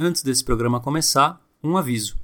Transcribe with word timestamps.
Antes 0.00 0.22
desse 0.22 0.44
programa 0.44 0.78
começar, 0.78 1.44
um 1.60 1.76
aviso. 1.76 2.16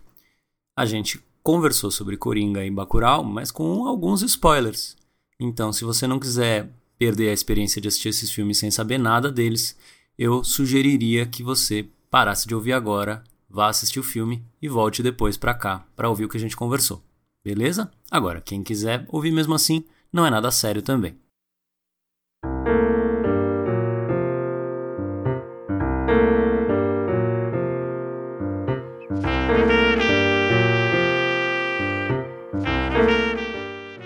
A 0.76 0.86
gente 0.86 1.20
conversou 1.42 1.90
sobre 1.90 2.16
Coringa 2.16 2.64
e 2.64 2.70
Bacurau, 2.70 3.24
mas 3.24 3.50
com 3.50 3.88
alguns 3.88 4.22
spoilers. 4.22 4.96
Então, 5.40 5.72
se 5.72 5.84
você 5.84 6.06
não 6.06 6.20
quiser 6.20 6.70
perder 6.96 7.30
a 7.30 7.32
experiência 7.32 7.80
de 7.80 7.88
assistir 7.88 8.10
esses 8.10 8.30
filmes 8.30 8.58
sem 8.58 8.70
saber 8.70 8.96
nada 8.96 9.28
deles, 9.28 9.76
eu 10.16 10.44
sugeriria 10.44 11.26
que 11.26 11.42
você 11.42 11.88
parasse 12.08 12.46
de 12.46 12.54
ouvir 12.54 12.74
agora, 12.74 13.24
vá 13.50 13.68
assistir 13.68 13.98
o 13.98 14.04
filme 14.04 14.44
e 14.62 14.68
volte 14.68 15.02
depois 15.02 15.36
para 15.36 15.52
cá 15.52 15.84
para 15.96 16.08
ouvir 16.08 16.26
o 16.26 16.28
que 16.28 16.36
a 16.36 16.40
gente 16.40 16.56
conversou. 16.56 17.02
Beleza? 17.42 17.90
Agora, 18.08 18.40
quem 18.40 18.62
quiser 18.62 19.04
ouvir 19.08 19.32
mesmo 19.32 19.52
assim, 19.52 19.84
não 20.12 20.24
é 20.24 20.30
nada 20.30 20.52
sério 20.52 20.80
também. 20.80 21.18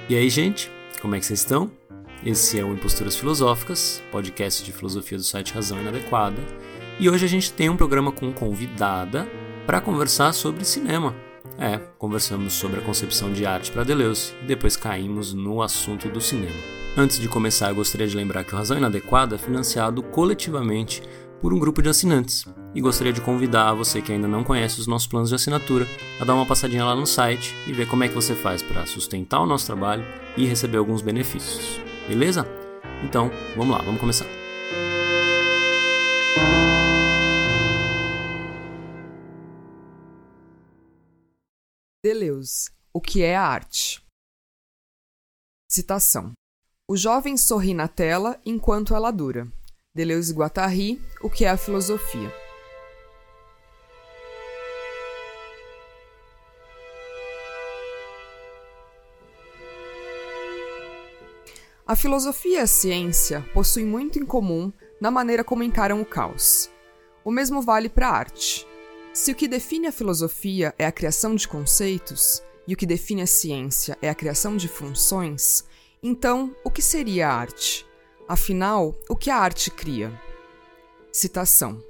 E 0.09 0.17
aí, 0.17 0.31
gente, 0.31 0.73
como 1.03 1.15
é 1.15 1.21
que 1.21 1.27
vocês 1.27 1.41
estão? 1.41 1.71
Esse 2.25 2.59
é 2.59 2.65
o 2.65 2.73
Imposturas 2.73 3.15
Filosóficas, 3.15 4.03
podcast 4.11 4.65
de 4.65 4.73
filosofia 4.73 5.19
do 5.19 5.23
site 5.23 5.53
Razão 5.53 5.79
Inadequada. 5.79 6.43
E 6.99 7.11
hoje 7.11 7.27
a 7.27 7.29
gente 7.29 7.53
tem 7.53 7.69
um 7.69 7.77
programa 7.77 8.11
com 8.11 8.33
convidada 8.33 9.29
para 9.67 9.83
conversar 9.83 10.33
sobre 10.33 10.65
cinema. 10.65 11.15
É, 11.59 11.77
conversamos 11.99 12.55
sobre 12.55 12.81
a 12.81 12.83
concepção 12.83 13.31
de 13.35 13.45
arte 13.45 13.71
para 13.71 13.85
Deleuze 13.85 14.33
e 14.43 14.47
depois 14.47 14.77
caímos 14.77 15.35
no 15.35 15.61
assunto 15.61 16.09
do 16.09 16.23
cinema. 16.23 16.57
Antes 16.97 17.19
de 17.19 17.29
começar, 17.29 17.69
eu 17.69 17.75
gostaria 17.75 18.07
de 18.07 18.17
lembrar 18.17 18.45
que 18.45 18.55
o 18.55 18.57
Razão 18.57 18.79
Inadequada 18.79 19.35
é 19.35 19.39
financiado 19.39 20.03
coletivamente 20.03 21.03
por 21.41 21.53
um 21.53 21.59
grupo 21.59 21.83
de 21.83 21.89
assinantes. 21.89 22.45
E 22.75 22.81
gostaria 22.81 23.13
de 23.13 23.21
convidar 23.21 23.75
você 23.75 24.03
que 24.03 24.13
ainda 24.13 24.29
não 24.29 24.45
conhece 24.45 24.81
os 24.81 24.87
nossos 24.87 25.07
planos 25.07 25.29
de 25.29 25.35
assinatura 25.35 25.87
a 26.21 26.25
dar 26.25 26.35
uma 26.35 26.47
passadinha 26.47 26.85
lá 26.85 26.95
no 26.95 27.07
site 27.07 27.55
e 27.67 27.73
ver 27.73 27.89
como 27.89 28.05
é 28.05 28.09
que 28.09 28.15
você 28.15 28.35
faz 28.35 28.63
para 28.63 28.87
sustentar 28.87 29.41
o 29.41 29.47
nosso 29.47 29.67
trabalho 29.67 30.05
e 30.37 30.47
receber 30.47 30.79
alguns 30.79 31.03
benefícios. 31.03 31.81
Beleza? 32.07 32.47
Então, 33.05 33.31
vamos 33.57 33.77
lá, 33.77 33.83
vamos 33.83 34.01
começar. 34.01 34.27
Deleuze, 42.05 42.71
o 42.93 43.01
que 43.01 43.23
é 43.23 43.37
a 43.37 43.47
arte? 43.47 44.03
Citação: 45.71 46.33
O 46.89 46.97
jovem 46.97 47.37
sorri 47.37 47.75
na 47.75 47.87
tela 47.87 48.41
enquanto 48.47 48.95
ela 48.95 49.11
dura. 49.11 49.53
Deleuze 49.99 50.33
Guattari, 50.33 51.03
O 51.21 51.29
que 51.29 51.45
é 51.45 51.49
a 51.49 51.57
filosofia? 51.57 52.33
A 61.85 61.97
filosofia 61.97 62.59
e 62.59 62.63
a 62.63 62.67
ciência 62.69 63.45
possuem 63.53 63.85
muito 63.85 64.21
em 64.21 64.25
comum 64.25 64.73
na 65.01 65.11
maneira 65.11 65.43
como 65.43 65.65
encaram 65.65 66.01
o 66.01 66.07
caos. 66.07 66.71
O 67.25 67.33
mesmo 67.33 67.61
vale 67.61 67.89
para 67.89 68.07
a 68.07 68.13
arte. 68.13 68.65
Se 69.13 69.33
o 69.33 69.35
que 69.35 69.49
define 69.49 69.89
a 69.89 69.93
filosofia 69.93 70.73
é 70.79 70.87
a 70.87 70.93
criação 70.93 71.35
de 71.35 71.49
conceitos 71.49 72.41
e 72.69 72.73
o 72.73 72.77
que 72.77 72.87
define 72.87 73.23
a 73.23 73.27
ciência 73.27 73.99
é 74.01 74.09
a 74.09 74.15
criação 74.15 74.57
de 74.57 74.69
funções, 74.69 75.65
então 76.01 76.55
o 76.63 76.71
que 76.71 76.83
seria 76.83 77.27
a 77.27 77.35
arte? 77.35 77.88
Afinal, 78.29 78.95
o 79.09 79.17
que 79.17 79.31
a 79.31 79.37
arte 79.37 79.71
cria? 79.71 80.13
Citação: 81.11 81.83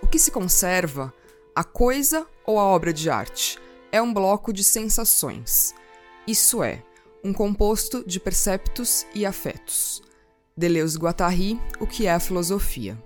O 0.00 0.06
que 0.06 0.16
se 0.16 0.30
conserva, 0.30 1.12
a 1.52 1.64
coisa 1.64 2.24
ou 2.44 2.60
a 2.60 2.62
obra 2.62 2.92
de 2.92 3.10
arte, 3.10 3.58
é 3.90 4.00
um 4.00 4.14
bloco 4.14 4.52
de 4.52 4.62
sensações. 4.62 5.74
Isso 6.24 6.62
é, 6.62 6.84
um 7.24 7.32
composto 7.32 8.04
de 8.06 8.20
perceptos 8.20 9.04
e 9.12 9.26
afetos. 9.26 10.02
Deleuze 10.56 10.96
Guattari, 10.96 11.60
O 11.80 11.86
que 11.86 12.06
é 12.06 12.12
a 12.12 12.20
filosofia? 12.20 12.96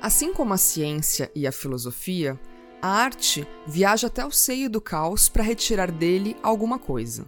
Assim 0.00 0.32
como 0.32 0.54
a 0.54 0.58
ciência 0.58 1.30
e 1.34 1.46
a 1.46 1.52
filosofia, 1.52 2.40
a 2.80 2.88
arte 2.88 3.46
viaja 3.66 4.06
até 4.06 4.24
o 4.24 4.30
seio 4.30 4.70
do 4.70 4.80
caos 4.80 5.28
para 5.28 5.42
retirar 5.42 5.90
dele 5.90 6.36
alguma 6.42 6.78
coisa. 6.78 7.26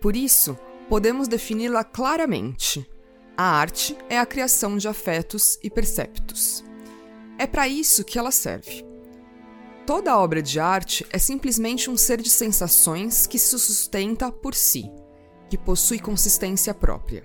Por 0.00 0.14
isso, 0.14 0.56
podemos 0.88 1.28
defini-la 1.28 1.84
claramente. 1.84 2.88
A 3.36 3.44
arte 3.44 3.96
é 4.08 4.18
a 4.18 4.26
criação 4.26 4.76
de 4.76 4.88
afetos 4.88 5.58
e 5.62 5.68
perceptos. 5.68 6.64
É 7.38 7.46
para 7.46 7.68
isso 7.68 8.04
que 8.04 8.18
ela 8.18 8.30
serve. 8.30 8.84
Toda 9.86 10.18
obra 10.18 10.42
de 10.42 10.58
arte 10.58 11.06
é 11.10 11.18
simplesmente 11.18 11.90
um 11.90 11.96
ser 11.96 12.20
de 12.20 12.30
sensações 12.30 13.26
que 13.26 13.38
se 13.38 13.58
sustenta 13.58 14.32
por 14.32 14.54
si, 14.54 14.90
que 15.48 15.58
possui 15.58 15.98
consistência 15.98 16.72
própria. 16.72 17.24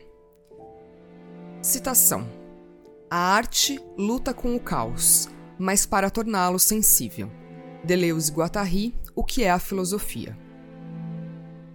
Citação: 1.62 2.30
A 3.10 3.18
arte 3.18 3.80
luta 3.98 4.34
com 4.34 4.56
o 4.56 4.60
caos, 4.60 5.30
mas 5.58 5.86
para 5.86 6.10
torná-lo 6.10 6.60
sensível. 6.60 7.32
Deleuze 7.84 8.32
Guattari, 8.32 8.94
O 9.16 9.24
que 9.24 9.44
é 9.44 9.50
a 9.50 9.58
filosofia? 9.58 10.38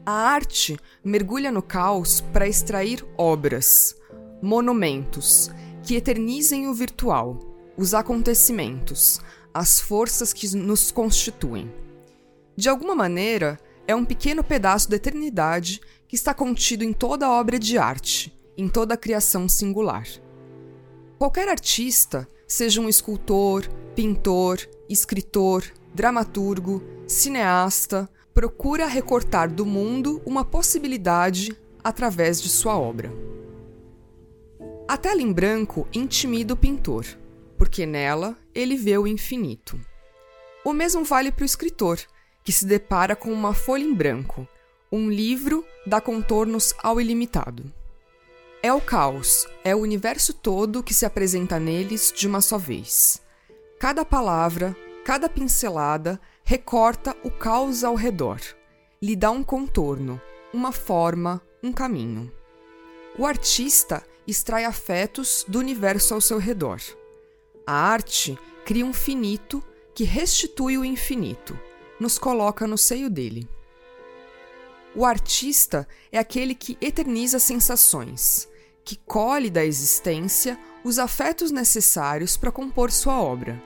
A 0.08 0.12
arte 0.12 0.78
mergulha 1.02 1.50
no 1.50 1.60
caos 1.60 2.20
para 2.20 2.46
extrair 2.46 3.04
obras, 3.18 3.96
monumentos, 4.40 5.50
que 5.82 5.96
eternizem 5.96 6.68
o 6.68 6.74
virtual, 6.74 7.40
os 7.76 7.92
acontecimentos, 7.92 9.20
as 9.52 9.80
forças 9.80 10.32
que 10.32 10.54
nos 10.54 10.92
constituem. 10.92 11.74
De 12.54 12.68
alguma 12.68 12.94
maneira, 12.94 13.58
é 13.84 13.96
um 13.96 14.04
pequeno 14.04 14.44
pedaço 14.44 14.88
da 14.88 14.94
eternidade 14.94 15.80
que 16.06 16.14
está 16.14 16.32
contido 16.32 16.84
em 16.84 16.92
toda 16.92 17.28
obra 17.28 17.58
de 17.58 17.76
arte, 17.76 18.32
em 18.56 18.68
toda 18.68 18.96
criação 18.96 19.48
singular. 19.48 20.06
Qualquer 21.18 21.48
artista, 21.48 22.28
seja 22.46 22.80
um 22.80 22.88
escultor, 22.88 23.66
pintor, 23.96 24.60
escritor, 24.88 25.64
dramaturgo, 25.92 26.80
cineasta, 27.08 28.08
procura 28.36 28.86
recortar 28.86 29.50
do 29.50 29.64
mundo 29.64 30.20
uma 30.26 30.44
possibilidade 30.44 31.56
através 31.82 32.42
de 32.42 32.50
sua 32.50 32.78
obra. 32.78 33.10
A 34.86 34.94
tela 34.98 35.22
em 35.22 35.32
branco 35.32 35.88
intimida 35.90 36.52
o 36.52 36.56
pintor, 36.56 37.06
porque 37.56 37.86
nela 37.86 38.36
ele 38.54 38.76
vê 38.76 38.98
o 38.98 39.06
infinito. 39.06 39.80
O 40.62 40.74
mesmo 40.74 41.02
vale 41.02 41.32
para 41.32 41.44
o 41.44 41.46
escritor, 41.46 41.98
que 42.44 42.52
se 42.52 42.66
depara 42.66 43.16
com 43.16 43.32
uma 43.32 43.54
folha 43.54 43.84
em 43.84 43.94
branco. 43.94 44.46
Um 44.92 45.10
livro 45.10 45.64
dá 45.86 45.98
contornos 45.98 46.74
ao 46.82 47.00
ilimitado. 47.00 47.72
É 48.62 48.70
o 48.70 48.82
caos, 48.82 49.48
é 49.64 49.74
o 49.74 49.80
universo 49.80 50.34
todo 50.34 50.82
que 50.82 50.92
se 50.92 51.06
apresenta 51.06 51.58
neles 51.58 52.12
de 52.14 52.26
uma 52.26 52.42
só 52.42 52.58
vez. 52.58 53.18
Cada 53.80 54.04
palavra, 54.04 54.76
cada 55.06 55.26
pincelada 55.26 56.20
recorta 56.48 57.16
o 57.24 57.30
caos 57.30 57.82
ao 57.82 57.96
redor, 57.96 58.40
lhe 59.02 59.16
dá 59.16 59.32
um 59.32 59.42
contorno, 59.42 60.22
uma 60.54 60.70
forma, 60.70 61.42
um 61.60 61.72
caminho. 61.72 62.32
O 63.18 63.26
artista 63.26 64.00
extrai 64.28 64.64
afetos 64.64 65.44
do 65.48 65.58
universo 65.58 66.14
ao 66.14 66.20
seu 66.20 66.38
redor. 66.38 66.80
A 67.66 67.72
arte 67.72 68.38
cria 68.64 68.86
um 68.86 68.92
finito 68.92 69.60
que 69.92 70.04
restitui 70.04 70.78
o 70.78 70.84
infinito, 70.84 71.58
nos 71.98 72.16
coloca 72.16 72.64
no 72.64 72.78
seio 72.78 73.10
dele. 73.10 73.48
O 74.94 75.04
artista 75.04 75.86
é 76.12 76.18
aquele 76.18 76.54
que 76.54 76.78
eterniza 76.80 77.40
sensações, 77.40 78.48
que 78.84 78.94
colhe 78.94 79.50
da 79.50 79.64
existência 79.64 80.56
os 80.84 81.00
afetos 81.00 81.50
necessários 81.50 82.36
para 82.36 82.52
compor 82.52 82.92
sua 82.92 83.20
obra, 83.20 83.60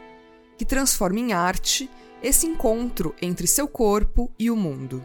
que 0.57 0.65
transforma 0.65 1.21
em 1.21 1.35
arte 1.35 1.91
esse 2.22 2.46
encontro 2.46 3.14
entre 3.20 3.46
seu 3.46 3.67
corpo 3.67 4.31
e 4.38 4.50
o 4.50 4.56
mundo. 4.56 5.05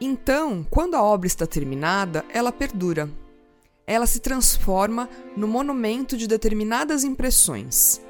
Então, 0.00 0.66
quando 0.70 0.94
a 0.94 1.02
obra 1.02 1.26
está 1.26 1.46
terminada, 1.46 2.24
ela 2.28 2.52
perdura. 2.52 3.10
Ela 3.86 4.06
se 4.06 4.20
transforma 4.20 5.08
no 5.36 5.48
monumento 5.48 6.16
de 6.16 6.26
determinadas 6.26 7.04
impressões, 7.04 8.00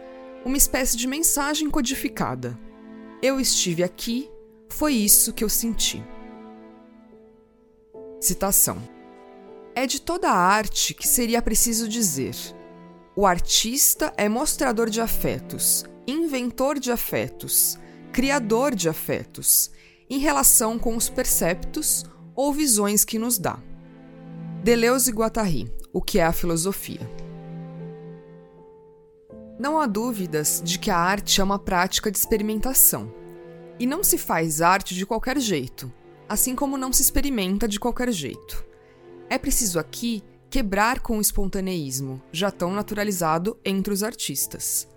uma 0.44 0.56
espécie 0.56 0.96
de 0.96 1.06
mensagem 1.06 1.70
codificada. 1.70 2.58
Eu 3.22 3.38
estive 3.38 3.82
aqui, 3.82 4.28
foi 4.68 4.94
isso 4.94 5.32
que 5.32 5.44
eu 5.44 5.48
senti. 5.48 6.02
Citação: 8.20 8.82
É 9.74 9.86
de 9.86 10.00
toda 10.00 10.30
a 10.30 10.36
arte 10.36 10.94
que 10.94 11.06
seria 11.06 11.42
preciso 11.42 11.88
dizer: 11.88 12.34
o 13.14 13.26
artista 13.26 14.12
é 14.16 14.28
mostrador 14.28 14.90
de 14.90 15.00
afetos, 15.00 15.84
inventor 16.06 16.78
de 16.78 16.90
afetos, 16.90 17.78
criador 18.16 18.74
de 18.74 18.88
afetos, 18.88 19.70
em 20.08 20.18
relação 20.18 20.78
com 20.78 20.96
os 20.96 21.06
perceptos 21.06 22.02
ou 22.34 22.50
visões 22.50 23.04
que 23.04 23.18
nos 23.18 23.36
dá. 23.36 23.58
Deleuze 24.64 25.10
e 25.10 25.12
Guattari, 25.12 25.70
O 25.92 26.00
que 26.00 26.18
é 26.18 26.24
a 26.24 26.32
filosofia? 26.32 27.02
Não 29.58 29.78
há 29.78 29.86
dúvidas 29.86 30.62
de 30.64 30.78
que 30.78 30.90
a 30.90 30.96
arte 30.96 31.42
é 31.42 31.44
uma 31.44 31.58
prática 31.58 32.10
de 32.10 32.16
experimentação. 32.16 33.12
E 33.78 33.86
não 33.86 34.02
se 34.02 34.16
faz 34.16 34.62
arte 34.62 34.94
de 34.94 35.04
qualquer 35.04 35.38
jeito, 35.38 35.92
assim 36.26 36.56
como 36.56 36.78
não 36.78 36.94
se 36.94 37.02
experimenta 37.02 37.68
de 37.68 37.78
qualquer 37.78 38.10
jeito. 38.10 38.64
É 39.28 39.36
preciso 39.36 39.78
aqui 39.78 40.24
quebrar 40.48 41.00
com 41.00 41.18
o 41.18 41.20
espontaneísmo, 41.20 42.22
já 42.32 42.50
tão 42.50 42.72
naturalizado 42.72 43.58
entre 43.62 43.92
os 43.92 44.02
artistas. 44.02 44.88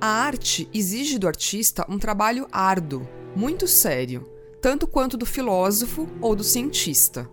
A 0.00 0.06
arte 0.06 0.66
exige 0.72 1.18
do 1.18 1.28
artista 1.28 1.84
um 1.86 1.98
trabalho 1.98 2.48
árduo, 2.50 3.06
muito 3.36 3.68
sério, 3.68 4.26
tanto 4.62 4.86
quanto 4.86 5.14
do 5.14 5.26
filósofo 5.26 6.08
ou 6.22 6.34
do 6.34 6.42
cientista. 6.42 7.30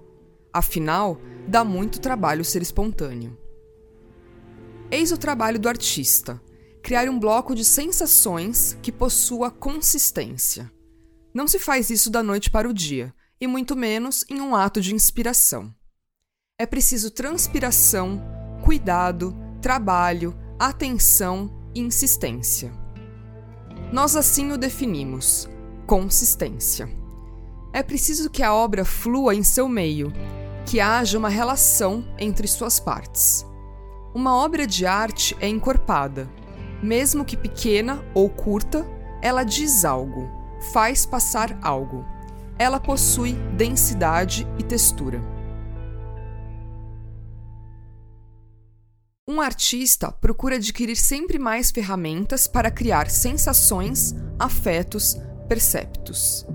Afinal, 0.52 1.18
dá 1.48 1.64
muito 1.64 2.02
trabalho 2.02 2.44
ser 2.44 2.62
espontâneo. 2.62 3.38
Eis 4.92 5.14
o 5.14 5.18
trabalho 5.18 5.58
do 5.58 5.70
artista: 5.70 6.42
criar 6.84 7.10
um 7.10 7.18
bloco 7.18 7.56
de 7.56 7.64
sensações 7.64 8.78
que 8.82 8.92
possua 8.92 9.50
consistência. 9.50 10.70
Não 11.34 11.48
se 11.48 11.60
faz 11.60 11.90
isso 11.90 12.10
da 12.10 12.22
noite 12.22 12.52
para 12.52 12.68
o 12.68 12.74
dia, 12.74 13.16
e 13.40 13.48
muito 13.48 13.78
menos 13.78 14.26
em 14.30 14.42
um 14.42 14.54
ato 14.54 14.82
de 14.82 14.94
inspiração. 14.94 15.74
É 16.60 16.66
preciso 16.66 17.12
transpiração, 17.12 18.22
cuidado, 18.62 19.34
trabalho, 19.62 20.38
atenção 20.60 21.57
insistência. 21.80 22.72
Nós 23.92 24.16
assim 24.16 24.52
o 24.52 24.58
definimos: 24.58 25.50
consistência. 25.86 26.90
É 27.74 27.84
preciso 27.84 28.30
que 28.30 28.44
a 28.44 28.54
obra 28.54 28.84
flua 28.84 29.36
em 29.36 29.44
seu 29.44 29.70
meio, 29.70 30.12
que 30.66 30.80
haja 30.80 31.18
uma 31.18 31.30
relação 31.30 32.04
entre 32.18 32.48
suas 32.48 32.80
partes. 32.80 33.46
Uma 34.14 34.36
obra 34.36 34.66
de 34.66 34.86
arte 34.86 35.38
é 35.40 35.48
encorpada. 35.48 36.30
Mesmo 36.82 37.26
que 37.26 37.38
pequena 37.38 38.04
ou 38.14 38.30
curta, 38.30 38.86
ela 39.22 39.44
diz 39.44 39.86
algo, 39.86 40.30
faz 40.74 41.06
passar 41.06 41.58
algo. 41.62 42.06
Ela 42.60 42.80
possui 42.80 43.34
densidade 43.56 44.48
e 44.58 44.64
textura. 44.64 45.37
Um 49.30 49.42
artista 49.42 50.10
procura 50.10 50.56
adquirir 50.56 50.96
sempre 50.96 51.38
mais 51.38 51.70
ferramentas 51.70 52.48
para 52.48 52.72
criar 52.72 53.10
sensações, 53.10 54.16
afetos, 54.40 55.18
perceptos. 55.50 56.46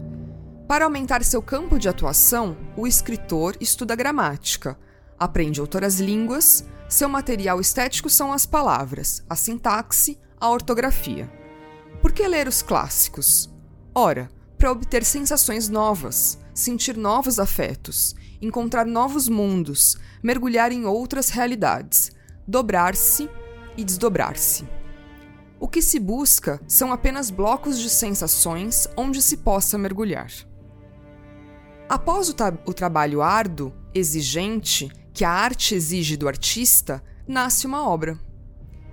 Para 0.66 0.86
aumentar 0.86 1.22
seu 1.22 1.42
campo 1.42 1.78
de 1.78 1.86
atuação, 1.86 2.56
o 2.74 2.86
escritor 2.86 3.58
estuda 3.60 3.94
gramática, 3.94 4.78
aprende 5.18 5.60
outras 5.60 6.00
línguas, 6.00 6.64
seu 6.88 7.10
material 7.10 7.60
estético 7.60 8.08
são 8.08 8.32
as 8.32 8.46
palavras, 8.46 9.22
a 9.28 9.36
sintaxe, 9.36 10.18
a 10.40 10.48
ortografia. 10.48 11.30
Por 12.00 12.10
que 12.10 12.26
ler 12.26 12.48
os 12.48 12.62
clássicos? 12.62 13.52
Ora, 13.94 14.30
para 14.56 14.72
obter 14.72 15.04
sensações 15.04 15.68
novas, 15.68 16.38
sentir 16.54 16.96
novos 16.96 17.38
afetos, 17.38 18.14
encontrar 18.40 18.86
novos 18.86 19.28
mundos, 19.28 19.98
mergulhar 20.22 20.72
em 20.72 20.86
outras 20.86 21.28
realidades, 21.28 22.10
dobrar-se 22.46 23.28
e 23.76 23.84
desdobrar-se. 23.84 24.66
O 25.58 25.68
que 25.68 25.80
se 25.80 25.98
busca 25.98 26.60
são 26.66 26.92
apenas 26.92 27.30
blocos 27.30 27.78
de 27.78 27.88
sensações 27.88 28.88
onde 28.96 29.22
se 29.22 29.36
possa 29.36 29.78
mergulhar. 29.78 30.30
Após 31.88 32.28
o, 32.28 32.34
o 32.66 32.74
trabalho 32.74 33.22
árduo, 33.22 33.72
exigente, 33.94 34.90
que 35.12 35.24
a 35.24 35.30
arte 35.30 35.74
exige 35.74 36.16
do 36.16 36.26
artista, 36.26 37.02
nasce 37.28 37.66
uma 37.66 37.88
obra. 37.88 38.18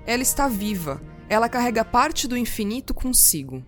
Ela 0.05 0.21
está 0.21 0.47
viva, 0.47 1.01
ela 1.27 1.49
carrega 1.49 1.85
parte 1.85 2.27
do 2.27 2.37
infinito 2.37 2.93
consigo. 2.93 3.63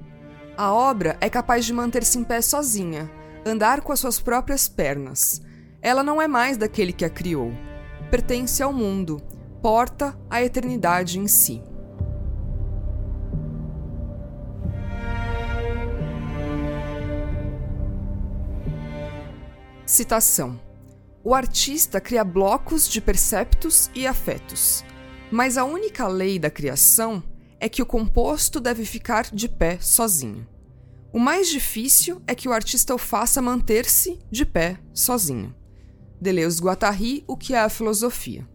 A 0.58 0.72
obra 0.72 1.18
é 1.22 1.30
capaz 1.30 1.66
de 1.66 1.74
manter-se 1.74 2.20
em 2.20 2.24
pé 2.24 2.42
sozinha, 2.42 3.10
andar 3.46 3.82
com 3.82 3.92
as 3.92 4.00
suas 4.00 4.20
próprias 4.20 4.68
pernas. 4.68 5.42
Ela 5.82 6.04
não 6.04 6.22
é 6.22 6.28
mais 6.28 6.58
daquele 6.58 6.94
que 6.94 7.06
a 7.06 7.10
criou. 7.10 7.52
Pertence 8.12 8.62
ao 8.62 8.74
mundo, 8.74 9.22
porta 9.62 10.18
à 10.30 10.42
eternidade 10.42 11.20
em 11.20 11.28
si. 11.28 11.62
Citação 19.86 20.60
o 21.24 21.36
artista 21.36 22.02
cria 22.02 22.24
blocos 22.24 22.90
de 22.90 23.00
perceptos 23.00 23.92
e 23.94 24.08
afetos, 24.08 24.84
mas 25.32 25.56
a 25.56 25.64
única 25.64 26.08
lei 26.08 26.40
da 26.40 26.50
criação 26.50 27.22
é 27.60 27.70
que 27.70 27.82
o 27.82 27.86
composto 27.86 28.60
deve 28.60 28.84
ficar 28.86 29.26
de 29.32 29.48
pé 29.48 29.78
sozinho. 29.80 30.48
O 31.14 31.20
mais 31.20 31.48
difícil 31.48 32.20
é 32.26 32.34
que 32.34 32.50
o 32.50 32.54
artista 32.54 32.96
o 32.96 32.98
faça 32.98 33.40
manter-se 33.40 34.18
de 34.32 34.46
pé 34.46 34.80
sozinho. 34.92 35.56
Deleuze 36.20 36.60
Guattari, 36.60 37.24
o 37.28 37.38
que 37.38 37.54
é 37.54 37.60
a 37.60 37.70
filosofia. 37.70 38.48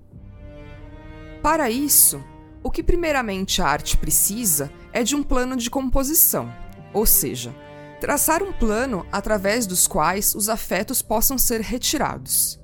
Para 1.46 1.70
isso, 1.70 2.20
o 2.60 2.72
que 2.72 2.82
primeiramente 2.82 3.62
a 3.62 3.69
arte 3.69 3.96
precisa 3.96 4.69
é 4.93 5.04
de 5.04 5.14
um 5.14 5.22
plano 5.22 5.54
de 5.54 5.70
composição, 5.70 6.52
ou 6.93 7.06
seja, 7.06 7.54
Traçar 8.00 8.43
um 8.43 8.52
plano 8.52 9.06
através 9.12 9.64
dos 9.64 9.87
quais 9.87 10.34
os 10.34 10.48
afetos 10.48 11.00
possam 11.02 11.38
ser 11.38 11.60
retirados. 11.60 12.60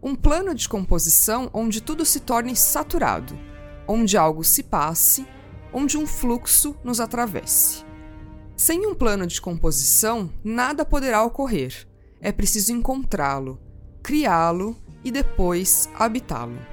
Um 0.00 0.14
plano 0.14 0.54
de 0.54 0.68
composição 0.68 1.50
onde 1.52 1.80
tudo 1.80 2.04
se 2.04 2.20
torne 2.20 2.54
saturado, 2.54 3.36
onde 3.88 4.16
algo 4.16 4.44
se 4.44 4.62
passe, 4.62 5.26
onde 5.72 5.98
um 5.98 6.06
fluxo 6.06 6.76
nos 6.84 7.00
atravesse. 7.00 7.84
Sem 8.56 8.86
um 8.86 8.94
plano 8.94 9.26
de 9.26 9.40
composição, 9.40 10.32
nada 10.44 10.84
poderá 10.84 11.24
ocorrer. 11.24 11.88
É 12.20 12.30
preciso 12.30 12.72
encontrá-lo, 12.72 13.60
criá-lo 14.00 14.76
e 15.02 15.10
depois 15.10 15.88
habitá-lo. 15.98 16.71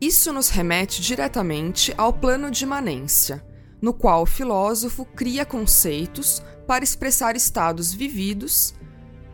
Isso 0.00 0.30
nos 0.32 0.50
remete 0.50 1.00
diretamente 1.00 1.94
ao 1.96 2.12
plano 2.12 2.50
de 2.50 2.64
imanência, 2.64 3.44
no 3.80 3.94
qual 3.94 4.22
o 4.22 4.26
filósofo 4.26 5.06
cria 5.06 5.46
conceitos 5.46 6.42
para 6.66 6.84
expressar 6.84 7.34
estados 7.34 7.94
vividos, 7.94 8.74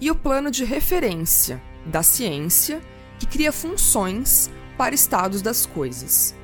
e 0.00 0.11
o 0.11 0.14
plano 0.14 0.50
de 0.50 0.64
referência 0.64 1.62
da 1.87 2.03
ciência, 2.03 2.81
que 3.19 3.26
cria 3.26 3.53
funções 3.53 4.50
para 4.79 4.94
estados 4.94 5.43
das 5.43 5.67
coisas. 5.67 6.35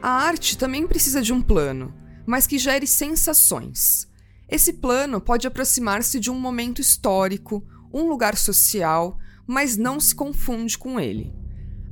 A 0.00 0.10
arte 0.10 0.56
também 0.56 0.86
precisa 0.86 1.20
de 1.20 1.32
um 1.32 1.42
plano, 1.42 1.92
mas 2.24 2.46
que 2.46 2.58
gere 2.58 2.86
sensações. 2.86 4.08
Esse 4.48 4.74
plano 4.74 5.20
pode 5.20 5.46
aproximar-se 5.46 6.20
de 6.20 6.30
um 6.30 6.38
momento 6.38 6.80
histórico, 6.80 7.64
um 7.92 8.08
lugar 8.08 8.36
social, 8.36 9.18
mas 9.46 9.76
não 9.76 9.98
se 9.98 10.14
confunde 10.14 10.78
com 10.78 11.00
ele. 11.00 11.35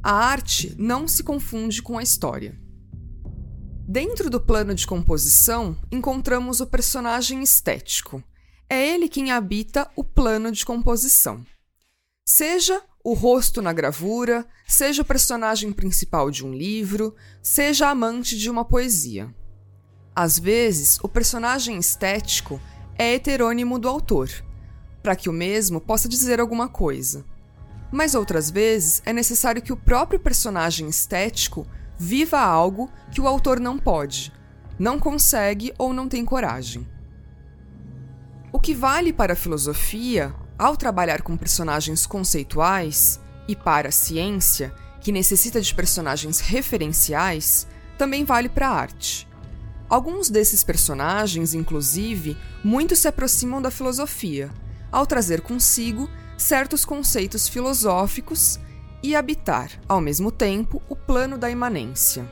A 0.05 0.13
arte 0.13 0.75
não 0.79 1.09
se 1.09 1.23
confunde 1.23 1.81
com 1.81 1.97
a 1.97 2.03
história. 2.03 2.61
Dentro 3.89 4.29
do 4.29 4.39
plano 4.39 4.75
de 4.75 4.87
composição, 4.87 5.75
encontramos 5.91 6.61
o 6.61 6.67
personagem 6.67 7.43
estético, 7.43 8.23
é 8.69 8.87
ele 8.87 9.09
quem 9.09 9.33
habita 9.33 9.91
o 9.97 10.05
plano 10.05 10.53
de 10.53 10.63
composição. 10.63 11.43
Seja 12.29 12.83
o 13.03 13.15
rosto 13.15 13.63
na 13.63 13.73
gravura, 13.73 14.47
seja 14.69 15.01
o 15.01 15.07
personagem 15.07 15.73
principal 15.73 16.31
de 16.31 16.45
um 16.45 16.53
livro, 16.53 17.17
seja 17.43 17.89
amante 17.89 18.37
de 18.37 18.51
uma 18.51 18.63
poesia. 18.63 19.35
Às 20.15 20.39
vezes, 20.39 20.99
o 21.03 21.09
personagem 21.09 21.79
estético 21.79 22.61
é 22.99 23.15
heterônimo 23.15 23.79
do 23.79 23.89
autor, 23.89 24.29
para 25.03 25.17
que 25.17 25.31
o 25.31 25.33
mesmo 25.33 25.81
possa 25.81 26.11
dizer 26.11 26.41
alguma 26.41 26.69
coisa. 26.69 27.25
Mas 27.95 28.17
outras 28.17 28.51
vezes 28.51 29.01
é 29.07 29.13
necessário 29.13 29.63
que 29.63 29.73
o 29.73 29.77
próprio 29.77 30.19
personagem 30.19 30.89
estético 30.89 31.65
viva 31.97 32.41
algo 32.41 32.91
que 33.13 33.21
o 33.21 33.29
autor 33.29 33.61
não 33.61 33.79
pode, 33.79 34.33
não 34.77 34.99
consegue 34.99 35.73
ou 35.79 35.93
não 35.93 36.09
tem 36.09 36.25
coragem. 36.25 36.85
O 38.53 38.59
que 38.59 38.75
vale 38.75 39.13
para 39.13 39.35
a 39.35 39.37
filosofia, 39.37 40.35
ao 40.59 40.77
trabalhar 40.77 41.23
com 41.23 41.37
personagens 41.37 42.05
conceituais, 42.05 43.21
e 43.47 43.55
para 43.55 43.91
a 43.91 43.93
ciência, 43.93 44.75
que 45.01 45.13
necessita 45.13 45.61
de 45.61 45.73
personagens 45.73 46.41
referenciais, 46.41 47.65
também 47.97 48.25
vale 48.25 48.49
para 48.49 48.71
a 48.71 48.75
arte. 48.75 49.29
Alguns 49.89 50.29
desses 50.29 50.65
personagens, 50.65 51.55
inclusive, 51.55 52.37
muito 52.65 52.97
se 52.97 53.07
aproximam 53.07 53.63
da 53.63 53.71
filosofia, 53.71 54.51
ao 54.91 55.07
trazer 55.07 55.43
consigo 55.43 56.11
certos 56.37 56.85
conceitos 56.85 57.49
filosóficos 57.49 58.59
e 59.03 59.15
habitar, 59.15 59.71
ao 59.89 60.01
mesmo 60.01 60.31
tempo, 60.31 60.83
o 60.89 60.97
plano 60.97 61.37
da 61.37 61.51
imanência. 61.51 62.25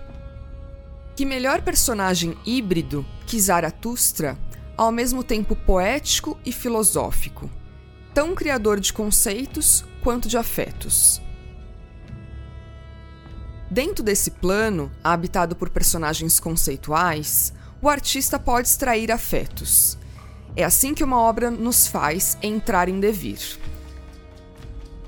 Que 1.14 1.24
melhor 1.24 1.62
personagem 1.62 2.36
híbrido 2.44 3.04
que 3.26 3.40
Zaratustra 3.40 4.38
ao 4.76 4.90
mesmo 4.90 5.22
tempo 5.22 5.54
poético 5.54 6.38
e 6.44 6.52
filosófico, 6.52 7.48
tão 8.14 8.34
criador 8.34 8.80
de 8.80 8.92
conceitos 8.92 9.84
quanto 10.02 10.28
de 10.28 10.36
afetos. 10.36 11.20
Dentro 13.70 14.04
desse 14.04 14.30
plano, 14.30 14.90
habitado 15.02 15.56
por 15.56 15.70
personagens 15.70 16.38
conceituais, 16.38 17.52
o 17.80 17.88
artista 17.88 18.38
pode 18.38 18.68
extrair 18.68 19.10
afetos. 19.10 19.98
É 20.54 20.62
assim 20.62 20.92
que 20.92 21.02
uma 21.02 21.18
obra 21.18 21.50
nos 21.50 21.86
faz 21.86 22.36
entrar 22.42 22.88
em 22.88 23.00
devir. 23.00 23.58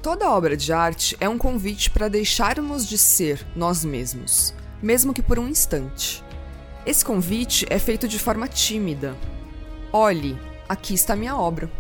Toda 0.05 0.31
obra 0.31 0.55
de 0.55 0.71
arte 0.71 1.17
é 1.19 1.27
um 1.27 1.39
convite 1.39 1.89
para 1.89 2.11
deixarmos 2.11 2.87
de 2.87 2.99
ser 2.99 3.43
nós 3.57 3.83
mesmos, 3.87 4.53
mesmo 4.83 5.15
que 5.15 5.23
por 5.23 5.39
um 5.39 5.49
instante. 5.49 6.23
Esse 6.85 7.03
convite 7.03 7.65
é 7.71 7.79
feito 7.79 8.07
de 8.07 8.19
forma 8.19 8.47
tímida. 8.47 9.17
Olhe, 9.91 10.39
aqui 10.69 10.93
está 10.93 11.17
minha 11.17 11.35
obra. 11.35 11.73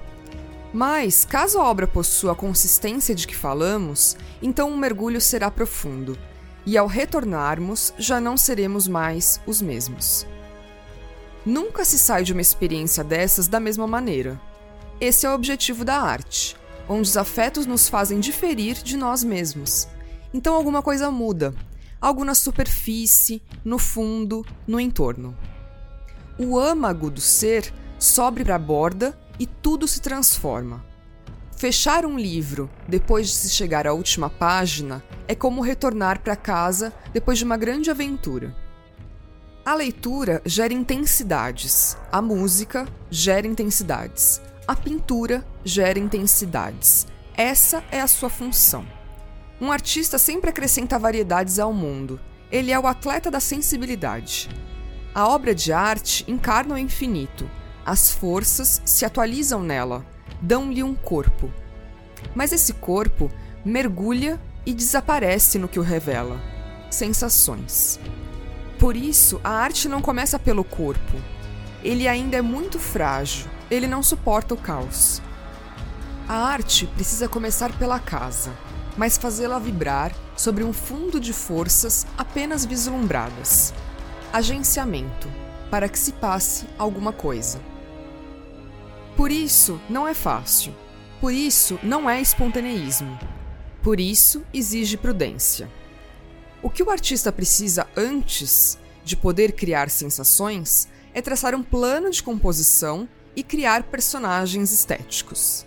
Mas, 0.72 1.26
caso 1.26 1.58
a 1.58 1.64
obra 1.64 1.86
possua 1.86 2.32
a 2.32 2.34
consistência 2.34 3.14
de 3.14 3.26
que 3.26 3.36
falamos, 3.36 4.16
então 4.40 4.70
o 4.70 4.78
mergulho 4.78 5.20
será 5.20 5.50
profundo, 5.50 6.18
e 6.64 6.78
ao 6.78 6.86
retornarmos 6.86 7.92
já 7.98 8.18
não 8.22 8.38
seremos 8.38 8.88
mais 8.88 9.38
os 9.46 9.60
mesmos. 9.60 10.26
Nunca 11.44 11.84
se 11.84 11.98
sai 11.98 12.24
de 12.24 12.32
uma 12.32 12.40
experiência 12.40 13.04
dessas 13.04 13.48
da 13.48 13.60
mesma 13.60 13.86
maneira. 13.86 14.40
Esse 14.98 15.26
é 15.26 15.30
o 15.30 15.34
objetivo 15.34 15.84
da 15.84 16.00
arte, 16.00 16.56
onde 16.88 17.08
os 17.08 17.16
afetos 17.16 17.66
nos 17.66 17.88
fazem 17.88 18.20
diferir 18.20 18.76
de 18.76 18.96
nós 18.96 19.24
mesmos. 19.24 19.88
Então 20.32 20.54
alguma 20.54 20.82
coisa 20.82 21.10
muda, 21.10 21.54
algo 22.00 22.24
na 22.24 22.34
superfície, 22.34 23.42
no 23.64 23.78
fundo, 23.78 24.44
no 24.66 24.80
entorno. 24.80 25.36
O 26.38 26.58
âmago 26.58 27.10
do 27.10 27.20
ser 27.20 27.72
sobe 27.98 28.44
para 28.44 28.56
a 28.56 28.58
borda 28.58 29.18
e 29.38 29.46
tudo 29.46 29.86
se 29.86 30.00
transforma. 30.00 30.84
Fechar 31.56 32.04
um 32.04 32.18
livro 32.18 32.68
depois 32.88 33.28
de 33.28 33.32
se 33.34 33.50
chegar 33.50 33.86
à 33.86 33.92
última 33.92 34.28
página 34.28 35.02
é 35.26 35.34
como 35.34 35.62
retornar 35.62 36.20
para 36.20 36.36
casa 36.36 36.92
depois 37.12 37.38
de 37.38 37.44
uma 37.44 37.56
grande 37.56 37.90
aventura. 37.90 38.54
A 39.64 39.74
leitura 39.74 40.42
gera 40.44 40.74
intensidades, 40.74 41.96
a 42.12 42.20
música 42.20 42.86
gera 43.10 43.46
intensidades, 43.46 44.42
a 44.66 44.75
pintura 44.75 45.44
gera 45.64 45.99
intensidades. 45.99 47.06
Essa 47.37 47.85
é 47.90 48.00
a 48.00 48.06
sua 48.06 48.30
função. 48.30 48.87
Um 49.61 49.71
artista 49.71 50.18
sempre 50.18 50.50
acrescenta 50.50 50.99
variedades 50.99 51.59
ao 51.59 51.73
mundo. 51.73 52.21
Ele 52.50 52.71
é 52.71 52.78
o 52.78 52.87
atleta 52.87 53.30
da 53.30 53.40
sensibilidade. 53.40 54.49
A 55.14 55.28
obra 55.28 55.54
de 55.54 55.73
arte 55.73 56.25
encarna 56.26 56.75
o 56.75 56.78
infinito. 56.78 57.49
As 57.85 58.11
forças 58.11 58.80
se 58.85 59.04
atualizam 59.04 59.62
nela, 59.62 60.04
dão-lhe 60.40 60.83
um 60.83 60.94
corpo. 60.94 61.52
Mas 62.35 62.52
esse 62.52 62.73
corpo 62.73 63.30
mergulha 63.64 64.40
e 64.64 64.73
desaparece 64.73 65.59
no 65.59 65.68
que 65.68 65.78
o 65.78 65.83
revela 65.83 66.54
sensações. 66.94 67.99
Por 68.78 68.97
isso, 68.97 69.40
a 69.42 69.50
arte 69.50 69.88
não 69.88 70.00
começa 70.00 70.38
pelo 70.38 70.64
corpo. 70.64 71.16
Ele 71.83 72.09
ainda 72.09 72.37
é 72.37 72.42
muito 72.42 72.78
frágil, 72.78 73.47
ele 73.71 73.87
não 73.87 74.02
suporta 74.02 74.54
o 74.54 74.56
caos. 74.56 75.23
A 76.28 76.35
arte 76.35 76.87
precisa 76.87 77.28
começar 77.28 77.76
pela 77.78 77.99
casa, 77.99 78.52
mas 78.97 79.18
fazê-la 79.18 79.59
vibrar 79.59 80.14
sobre 80.37 80.64
um 80.64 80.73
fundo 80.73 81.21
de 81.21 81.33
forças 81.33 82.06
apenas 82.16 82.64
vislumbradas. 82.64 83.75
Agenciamento 84.33 85.28
para 85.71 85.88
que 85.88 85.99
se 85.99 86.12
passe 86.12 86.66
alguma 86.78 87.12
coisa. 87.12 87.61
Por 89.16 89.30
isso, 89.30 89.80
não 89.88 90.09
é 90.09 90.14
fácil. 90.14 90.75
Por 91.21 91.33
isso, 91.33 91.78
não 91.83 92.09
é 92.09 92.21
espontaneísmo. 92.21 93.18
Por 93.83 94.00
isso, 94.00 94.42
exige 94.52 94.97
prudência. 94.97 95.71
O 96.62 96.71
que 96.71 96.83
o 96.83 96.90
artista 96.90 97.30
precisa 97.30 97.87
antes 97.97 98.78
de 99.04 99.16
poder 99.16 99.52
criar 99.52 99.90
sensações 99.90 100.88
é 101.12 101.21
traçar 101.21 101.54
um 101.54 101.62
plano 101.62 102.11
de 102.11 102.23
composição 102.23 103.09
e 103.36 103.42
criar 103.42 103.84
personagens 103.84 104.72
estéticos. 104.72 105.66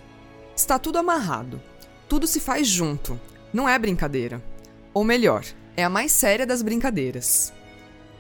Está 0.56 0.80
tudo 0.80 0.98
amarrado, 0.98 1.62
tudo 2.10 2.26
se 2.26 2.40
faz 2.40 2.68
junto, 2.68 3.20
não 3.54 3.68
é 3.68 3.78
brincadeira. 3.78 4.42
Ou 4.94 5.04
melhor, 5.04 5.46
é 5.76 5.84
a 5.84 5.90
mais 5.90 6.12
séria 6.12 6.46
das 6.46 6.62
brincadeiras. 6.62 7.54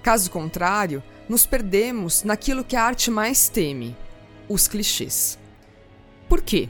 Caso 0.03 0.29
contrário, 0.29 1.03
nos 1.27 1.45
perdemos 1.45 2.23
naquilo 2.23 2.63
que 2.63 2.75
a 2.75 2.83
arte 2.83 3.09
mais 3.09 3.49
teme: 3.49 3.95
os 4.47 4.67
clichês. 4.67 5.37
Por 6.29 6.41
quê? 6.41 6.69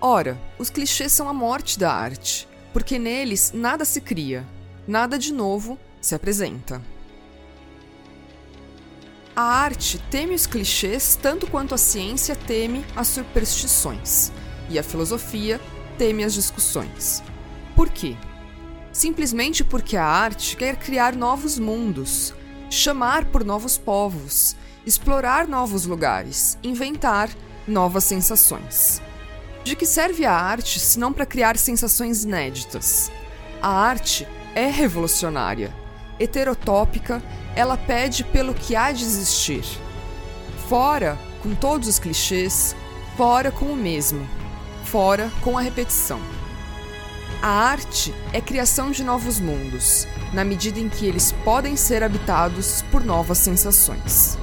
Ora, 0.00 0.38
os 0.58 0.68
clichês 0.68 1.12
são 1.12 1.28
a 1.28 1.32
morte 1.32 1.78
da 1.78 1.92
arte, 1.92 2.48
porque 2.72 2.98
neles 2.98 3.52
nada 3.54 3.84
se 3.84 4.00
cria, 4.00 4.46
nada 4.86 5.18
de 5.18 5.32
novo 5.32 5.78
se 6.00 6.14
apresenta. 6.14 6.82
A 9.34 9.42
arte 9.42 9.98
teme 10.10 10.34
os 10.34 10.46
clichês 10.46 11.18
tanto 11.20 11.46
quanto 11.46 11.74
a 11.74 11.78
ciência 11.78 12.36
teme 12.36 12.84
as 12.94 13.08
superstições, 13.08 14.30
e 14.68 14.78
a 14.78 14.82
filosofia 14.82 15.58
teme 15.96 16.22
as 16.22 16.34
discussões. 16.34 17.22
Por 17.74 17.88
quê? 17.88 18.14
Simplesmente 18.92 19.64
porque 19.64 19.96
a 19.96 20.04
arte 20.04 20.54
quer 20.54 20.76
criar 20.76 21.16
novos 21.16 21.58
mundos, 21.58 22.34
chamar 22.68 23.24
por 23.24 23.42
novos 23.42 23.78
povos, 23.78 24.54
explorar 24.84 25.48
novos 25.48 25.86
lugares, 25.86 26.58
inventar 26.62 27.30
novas 27.66 28.04
sensações. 28.04 29.00
De 29.64 29.74
que 29.74 29.86
serve 29.86 30.26
a 30.26 30.34
arte 30.34 30.78
se 30.78 30.98
não 30.98 31.10
para 31.10 31.24
criar 31.24 31.56
sensações 31.56 32.24
inéditas? 32.24 33.10
A 33.62 33.70
arte 33.70 34.28
é 34.54 34.66
revolucionária. 34.66 35.74
Heterotópica, 36.20 37.22
ela 37.54 37.76
pede 37.76 38.24
pelo 38.24 38.54
que 38.54 38.74
há 38.74 38.92
de 38.92 39.04
existir. 39.04 39.64
Fora 40.68 41.18
com 41.42 41.54
todos 41.54 41.88
os 41.88 41.98
clichês, 41.98 42.74
fora 43.16 43.50
com 43.50 43.66
o 43.66 43.76
mesmo, 43.76 44.26
fora 44.84 45.30
com 45.40 45.58
a 45.58 45.60
repetição. 45.60 46.20
A 47.42 47.48
arte 47.48 48.14
é 48.32 48.40
criação 48.40 48.90
de 48.92 49.02
novos 49.02 49.40
mundos, 49.40 50.06
na 50.32 50.44
medida 50.44 50.78
em 50.78 50.88
que 50.88 51.04
eles 51.04 51.32
podem 51.44 51.74
ser 51.74 52.02
habitados 52.02 52.82
por 52.90 53.04
novas 53.04 53.38
sensações. 53.38 54.38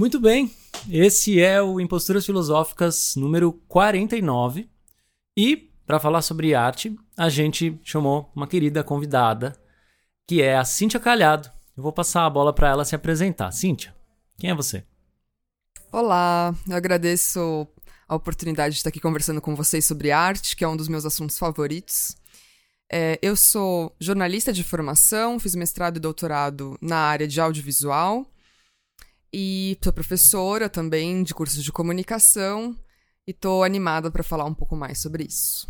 Muito 0.00 0.18
bem, 0.18 0.50
esse 0.90 1.42
é 1.42 1.60
o 1.60 1.78
Imposturas 1.78 2.24
Filosóficas 2.24 3.16
número 3.16 3.52
49. 3.68 4.66
E, 5.36 5.70
para 5.86 6.00
falar 6.00 6.22
sobre 6.22 6.54
arte, 6.54 6.98
a 7.18 7.28
gente 7.28 7.78
chamou 7.84 8.32
uma 8.34 8.46
querida 8.46 8.82
convidada, 8.82 9.54
que 10.26 10.40
é 10.40 10.56
a 10.56 10.64
Cíntia 10.64 10.98
Calhado. 10.98 11.50
Eu 11.76 11.82
vou 11.82 11.92
passar 11.92 12.24
a 12.24 12.30
bola 12.30 12.50
para 12.50 12.70
ela 12.70 12.84
se 12.86 12.94
apresentar. 12.94 13.52
Cíntia, 13.52 13.94
quem 14.38 14.48
é 14.48 14.54
você? 14.54 14.84
Olá, 15.92 16.54
eu 16.66 16.76
agradeço 16.76 17.68
a 18.08 18.16
oportunidade 18.16 18.76
de 18.76 18.78
estar 18.78 18.88
aqui 18.88 19.00
conversando 19.00 19.42
com 19.42 19.54
vocês 19.54 19.84
sobre 19.84 20.10
arte, 20.10 20.56
que 20.56 20.64
é 20.64 20.68
um 20.68 20.78
dos 20.78 20.88
meus 20.88 21.04
assuntos 21.04 21.38
favoritos. 21.38 22.16
É, 22.90 23.18
eu 23.20 23.36
sou 23.36 23.94
jornalista 24.00 24.50
de 24.50 24.64
formação, 24.64 25.38
fiz 25.38 25.54
mestrado 25.54 25.98
e 25.98 26.00
doutorado 26.00 26.78
na 26.80 26.96
área 26.96 27.28
de 27.28 27.38
audiovisual 27.38 28.26
e 29.32 29.78
sou 29.82 29.92
professora 29.92 30.68
também 30.68 31.22
de 31.22 31.34
cursos 31.34 31.62
de 31.62 31.72
comunicação 31.72 32.76
e 33.26 33.32
tô 33.32 33.62
animada 33.62 34.10
para 34.10 34.22
falar 34.22 34.44
um 34.44 34.54
pouco 34.54 34.74
mais 34.74 35.00
sobre 35.00 35.24
isso. 35.24 35.68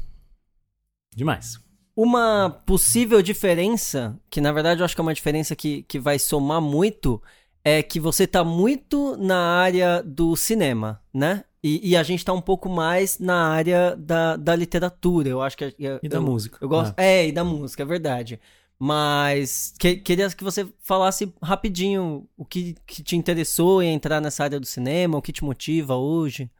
Demais. 1.14 1.60
Uma 1.94 2.50
possível 2.64 3.20
diferença, 3.20 4.18
que 4.30 4.40
na 4.40 4.52
verdade 4.52 4.80
eu 4.80 4.84
acho 4.84 4.94
que 4.94 5.00
é 5.00 5.02
uma 5.02 5.14
diferença 5.14 5.54
que, 5.54 5.82
que 5.82 5.98
vai 5.98 6.18
somar 6.18 6.60
muito, 6.60 7.22
é 7.64 7.82
que 7.82 8.00
você 8.00 8.26
tá 8.26 8.42
muito 8.42 9.16
na 9.16 9.38
área 9.38 10.02
do 10.02 10.34
cinema, 10.36 11.02
né? 11.12 11.44
E, 11.62 11.90
e 11.90 11.96
a 11.96 12.02
gente 12.02 12.24
tá 12.24 12.32
um 12.32 12.40
pouco 12.40 12.70
mais 12.70 13.18
na 13.18 13.48
área 13.48 13.94
da, 13.94 14.36
da 14.36 14.56
literatura, 14.56 15.28
eu 15.28 15.42
acho 15.42 15.58
que... 15.58 15.64
É, 15.64 16.00
e 16.02 16.08
da 16.08 16.16
eu, 16.16 16.22
música. 16.22 16.56
Eu 16.60 16.68
gosto, 16.68 16.94
é. 16.96 17.18
é, 17.18 17.28
e 17.28 17.32
da 17.32 17.44
música, 17.44 17.82
é 17.82 17.86
verdade. 17.86 18.40
Mas 18.82 19.74
que, 19.78 19.96
queria 19.96 20.30
que 20.30 20.42
você 20.42 20.66
falasse 20.80 21.30
rapidinho 21.42 22.26
o 22.34 22.46
que, 22.46 22.74
que 22.86 23.02
te 23.02 23.14
interessou 23.14 23.82
em 23.82 23.92
entrar 23.92 24.22
nessa 24.22 24.42
área 24.42 24.58
do 24.58 24.64
cinema, 24.64 25.18
o 25.18 25.22
que 25.22 25.34
te 25.34 25.44
motiva 25.44 25.94
hoje. 25.94 26.50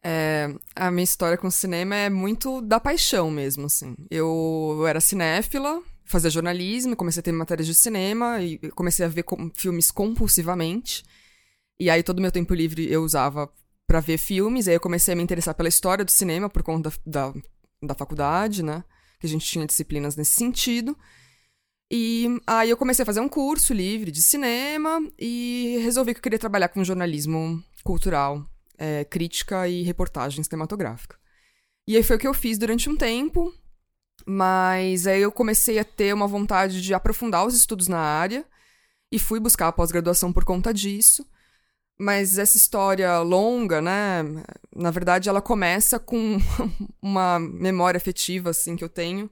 É, 0.00 0.54
a 0.76 0.92
minha 0.92 1.02
história 1.02 1.36
com 1.36 1.48
o 1.48 1.50
cinema 1.50 1.96
é 1.96 2.08
muito 2.08 2.60
da 2.60 2.78
paixão 2.78 3.28
mesmo, 3.28 3.66
assim. 3.66 3.96
Eu, 4.08 4.76
eu 4.78 4.86
era 4.86 5.00
cinéfila, 5.00 5.82
fazia 6.04 6.30
jornalismo, 6.30 6.94
comecei 6.94 7.18
a 7.18 7.24
ter 7.24 7.32
matérias 7.32 7.66
de 7.66 7.74
cinema 7.74 8.40
e 8.40 8.58
comecei 8.70 9.04
a 9.04 9.08
ver 9.08 9.24
com, 9.24 9.50
filmes 9.52 9.90
compulsivamente. 9.90 11.02
E 11.76 11.90
aí 11.90 12.04
todo 12.04 12.22
meu 12.22 12.30
tempo 12.30 12.54
livre 12.54 12.88
eu 12.88 13.02
usava 13.02 13.50
para 13.84 13.98
ver 13.98 14.16
filmes, 14.18 14.68
aí 14.68 14.74
eu 14.74 14.80
comecei 14.80 15.12
a 15.12 15.16
me 15.16 15.24
interessar 15.24 15.56
pela 15.56 15.68
história 15.68 16.04
do 16.04 16.10
cinema 16.12 16.48
por 16.48 16.62
conta 16.62 16.92
da, 17.04 17.30
da, 17.32 17.40
da 17.82 17.94
faculdade, 17.94 18.62
né? 18.62 18.84
Que 19.18 19.26
a 19.26 19.28
gente 19.28 19.46
tinha 19.46 19.66
disciplinas 19.66 20.16
nesse 20.16 20.34
sentido. 20.34 20.96
E 21.90 22.26
aí 22.46 22.70
eu 22.70 22.76
comecei 22.76 23.02
a 23.02 23.06
fazer 23.06 23.20
um 23.20 23.28
curso 23.28 23.72
livre 23.72 24.10
de 24.10 24.22
cinema 24.22 25.00
e 25.18 25.78
resolvi 25.82 26.12
que 26.14 26.18
eu 26.18 26.22
queria 26.22 26.38
trabalhar 26.38 26.68
com 26.68 26.82
jornalismo 26.82 27.62
cultural, 27.84 28.44
é, 28.78 29.04
crítica 29.04 29.68
e 29.68 29.82
reportagem 29.82 30.42
cinematográfica. 30.42 31.16
E 31.86 31.96
aí 31.96 32.02
foi 32.02 32.16
o 32.16 32.18
que 32.18 32.26
eu 32.26 32.34
fiz 32.34 32.58
durante 32.58 32.88
um 32.88 32.96
tempo, 32.96 33.52
mas 34.26 35.06
aí 35.06 35.20
eu 35.20 35.30
comecei 35.30 35.78
a 35.78 35.84
ter 35.84 36.14
uma 36.14 36.26
vontade 36.26 36.80
de 36.80 36.94
aprofundar 36.94 37.46
os 37.46 37.54
estudos 37.54 37.88
na 37.88 37.98
área 37.98 38.44
e 39.12 39.18
fui 39.18 39.38
buscar 39.38 39.68
a 39.68 39.72
pós-graduação 39.72 40.32
por 40.32 40.44
conta 40.44 40.72
disso. 40.72 41.26
Mas 41.98 42.38
essa 42.38 42.56
história 42.56 43.18
longa, 43.20 43.80
né? 43.80 44.22
Na 44.74 44.90
verdade, 44.90 45.28
ela 45.28 45.40
começa 45.40 45.98
com 45.98 46.38
uma 47.00 47.38
memória 47.38 47.98
afetiva, 47.98 48.50
assim, 48.50 48.76
que 48.76 48.82
eu 48.82 48.88
tenho, 48.88 49.30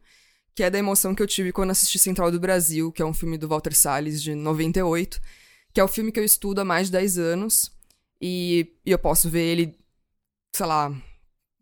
que 0.55 0.63
é 0.63 0.71
da 0.71 0.79
emoção 0.79 1.15
que 1.15 1.23
eu 1.23 1.27
tive 1.27 1.53
quando 1.53 1.71
assisti 1.71 1.99
Central 1.99 2.31
do 2.31 2.39
Brasil, 2.39 2.93
que 2.93 3.03
é 3.03 3.05
um 3.05 3.15
filme 3.15 3.37
do 3.37 3.49
Walter 3.49 3.75
Salles, 3.75 4.23
de 4.23 4.35
98, 4.35 5.21
que 5.73 5.81
é 5.81 5.85
o 5.85 5.89
filme 5.89 6.13
que 6.13 6.21
eu 6.21 6.25
estudo 6.25 6.61
há 6.61 6.65
mais 6.65 6.87
de 6.87 6.93
10 6.93 7.19
anos. 7.19 7.73
E, 8.21 8.77
e 8.87 8.93
eu 8.93 8.99
posso 8.99 9.29
ver 9.29 9.43
ele, 9.43 9.79
sei 10.55 10.67
lá, 10.67 10.95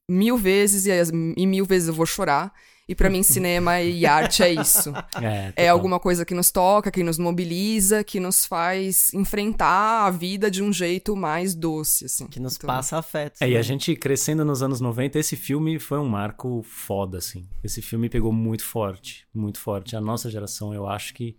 mil 0.09 0.37
vezes 0.37 0.87
e, 0.87 0.90
e 1.37 1.47
mil 1.47 1.64
vezes 1.64 1.88
eu 1.88 1.95
vou 1.95 2.04
chorar. 2.04 2.52
E 2.90 2.94
para 2.97 3.09
mim, 3.09 3.23
cinema 3.23 3.80
e 3.80 4.04
arte 4.04 4.42
é 4.42 4.52
isso. 4.52 4.92
É, 5.23 5.66
é, 5.66 5.68
alguma 5.68 6.00
coisa 6.00 6.25
que 6.25 6.35
nos 6.35 6.50
toca, 6.50 6.90
que 6.90 7.02
nos 7.02 7.18
mobiliza, 7.18 8.02
que 8.02 8.18
nos 8.18 8.47
faz 8.47 9.12
enfrentar 9.12 10.06
a 10.06 10.11
vida 10.11 10.50
de 10.50 10.62
um 10.62 10.73
jeito 10.73 11.14
mais 11.14 11.54
doce, 11.54 12.06
assim. 12.06 12.26
Que 12.26 12.40
nos 12.40 12.56
então... 12.56 12.66
passa 12.66 12.97
afeto. 12.97 13.40
É, 13.40 13.47
né? 13.47 13.52
e 13.52 13.56
a 13.56 13.62
gente 13.62 13.94
crescendo 13.94 14.44
nos 14.44 14.62
anos 14.62 14.80
90, 14.80 15.18
esse 15.18 15.37
filme 15.37 15.78
foi 15.78 15.99
um 15.99 16.09
marco 16.09 16.62
foda, 16.62 17.18
assim. 17.18 17.49
Esse 17.62 17.82
filme 17.82 18.09
pegou 18.09 18.32
muito 18.32 18.64
forte, 18.64 19.26
muito 19.32 19.61
forte. 19.61 19.94
A 19.94 20.00
nossa 20.00 20.30
geração, 20.30 20.73
eu 20.73 20.88
acho 20.88 21.12
que 21.14 21.37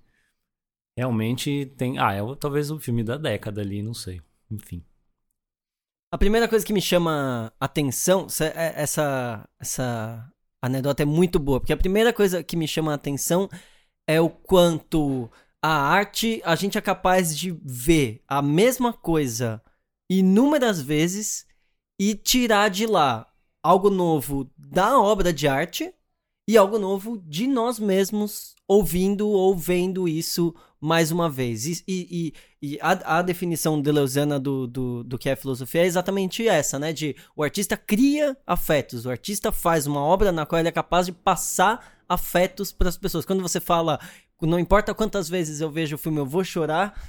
realmente 0.95 1.73
tem. 1.75 1.97
Ah, 1.97 2.13
é 2.13 2.21
talvez 2.39 2.69
o 2.71 2.79
filme 2.79 3.03
da 3.03 3.17
década 3.17 3.61
ali, 3.61 3.81
não 3.81 3.93
sei. 3.93 4.21
Enfim. 4.49 4.83
A 6.11 6.17
primeira 6.17 6.47
coisa 6.47 6.65
que 6.65 6.73
me 6.73 6.81
chama 6.81 7.51
atenção, 7.59 8.27
é, 8.55 8.81
essa, 8.81 9.47
essa 9.59 10.31
a 10.61 10.67
anedota 10.67 11.03
é 11.03 11.05
muito 11.05 11.39
boa, 11.39 11.59
porque 11.59 11.73
a 11.73 11.77
primeira 11.77 12.13
coisa 12.13 12.43
que 12.43 12.55
me 12.55 12.67
chama 12.67 12.91
a 12.91 12.95
atenção 12.95 13.49
é 14.07 14.21
o 14.21 14.29
quanto 14.29 15.29
a 15.61 15.69
arte 15.69 16.41
a 16.43 16.55
gente 16.55 16.77
é 16.77 16.81
capaz 16.81 17.37
de 17.37 17.51
ver 17.63 18.21
a 18.27 18.41
mesma 18.41 18.93
coisa 18.93 19.61
inúmeras 20.09 20.81
vezes 20.81 21.45
e 21.99 22.15
tirar 22.15 22.69
de 22.69 22.85
lá 22.85 23.27
algo 23.63 23.89
novo 23.89 24.49
da 24.57 24.99
obra 24.99 25.31
de 25.31 25.47
arte 25.47 25.93
e 26.47 26.57
algo 26.57 26.79
novo 26.79 27.17
de 27.17 27.47
nós 27.47 27.79
mesmos 27.79 28.55
ouvindo 28.67 29.29
ou 29.29 29.55
vendo 29.55 30.07
isso 30.07 30.53
mais 30.81 31.11
uma 31.11 31.29
vez. 31.29 31.65
E, 31.67 31.83
e, 31.87 32.33
e 32.59 32.79
a, 32.81 33.19
a, 33.19 33.21
definição 33.21 33.79
de 33.79 33.91
Leuziana 33.91 34.39
do, 34.39 34.65
do, 34.65 35.03
do 35.03 35.17
que 35.17 35.29
é 35.29 35.35
filosofia 35.35 35.83
é 35.83 35.85
exatamente 35.85 36.47
essa, 36.47 36.79
né? 36.79 36.91
De 36.91 37.15
o 37.35 37.43
artista 37.43 37.77
cria 37.77 38.35
afetos, 38.47 39.05
o 39.05 39.11
artista 39.11 39.51
faz 39.51 39.85
uma 39.85 40.01
obra 40.01 40.31
na 40.31 40.45
qual 40.45 40.59
ele 40.59 40.69
é 40.69 40.71
capaz 40.71 41.05
de 41.05 41.11
passar 41.11 42.01
afetos 42.09 42.71
para 42.71 42.89
as 42.89 42.97
pessoas. 42.97 43.25
Quando 43.25 43.43
você 43.43 43.59
fala, 43.59 43.99
não 44.41 44.57
importa 44.57 44.93
quantas 44.93 45.29
vezes 45.29 45.61
eu 45.61 45.69
vejo 45.69 45.95
o 45.95 45.99
filme, 45.99 46.17
eu 46.17 46.25
vou 46.25 46.43
chorar. 46.43 46.99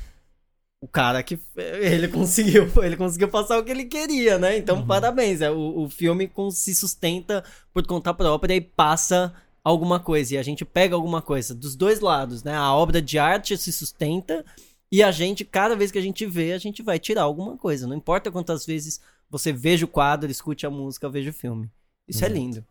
O 0.78 0.88
cara 0.88 1.22
que 1.22 1.38
ele 1.56 2.08
conseguiu, 2.08 2.70
ele 2.84 2.96
conseguiu 2.96 3.28
passar 3.28 3.58
o 3.58 3.64
que 3.64 3.70
ele 3.70 3.86
queria, 3.86 4.38
né? 4.38 4.58
Então, 4.58 4.80
uhum. 4.80 4.86
parabéns. 4.86 5.40
É, 5.40 5.50
o, 5.50 5.84
o 5.84 5.88
filme 5.88 6.30
se 6.50 6.74
sustenta 6.74 7.42
por 7.72 7.86
conta 7.86 8.12
própria 8.12 8.54
e 8.54 8.60
passa 8.60 9.32
alguma 9.64 10.00
coisa 10.00 10.34
e 10.34 10.38
a 10.38 10.42
gente 10.42 10.64
pega 10.64 10.94
alguma 10.94 11.22
coisa 11.22 11.54
dos 11.54 11.76
dois 11.76 12.00
lados, 12.00 12.42
né? 12.42 12.54
A 12.54 12.74
obra 12.74 13.00
de 13.00 13.18
arte 13.18 13.56
se 13.56 13.72
sustenta 13.72 14.44
e 14.90 15.02
a 15.02 15.10
gente, 15.10 15.44
cada 15.44 15.76
vez 15.76 15.90
que 15.90 15.98
a 15.98 16.02
gente 16.02 16.26
vê, 16.26 16.52
a 16.52 16.58
gente 16.58 16.82
vai 16.82 16.98
tirar 16.98 17.22
alguma 17.22 17.56
coisa. 17.56 17.86
Não 17.86 17.96
importa 17.96 18.30
quantas 18.30 18.66
vezes 18.66 19.00
você 19.30 19.52
veja 19.52 19.84
o 19.84 19.88
quadro, 19.88 20.30
escute 20.30 20.66
a 20.66 20.70
música, 20.70 21.08
veja 21.08 21.30
o 21.30 21.34
filme. 21.34 21.70
Isso 22.06 22.24
é 22.24 22.26
Exato. 22.26 22.32
é 22.32 22.42
lindo. 22.42 22.66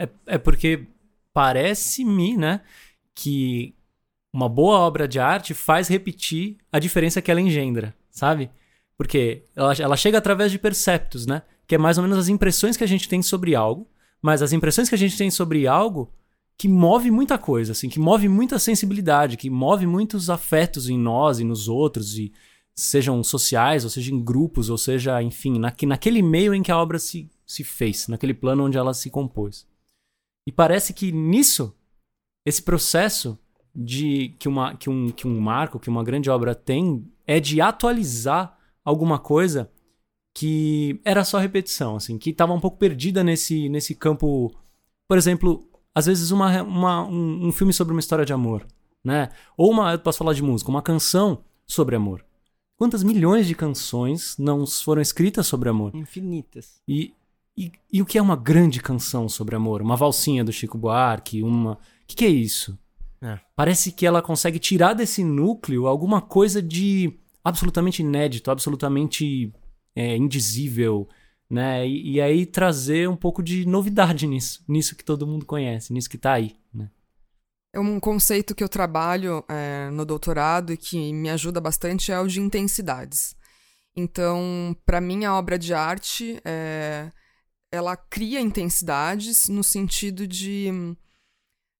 É, 0.00 0.08
é 0.26 0.38
porque 0.38 0.86
parece-me, 1.32 2.36
né, 2.36 2.60
que 3.14 3.74
uma 4.32 4.48
boa 4.48 4.78
obra 4.78 5.08
de 5.08 5.18
arte 5.18 5.54
faz 5.54 5.88
repetir 5.88 6.58
a 6.70 6.78
diferença 6.78 7.20
que 7.22 7.30
ela 7.30 7.40
engendra, 7.40 7.94
sabe? 8.10 8.50
Porque 8.96 9.44
ela, 9.56 9.72
ela 9.74 9.96
chega 9.96 10.18
através 10.18 10.52
de 10.52 10.58
perceptos, 10.58 11.26
né? 11.26 11.42
Que 11.66 11.74
é 11.74 11.78
mais 11.78 11.98
ou 11.98 12.02
menos 12.02 12.18
as 12.18 12.28
impressões 12.28 12.76
que 12.76 12.84
a 12.84 12.88
gente 12.88 13.08
tem 13.08 13.22
sobre 13.22 13.54
algo 13.54 13.88
mas 14.22 14.40
as 14.40 14.52
impressões 14.52 14.88
que 14.88 14.94
a 14.94 14.98
gente 14.98 15.18
tem 15.18 15.30
sobre 15.30 15.66
algo 15.66 16.10
que 16.56 16.68
move 16.68 17.10
muita 17.10 17.36
coisa, 17.36 17.72
assim, 17.72 17.88
que 17.88 17.98
move 17.98 18.28
muita 18.28 18.56
sensibilidade, 18.56 19.36
que 19.36 19.50
move 19.50 19.84
muitos 19.84 20.30
afetos 20.30 20.88
em 20.88 20.96
nós 20.96 21.40
e 21.40 21.44
nos 21.44 21.66
outros, 21.66 22.16
e 22.16 22.32
sejam 22.72 23.22
sociais, 23.24 23.82
ou 23.82 23.90
seja 23.90 24.14
em 24.14 24.22
grupos, 24.22 24.70
ou 24.70 24.78
seja, 24.78 25.20
enfim, 25.20 25.58
na, 25.58 25.74
naquele 25.82 26.22
meio 26.22 26.54
em 26.54 26.62
que 26.62 26.70
a 26.70 26.78
obra 26.78 27.00
se, 27.00 27.28
se 27.44 27.64
fez, 27.64 28.06
naquele 28.06 28.32
plano 28.32 28.64
onde 28.64 28.78
ela 28.78 28.94
se 28.94 29.10
compôs. 29.10 29.66
E 30.46 30.52
parece 30.52 30.92
que 30.92 31.10
nisso, 31.10 31.74
esse 32.46 32.62
processo 32.62 33.36
de 33.74 34.34
que, 34.38 34.46
uma, 34.46 34.76
que, 34.76 34.88
um, 34.88 35.10
que 35.10 35.26
um 35.26 35.40
marco, 35.40 35.80
que 35.80 35.90
uma 35.90 36.04
grande 36.04 36.30
obra 36.30 36.54
tem, 36.54 37.04
é 37.26 37.40
de 37.40 37.60
atualizar 37.60 38.56
alguma 38.84 39.18
coisa 39.18 39.68
que 40.34 41.00
era 41.04 41.24
só 41.24 41.38
repetição, 41.38 41.96
assim, 41.96 42.18
que 42.18 42.30
estava 42.30 42.52
um 42.52 42.60
pouco 42.60 42.78
perdida 42.78 43.22
nesse, 43.22 43.68
nesse 43.68 43.94
campo. 43.94 44.54
Por 45.06 45.18
exemplo, 45.18 45.68
às 45.94 46.06
vezes 46.06 46.30
uma, 46.30 46.62
uma 46.62 47.06
um, 47.06 47.48
um, 47.48 47.52
filme 47.52 47.72
sobre 47.72 47.92
uma 47.92 48.00
história 48.00 48.24
de 48.24 48.32
amor, 48.32 48.66
né? 49.04 49.30
Ou 49.56 49.70
uma, 49.70 49.92
eu 49.92 49.98
posso 49.98 50.18
falar 50.18 50.32
de 50.32 50.42
música, 50.42 50.70
uma 50.70 50.82
canção 50.82 51.44
sobre 51.66 51.96
amor. 51.96 52.24
Quantas 52.76 53.02
milhões 53.02 53.46
de 53.46 53.54
canções 53.54 54.36
não 54.38 54.66
foram 54.66 55.02
escritas 55.02 55.46
sobre 55.46 55.68
amor? 55.68 55.94
Infinitas. 55.94 56.80
E, 56.88 57.14
e, 57.56 57.70
e 57.92 58.02
o 58.02 58.06
que 58.06 58.18
é 58.18 58.22
uma 58.22 58.34
grande 58.34 58.80
canção 58.80 59.28
sobre 59.28 59.54
amor? 59.54 59.82
Uma 59.82 59.96
valsinha 59.96 60.42
do 60.42 60.52
Chico 60.52 60.78
Buarque, 60.78 61.42
uma. 61.42 61.74
O 61.74 61.78
que, 62.06 62.16
que 62.16 62.24
é 62.24 62.28
isso? 62.28 62.76
É. 63.20 63.38
Parece 63.54 63.92
que 63.92 64.04
ela 64.04 64.20
consegue 64.20 64.58
tirar 64.58 64.94
desse 64.94 65.22
núcleo 65.22 65.86
alguma 65.86 66.20
coisa 66.20 66.60
de 66.60 67.16
absolutamente 67.44 68.02
inédito, 68.02 68.50
absolutamente 68.50 69.52
é, 69.94 70.16
indizível, 70.16 71.08
né? 71.48 71.86
E, 71.86 72.14
e, 72.14 72.20
aí 72.20 72.46
trazer 72.46 73.08
um 73.08 73.16
pouco 73.16 73.42
de 73.42 73.66
novidade 73.66 74.26
nisso, 74.26 74.64
nisso 74.68 74.96
que 74.96 75.04
todo 75.04 75.26
mundo 75.26 75.44
conhece, 75.44 75.92
nisso 75.92 76.08
que 76.08 76.16
está 76.16 76.32
aí, 76.32 76.56
né? 76.72 76.90
É 77.74 77.80
um 77.80 77.98
conceito 77.98 78.54
que 78.54 78.62
eu 78.62 78.68
trabalho 78.68 79.44
é, 79.48 79.90
no 79.90 80.04
doutorado 80.04 80.72
e 80.72 80.76
que 80.76 81.12
me 81.12 81.30
ajuda 81.30 81.60
bastante 81.60 82.12
é 82.12 82.20
o 82.20 82.26
de 82.26 82.40
intensidades. 82.40 83.34
Então, 83.96 84.76
para 84.84 85.00
mim, 85.00 85.24
a 85.24 85.36
obra 85.36 85.58
de 85.58 85.72
arte 85.72 86.40
é, 86.44 87.10
ela 87.70 87.96
cria 87.96 88.40
intensidades 88.40 89.48
no 89.48 89.64
sentido 89.64 90.26
de 90.26 90.70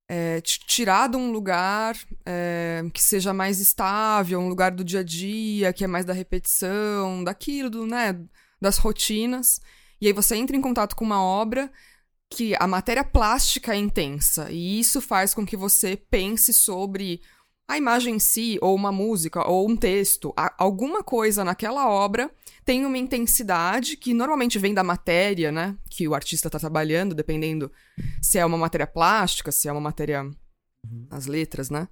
é, 0.09 0.41
tirar 0.41 1.09
de 1.09 1.17
um 1.17 1.31
lugar 1.31 1.97
é, 2.27 2.83
que 2.93 3.03
seja 3.03 3.33
mais 3.33 3.61
estável, 3.61 4.41
um 4.41 4.49
lugar 4.49 4.71
do 4.71 4.85
dia 4.85 5.01
a 5.01 5.03
dia, 5.03 5.73
que 5.73 5.85
é 5.85 5.87
mais 5.87 6.05
da 6.05 6.13
repetição, 6.13 7.25
daquilo, 7.25 7.71
do, 7.71 7.87
né, 7.87 8.19
das 8.61 8.79
rotinas. 8.79 9.61
E 10.01 10.07
aí 10.07 10.13
você 10.13 10.37
entra 10.37 10.57
em 10.57 10.61
contato 10.61 10.97
com 10.97 11.05
uma 11.05 11.23
obra 11.23 11.71
que 12.29 12.55
a 12.59 12.67
matéria 12.67 13.05
plástica 13.05 13.75
é 13.75 13.77
intensa, 13.77 14.51
e 14.51 14.81
isso 14.81 15.01
faz 15.01 15.35
com 15.35 15.45
que 15.45 15.57
você 15.57 15.97
pense 15.97 16.53
sobre 16.53 17.21
a 17.69 17.79
imagem 17.79 18.17
em 18.17 18.19
si, 18.19 18.59
ou 18.61 18.75
uma 18.75 18.93
música, 18.93 19.49
ou 19.49 19.69
um 19.69 19.77
texto, 19.77 20.35
alguma 20.59 21.03
coisa 21.03 21.45
naquela 21.45 21.89
obra 21.89 22.31
tem 22.65 22.85
uma 22.87 22.99
intensidade 22.99 23.97
que 23.97 24.15
normalmente 24.15 24.59
vem 24.59 24.75
da 24.75 24.85
matéria, 24.85 25.51
né? 25.51 25.77
Que 25.91 26.07
o 26.07 26.15
artista 26.15 26.49
está 26.49 26.59
trabalhando, 26.59 27.15
dependendo 27.15 27.73
se 28.21 28.39
é 28.39 28.47
uma 28.47 28.59
matéria 28.59 28.87
plástica, 28.87 29.51
se 29.51 29.69
é 29.69 29.73
uma 29.73 29.81
matéria. 29.81 30.23
Uhum. 30.85 31.07
as 31.11 31.27
letras, 31.27 31.71
né? 31.71 31.89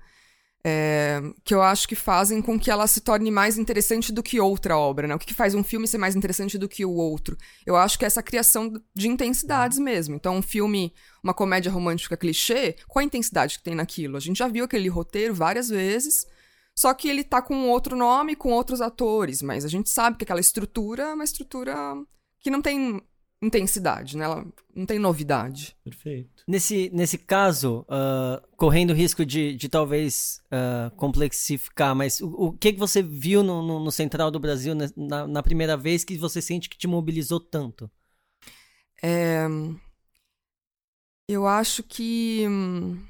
É, 0.62 1.23
que 1.42 1.55
eu 1.55 1.62
acho 1.62 1.88
que 1.88 1.96
fazem 1.96 2.42
com 2.42 2.61
que 2.61 2.70
ela 2.70 2.87
se 2.87 3.01
torne 3.01 3.31
mais 3.31 3.57
interessante 3.57 4.12
do 4.12 4.23
que 4.23 4.38
outra 4.38 4.77
obra, 4.77 5.09
né? 5.09 5.14
O 5.14 5.18
que, 5.18 5.27
que, 5.27 5.35
faz 5.35 5.55
um 5.55 5.64
filme 5.64 5.88
ser 5.88 5.96
mais 5.96 6.14
interessante 6.14 6.59
do 6.59 6.68
que 6.68 6.85
o 6.85 6.92
outro? 6.92 7.37
Eu 7.64 7.77
acho 7.77 7.99
que 7.99 8.05
é 8.05 8.07
essa 8.07 8.23
criação 8.23 8.70
de 8.94 9.09
intensidades 9.09 9.79
uhum. 9.79 9.85
mesmo. 9.85 10.14
Então, 10.14 10.37
um 10.37 10.42
filme, 10.42 10.92
uma 11.25 11.33
comédia 11.33 11.73
romântica 11.73 12.16
clichê, 12.16 12.77
qual 12.87 13.01
a 13.01 13.07
intensidade 13.07 13.57
que 13.57 13.64
tem 13.64 13.75
naquilo? 13.75 14.18
A 14.18 14.20
gente 14.20 14.38
já 14.38 14.49
viu 14.49 14.66
aquele 14.66 14.88
roteiro 14.88 15.35
várias 15.35 15.70
vezes, 15.70 16.27
só 16.77 16.92
que 16.92 17.09
ele 17.09 17.25
tá 17.25 17.40
com 17.40 17.68
outro 17.68 17.96
nome, 17.96 18.37
com 18.37 18.53
outros 18.53 18.83
atores, 18.83 19.40
mas 19.40 19.64
a 19.64 19.68
gente 19.68 19.88
sabe 19.88 20.18
que 20.18 20.25
aquela 20.25 20.40
estrutura 20.40 21.05
é 21.05 21.14
uma 21.14 21.25
estrutura 21.25 21.75
que 22.40 22.51
não 22.51 22.61
tem 22.61 23.01
intensidade, 23.42 24.16
né? 24.16 24.24
Ela 24.24 24.46
não 24.74 24.85
tem 24.85 24.98
novidade. 24.98 25.76
Perfeito. 25.83 26.44
Nesse, 26.46 26.90
nesse 26.92 27.16
caso, 27.16 27.87
uh, 27.88 28.46
correndo 28.57 28.90
o 28.90 28.94
risco 28.94 29.24
de, 29.24 29.57
de 29.57 29.68
talvez 29.68 30.42
uh, 30.46 30.94
complexificar, 30.96 31.94
mas 31.94 32.20
o, 32.20 32.29
o, 32.29 32.53
que, 32.53 32.72
que 32.72 32.79
você 32.79 33.03
viu 33.03 33.42
no, 33.42 33.62
no, 33.62 33.81
no 33.81 33.90
Central 33.90 34.31
do 34.31 34.38
Brasil 34.38 34.74
na, 34.74 35.26
na, 35.26 35.42
primeira 35.42 35.76
vez 35.76 36.05
que 36.05 36.18
você 36.18 36.42
sente 36.42 36.68
que 36.68 36.76
te 36.76 36.87
mobilizou 36.87 37.40
tanto? 37.40 37.90
É, 39.03 39.46
eu 41.26 41.46
acho 41.46 41.83
que 41.83 42.44
hum, 42.46 43.03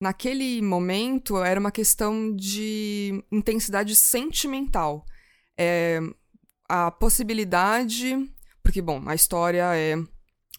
naquele 0.00 0.62
momento 0.62 1.36
era 1.38 1.60
uma 1.60 1.70
questão 1.70 2.34
de 2.34 3.22
intensidade 3.30 3.94
sentimental. 3.94 5.04
É, 5.58 6.00
a 6.66 6.90
possibilidade 6.90 8.16
porque, 8.70 8.80
bom, 8.80 9.02
a 9.06 9.16
história 9.16 9.74
é 9.74 9.96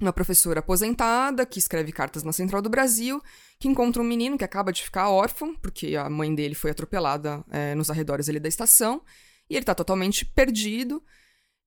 uma 0.01 0.11
professora 0.11 0.59
aposentada 0.59 1.45
que 1.45 1.59
escreve 1.59 1.93
cartas 1.93 2.23
na 2.23 2.33
Central 2.33 2.61
do 2.61 2.69
Brasil, 2.69 3.23
que 3.57 3.69
encontra 3.69 4.01
um 4.01 4.05
menino 4.05 4.37
que 4.37 4.43
acaba 4.43 4.73
de 4.73 4.83
ficar 4.83 5.09
órfão, 5.09 5.55
porque 5.55 5.95
a 5.95 6.09
mãe 6.09 6.35
dele 6.35 6.53
foi 6.53 6.71
atropelada 6.71 7.41
é, 7.49 7.73
nos 7.73 7.89
arredores 7.89 8.27
ali 8.27 8.37
da 8.37 8.49
estação, 8.49 9.01
e 9.49 9.55
ele 9.55 9.63
tá 9.63 9.73
totalmente 9.73 10.25
perdido. 10.25 11.01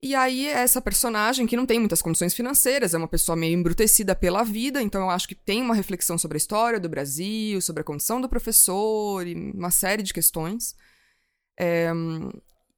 E 0.02 0.14
aí, 0.14 0.46
essa 0.48 0.82
personagem, 0.82 1.46
que 1.46 1.56
não 1.56 1.64
tem 1.64 1.78
muitas 1.78 2.02
condições 2.02 2.34
financeiras, 2.34 2.92
é 2.92 2.98
uma 2.98 3.08
pessoa 3.08 3.34
meio 3.34 3.58
embrutecida 3.58 4.14
pela 4.14 4.44
vida, 4.44 4.82
então 4.82 5.00
eu 5.00 5.08
acho 5.08 5.26
que 5.26 5.34
tem 5.34 5.62
uma 5.62 5.74
reflexão 5.74 6.18
sobre 6.18 6.36
a 6.36 6.42
história 6.42 6.78
do 6.78 6.90
Brasil, 6.90 7.58
sobre 7.62 7.80
a 7.80 7.84
condição 7.84 8.20
do 8.20 8.28
professor 8.28 9.26
e 9.26 9.34
uma 9.34 9.70
série 9.70 10.02
de 10.02 10.12
questões. 10.12 10.76
É, 11.58 11.90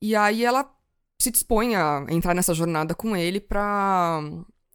e 0.01 0.15
aí 0.15 0.45
ela 0.45 0.76
se 1.21 1.31
dispõe 1.31 1.75
a 1.75 2.07
entrar 2.09 2.35
nessa 2.35 2.55
jornada 2.55 2.95
com 2.95 3.17
ele 3.17 3.41
para 3.41 4.21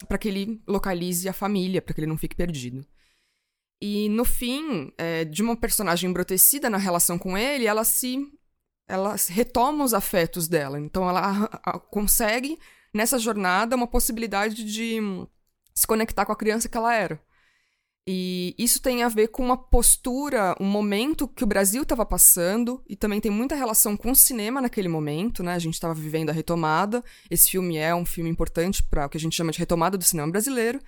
para 0.08 0.18
que 0.18 0.28
ele 0.28 0.62
localize 0.68 1.30
a 1.30 1.34
família, 1.34 1.82
para 1.82 1.94
que 1.94 2.00
ele 2.00 2.08
não 2.08 2.18
fique 2.18 2.36
perdido. 2.36 2.84
E 3.80 4.10
no 4.10 4.26
fim, 4.26 4.92
é, 4.98 5.26
de 5.26 5.42
uma 5.42 5.56
personagem 5.56 6.10
embrutecida 6.10 6.70
na 6.70 6.78
relação 6.78 7.20
com 7.20 7.38
ele, 7.38 7.66
ela 7.66 7.84
se 7.84 8.20
ela 8.88 9.16
retoma 9.30 9.84
os 9.86 9.94
afetos 9.94 10.48
dela. 10.48 10.80
Então 10.80 11.08
ela 11.08 11.50
a, 11.64 11.72
a, 11.72 11.80
consegue 11.80 12.60
nessa 12.94 13.18
jornada 13.18 13.76
uma 13.76 13.88
possibilidade 13.88 14.64
de 14.64 15.00
se 15.74 15.88
conectar 15.88 16.26
com 16.26 16.32
a 16.32 16.36
criança 16.36 16.68
que 16.68 16.78
ela 16.78 16.94
era. 16.94 17.22
E 18.08 18.56
isso 18.58 18.82
tem 18.82 19.04
a 19.04 19.10
ver 19.10 19.28
com 19.28 19.44
uma 19.44 19.58
postura, 19.58 20.56
um 20.60 20.66
momento 20.66 21.28
que 21.28 21.44
o 21.44 21.48
Brasil 21.48 21.84
estava 21.84 22.04
passando, 22.04 22.84
e 22.90 22.96
também 22.96 23.22
tem 23.22 23.32
muita 23.32 23.56
relação 23.56 23.96
com 23.96 24.12
o 24.12 24.16
cinema 24.16 24.60
naquele 24.60 24.88
momento, 24.88 25.44
né? 25.44 25.54
A 25.54 25.60
gente 25.60 25.76
estava 25.76 25.94
vivendo 25.94 26.32
a 26.32 26.34
retomada. 26.34 27.04
Esse 27.30 27.52
filme 27.52 27.78
é 27.78 27.94
um 27.94 28.06
filme 28.06 28.30
importante 28.30 28.82
para 28.82 29.06
o 29.06 29.10
que 29.10 29.18
a 29.18 29.20
gente 29.20 29.36
chama 29.36 29.52
de 29.52 29.60
retomada 29.60 29.98
do 29.98 30.04
cinema 30.04 30.32
brasileiro, 30.32 30.80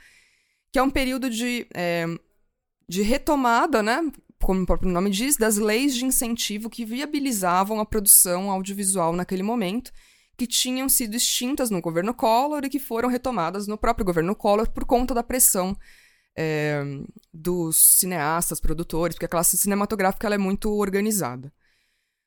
que 0.71 0.79
é 0.79 0.83
um 0.83 0.89
período 0.89 1.29
de, 1.29 1.67
é, 1.75 2.05
de 2.89 3.03
retomada, 3.03 3.83
né? 3.83 4.11
Como 4.41 4.63
o 4.63 4.65
próprio 4.65 4.91
nome 4.91 5.11
diz, 5.11 5.37
das 5.37 5.57
leis 5.57 5.95
de 5.95 6.05
incentivo 6.05 6.69
que 6.69 6.83
viabilizavam 6.83 7.79
a 7.79 7.85
produção 7.85 8.49
audiovisual 8.49 9.13
naquele 9.13 9.43
momento, 9.43 9.91
que 10.35 10.47
tinham 10.47 10.89
sido 10.89 11.15
extintas 11.15 11.69
no 11.69 11.79
governo 11.79 12.11
Collor 12.11 12.65
e 12.65 12.69
que 12.69 12.79
foram 12.79 13.07
retomadas 13.07 13.67
no 13.67 13.77
próprio 13.77 14.03
governo 14.03 14.35
Collor 14.35 14.67
por 14.71 14.83
conta 14.83 15.13
da 15.13 15.21
pressão 15.21 15.77
é, 16.35 16.83
dos 17.33 17.77
cineastas, 17.77 18.59
produtores, 18.59 19.15
porque 19.15 19.25
a 19.25 19.29
classe 19.29 19.57
cinematográfica 19.57 20.27
ela 20.27 20.35
é 20.35 20.39
muito 20.39 20.71
organizada. 20.71 21.51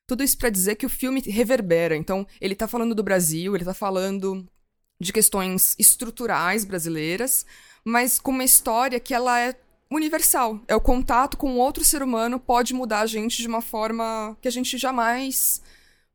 Tudo 0.06 0.22
isso 0.22 0.38
para 0.38 0.50
dizer 0.50 0.76
que 0.76 0.86
o 0.86 0.90
filme 0.90 1.20
reverbera. 1.20 1.96
Então, 1.96 2.26
ele 2.40 2.52
está 2.52 2.68
falando 2.68 2.94
do 2.94 3.02
Brasil, 3.02 3.54
ele 3.54 3.62
está 3.62 3.74
falando 3.74 4.46
de 5.00 5.12
questões 5.12 5.74
estruturais 5.78 6.64
brasileiras, 6.64 7.44
mas 7.84 8.18
com 8.18 8.30
uma 8.30 8.44
história 8.44 9.00
que 9.00 9.12
ela 9.12 9.40
é 9.40 9.54
universal. 9.90 10.60
É 10.66 10.74
o 10.74 10.80
contato 10.80 11.36
com 11.36 11.58
outro 11.58 11.84
ser 11.84 12.02
humano 12.02 12.38
pode 12.38 12.74
mudar 12.74 13.00
a 13.00 13.06
gente 13.06 13.38
de 13.38 13.48
uma 13.48 13.60
forma 13.60 14.36
que 14.40 14.48
a 14.48 14.50
gente 14.50 14.78
jamais 14.78 15.60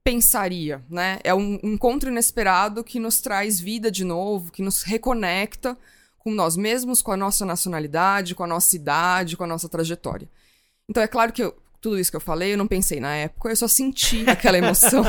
pensaria, 0.04 0.84
né? 0.90 1.20
É 1.24 1.34
um 1.34 1.60
encontro 1.64 2.10
inesperado 2.10 2.84
que 2.84 3.00
nos 3.00 3.22
traz 3.22 3.60
vida 3.60 3.92
de 3.92 4.04
novo, 4.04 4.52
que 4.52 4.62
nos 4.62 4.84
reconecta 4.84 5.78
com 6.24 6.32
nós 6.32 6.56
mesmos, 6.56 7.02
com 7.02 7.12
a 7.12 7.18
nossa 7.18 7.46
nacionalidade, 7.46 8.36
com 8.36 8.44
a 8.44 8.48
nossa 8.48 8.76
idade, 8.76 9.36
com 9.36 9.44
a 9.44 9.48
nossa 9.48 9.68
trajetória. 9.68 10.30
Então 10.88 11.02
é 11.02 11.08
claro 11.08 11.34
que 11.34 11.44
eu, 11.44 11.58
tudo 11.82 12.00
isso 12.00 12.12
que 12.12 12.18
eu 12.18 12.22
falei, 12.22 12.54
eu 12.54 12.58
não 12.58 12.68
pensei 12.68 13.00
na 13.00 13.16
época, 13.16 13.50
eu 13.50 13.56
só 13.56 13.68
senti 13.68 14.24
aquela 14.30 14.58
emoção 14.58 15.04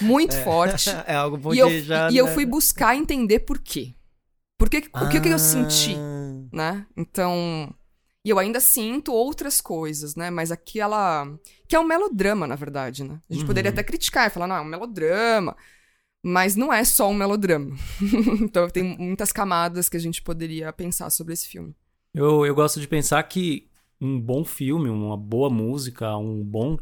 muito 0.00 0.36
é, 0.36 0.44
forte. 0.44 0.90
É 1.06 1.14
algo 1.14 1.36
bom 1.36 1.52
e 1.52 1.58
eu, 1.58 1.82
já, 1.82 2.10
e 2.10 2.14
né? 2.14 2.20
eu 2.20 2.28
fui 2.28 2.46
buscar 2.46 2.96
entender 2.96 3.40
por 3.40 3.58
quê. 3.58 3.94
Por 4.56 4.68
que, 4.68 4.88
ah. 4.92 5.04
o 5.04 5.08
que, 5.08 5.20
que 5.20 5.28
eu 5.28 5.38
senti, 5.38 5.96
ah. 5.96 6.46
né? 6.52 6.86
Então, 6.96 7.74
e 8.24 8.30
eu 8.30 8.38
ainda 8.38 8.60
sinto 8.60 9.12
outras 9.12 9.60
coisas, 9.60 10.14
né? 10.14 10.30
Mas 10.30 10.52
aquela 10.52 11.26
que 11.66 11.74
é 11.74 11.80
um 11.80 11.84
melodrama, 11.84 12.46
na 12.46 12.54
verdade, 12.54 13.02
né? 13.02 13.18
A 13.28 13.32
gente 13.32 13.42
uhum. 13.42 13.46
poderia 13.46 13.70
até 13.70 13.82
criticar 13.82 14.26
e 14.26 14.30
falar, 14.30 14.46
não, 14.46 14.56
é 14.56 14.60
um 14.60 14.64
melodrama. 14.64 15.56
Mas 16.22 16.54
não 16.54 16.72
é 16.72 16.84
só 16.84 17.08
um 17.08 17.14
melodrama. 17.14 17.74
então 18.40 18.68
tem 18.68 18.96
muitas 18.98 19.32
camadas 19.32 19.88
que 19.88 19.96
a 19.96 20.00
gente 20.00 20.20
poderia 20.22 20.72
pensar 20.72 21.08
sobre 21.10 21.32
esse 21.32 21.48
filme. 21.48 21.74
Eu, 22.12 22.44
eu 22.44 22.54
gosto 22.54 22.80
de 22.80 22.88
pensar 22.88 23.22
que 23.22 23.68
um 24.00 24.20
bom 24.20 24.44
filme, 24.44 24.88
uma 24.88 25.16
boa 25.16 25.48
música, 25.48 26.16
um 26.16 26.42
bom. 26.42 26.78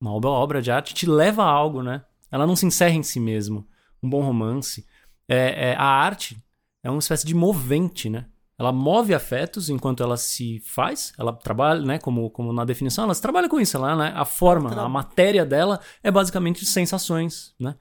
Uma 0.00 0.12
obra, 0.12 0.30
obra 0.30 0.62
de 0.62 0.70
arte 0.70 0.94
te 0.94 1.06
leva 1.06 1.42
a 1.42 1.48
algo, 1.48 1.82
né? 1.82 2.04
Ela 2.30 2.46
não 2.46 2.56
se 2.56 2.66
encerra 2.66 2.94
em 2.94 3.02
si 3.02 3.20
mesmo. 3.20 3.66
Um 4.02 4.10
bom 4.10 4.22
romance. 4.22 4.86
É, 5.28 5.70
é, 5.70 5.76
a 5.76 5.84
arte 5.84 6.36
é 6.82 6.90
uma 6.90 6.98
espécie 6.98 7.26
de 7.26 7.34
movente, 7.34 8.10
né? 8.10 8.26
Ela 8.58 8.72
move 8.72 9.14
afetos 9.14 9.68
enquanto 9.68 10.02
ela 10.02 10.16
se 10.16 10.60
faz, 10.60 11.12
ela 11.18 11.32
trabalha, 11.32 11.82
né? 11.82 11.98
Como, 11.98 12.30
como 12.30 12.52
na 12.52 12.64
definição, 12.64 13.04
ela 13.04 13.14
trabalha 13.14 13.48
com 13.48 13.60
isso, 13.60 13.76
ela, 13.76 13.94
né? 13.94 14.12
A 14.16 14.24
forma, 14.24 14.72
a 14.80 14.88
matéria 14.88 15.44
dela 15.44 15.78
é 16.02 16.10
basicamente 16.10 16.64
sensações, 16.64 17.54
né? 17.60 17.76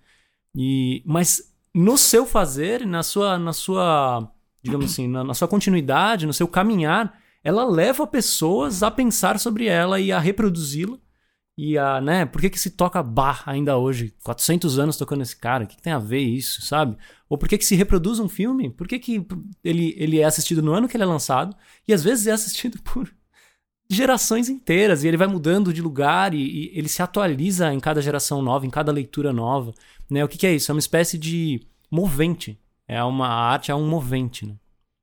E, 0.55 1.03
mas 1.05 1.53
no 1.73 1.97
seu 1.97 2.25
fazer, 2.25 2.85
na 2.85 3.03
sua, 3.03 3.37
na 3.37 3.51
sua 3.51 4.31
digamos 4.65 4.91
assim, 4.91 5.07
na, 5.07 5.23
na 5.23 5.33
sua 5.33 5.47
continuidade, 5.47 6.25
no 6.25 6.33
seu 6.33 6.47
caminhar, 6.47 7.19
ela 7.43 7.63
leva 7.63 8.07
pessoas 8.07 8.81
a 8.81 8.89
pensar 8.89 9.39
sobre 9.39 9.67
ela 9.67 9.99
e 9.99 10.11
a 10.11 10.19
reproduzi-la. 10.19 10.97
E 11.57 11.77
a, 11.77 12.01
né, 12.01 12.25
por 12.25 12.41
que 12.41 12.49
que 12.49 12.59
se 12.59 12.71
toca 12.71 13.01
bar 13.01 13.43
ainda 13.45 13.77
hoje? 13.77 14.13
400 14.23 14.77
anos 14.77 14.97
tocando 14.97 15.21
esse 15.21 15.37
cara, 15.37 15.63
o 15.63 15.67
que, 15.67 15.77
que, 15.77 15.81
tem 15.81 15.93
a 15.93 15.99
ver 15.99 16.19
isso, 16.19 16.61
sabe? 16.63 16.97
Ou 17.29 17.37
por 17.37 17.47
que 17.47 17.57
que 17.57 17.63
se 17.63 17.75
reproduz 17.75 18.19
um 18.19 18.27
filme? 18.27 18.69
Por 18.69 18.87
que 18.87 18.99
que 18.99 19.25
ele, 19.63 19.95
ele 19.97 20.19
é 20.19 20.25
assistido 20.25 20.61
no 20.61 20.73
ano 20.73 20.87
que 20.87 20.97
ele 20.97 21.03
é 21.03 21.07
lançado 21.07 21.55
e 21.87 21.93
às 21.93 22.03
vezes 22.03 22.27
é 22.27 22.31
assistido 22.31 22.77
por 22.83 23.09
gerações 23.89 24.49
inteiras 24.49 25.03
e 25.03 25.07
ele 25.07 25.17
vai 25.17 25.27
mudando 25.27 25.73
de 25.73 25.81
lugar 25.81 26.33
e, 26.33 26.39
e 26.39 26.77
ele 26.77 26.89
se 26.89 27.01
atualiza 27.01 27.73
em 27.73 27.79
cada 27.79 28.01
geração 28.01 28.41
nova, 28.41 28.65
em 28.65 28.69
cada 28.69 28.91
leitura 28.91 29.31
nova. 29.31 29.73
Né? 30.09 30.23
O 30.23 30.27
que, 30.27 30.37
que 30.37 30.47
é 30.47 30.53
isso? 30.53 30.71
É 30.71 30.73
uma 30.73 30.79
espécie 30.79 31.17
de 31.17 31.61
movente. 31.89 32.59
É 32.87 33.03
uma 33.03 33.27
a 33.27 33.51
arte 33.51 33.71
é 33.71 33.75
um 33.75 33.87
movente, 33.87 34.45
né? 34.45 34.55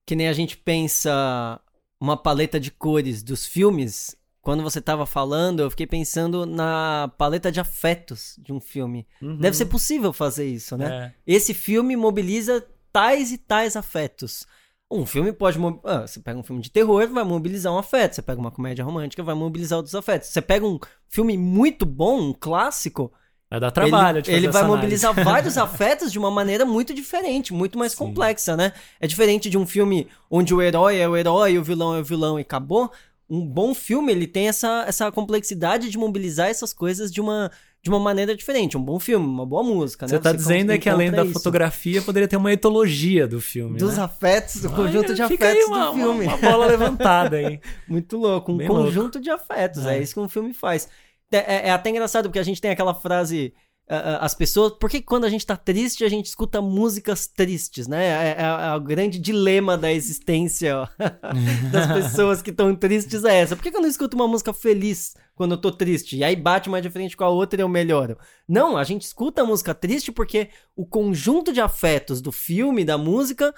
Que 0.07 0.15
nem 0.15 0.29
a 0.29 0.33
gente 0.33 0.57
pensa 0.57 1.61
uma 2.01 2.17
paleta 2.17 2.59
de 2.59 2.71
cores 2.71 3.23
dos 3.23 3.47
filmes. 3.47 4.17
Quando 4.41 4.63
você 4.63 4.81
estava 4.81 5.07
falando, 5.07 5.61
eu 5.61 5.71
fiquei 5.71 5.87
pensando 5.87 6.45
na 6.45 7.13
paleta 7.17 7.51
de 7.51 7.61
afetos 7.61 8.37
de 8.39 8.53
um 8.53 8.61
filme. 8.61 9.07
Uhum. 9.21 9.37
Deve 9.37 9.57
ser 9.57 9.67
possível 9.67 10.13
fazer 10.13 10.47
isso, 10.47 10.77
né? 10.77 11.15
É. 11.27 11.35
Esse 11.35 11.55
filme 11.55 11.97
mobiliza 11.97 12.65
tais 12.93 13.33
e 13.33 13.39
tais 13.39 13.77
afetos. 13.77 14.47
Um 14.93 15.07
filme 15.07 15.33
pode. 15.33 15.59
Ah, 15.85 16.07
você 16.07 16.21
pega 16.21 16.39
um 16.39 16.43
filme 16.43 16.61
de 16.61 16.71
terror, 16.71 17.09
vai 17.09 17.25
mobilizar 17.25 17.73
um 17.73 17.79
afeto. 17.79 18.15
Você 18.15 18.23
pega 18.23 18.41
uma 18.41 18.51
comédia 18.51 18.85
romântica, 18.85 19.23
vai 19.23 19.35
mobilizar 19.35 19.79
outros 19.79 19.95
afetos. 19.95 20.29
Você 20.29 20.43
pega 20.43 20.67
um 20.67 20.79
filme 21.09 21.37
muito 21.37 21.87
bom, 21.87 22.21
um 22.21 22.33
clássico, 22.33 23.13
Vai 23.53 23.61
dar 23.61 23.71
trabalho. 23.71 24.23
Ele, 24.27 24.35
ele 24.35 24.49
vai 24.49 24.63
mobilizar 24.65 25.13
vários 25.23 25.59
afetos 25.59 26.11
de 26.11 26.19
uma 26.19 26.31
maneira 26.31 26.65
muito 26.65 26.95
diferente, 26.95 27.53
muito 27.53 27.79
mais 27.79 27.93
Sim. 27.93 27.99
complexa, 27.99 28.57
né? 28.57 28.73
É 28.99 29.07
diferente 29.07 29.51
de 29.51 29.59
um 29.59 29.67
filme 29.67 30.09
onde 30.31 30.55
o 30.55 30.63
herói 30.63 30.99
é 30.99 31.07
o 31.07 31.15
herói, 31.15 31.59
o 31.59 31.63
vilão 31.63 31.95
é 31.95 32.01
o 32.01 32.05
vilão 32.05 32.39
e 32.39 32.43
acabou. 32.43 32.91
Um 33.29 33.47
bom 33.47 33.75
filme, 33.75 34.11
ele 34.11 34.27
tem 34.27 34.49
essa, 34.49 34.87
essa 34.89 35.13
complexidade 35.13 35.91
de 35.91 35.99
mobilizar 35.99 36.49
essas 36.49 36.73
coisas 36.73 37.13
de 37.13 37.21
uma, 37.21 37.51
de 37.83 37.91
uma 37.91 37.99
maneira 37.99 38.37
diferente. 38.37 38.77
Um 38.79 38.83
bom 38.83 39.01
filme, 39.01 39.27
uma 39.27 39.45
boa 39.45 39.63
música, 39.65 40.07
Você 40.07 40.15
né? 40.15 40.21
tá 40.21 40.31
Você 40.31 40.37
dizendo 40.37 40.73
é 40.73 40.79
que 40.79 40.89
além 40.89 41.11
da 41.11 41.25
isso. 41.25 41.33
fotografia 41.33 42.01
poderia 42.01 42.29
ter 42.29 42.37
uma 42.37 42.53
etologia 42.53 43.27
do 43.27 43.41
filme, 43.41 43.77
Dos 43.77 43.97
né? 43.97 44.05
afetos, 44.05 44.65
o 44.65 44.71
conjunto 44.71 45.15
de 45.15 45.23
afetos 45.23 45.65
uma, 45.67 45.87
do 45.87 45.95
filme. 45.95 46.27
Uma, 46.27 46.37
uma 46.37 46.51
bola 46.51 46.67
levantada 46.67 47.37
aí. 47.37 47.61
Muito 47.89 48.17
louco, 48.17 48.53
um 48.53 48.57
Bem 48.57 48.69
conjunto 48.69 49.15
louco. 49.15 49.21
de 49.21 49.31
afetos, 49.31 49.85
é. 49.85 49.99
é 49.99 50.03
isso 50.03 50.15
que 50.15 50.21
um 50.21 50.29
filme 50.29 50.55
faz. 50.55 50.89
É, 51.33 51.39
é, 51.39 51.69
é, 51.69 51.71
até 51.73 51.91
engraçado, 51.91 52.25
porque 52.29 52.39
a 52.39 52.45
gente 52.45 52.61
tem 52.61 52.71
aquela 52.71 52.95
frase 52.95 53.53
as 53.89 54.35
pessoas. 54.35 54.73
Por 54.73 54.89
que 54.89 55.03
quando 55.03 55.25
a 55.25 55.29
gente 55.29 55.47
tá 55.47 55.57
triste, 55.57 56.05
a 56.05 56.09
gente 56.09 56.27
escuta 56.27 56.61
músicas 56.63 57.27
tristes, 57.27 57.87
né? 57.87 58.07
É, 58.07 58.37
é, 58.39 58.67
é 58.69 58.75
o 58.75 58.81
grande 58.81 59.19
dilema 59.19 59.77
da 59.77 59.93
existência 59.93 60.89
das 61.71 61.93
pessoas 61.93 62.41
que 62.41 62.51
estão 62.51 62.75
tristes 62.75 63.25
é 63.25 63.41
essa. 63.41 63.57
Por 63.57 63.63
que, 63.63 63.71
que 63.71 63.77
eu 63.77 63.83
não 63.83 63.89
escuto 63.89 64.17
uma 64.17 64.29
música 64.29 64.53
feliz 64.53 65.15
quando 65.35 65.53
eu 65.53 65.59
tô 65.59 65.71
triste? 65.71 66.17
E 66.17 66.25
aí 66.25 66.37
bate 66.37 66.71
mais 66.71 66.83
de 66.83 66.91
frente 66.91 67.17
com 67.17 67.25
a 67.25 67.29
outra 67.29 67.61
e 67.61 67.63
eu 67.63 67.69
melhoro. 67.69 68.17
Não, 68.49 68.77
a 68.77 68.85
gente 68.85 69.03
escuta 69.03 69.43
a 69.43 69.47
música 69.47 69.75
triste 69.75 70.11
porque 70.11 70.49
o 70.75 70.87
conjunto 70.87 71.53
de 71.53 71.61
afetos 71.61 72.21
do 72.21 72.33
filme, 72.33 72.85
da 72.85 72.97
música, 72.97 73.55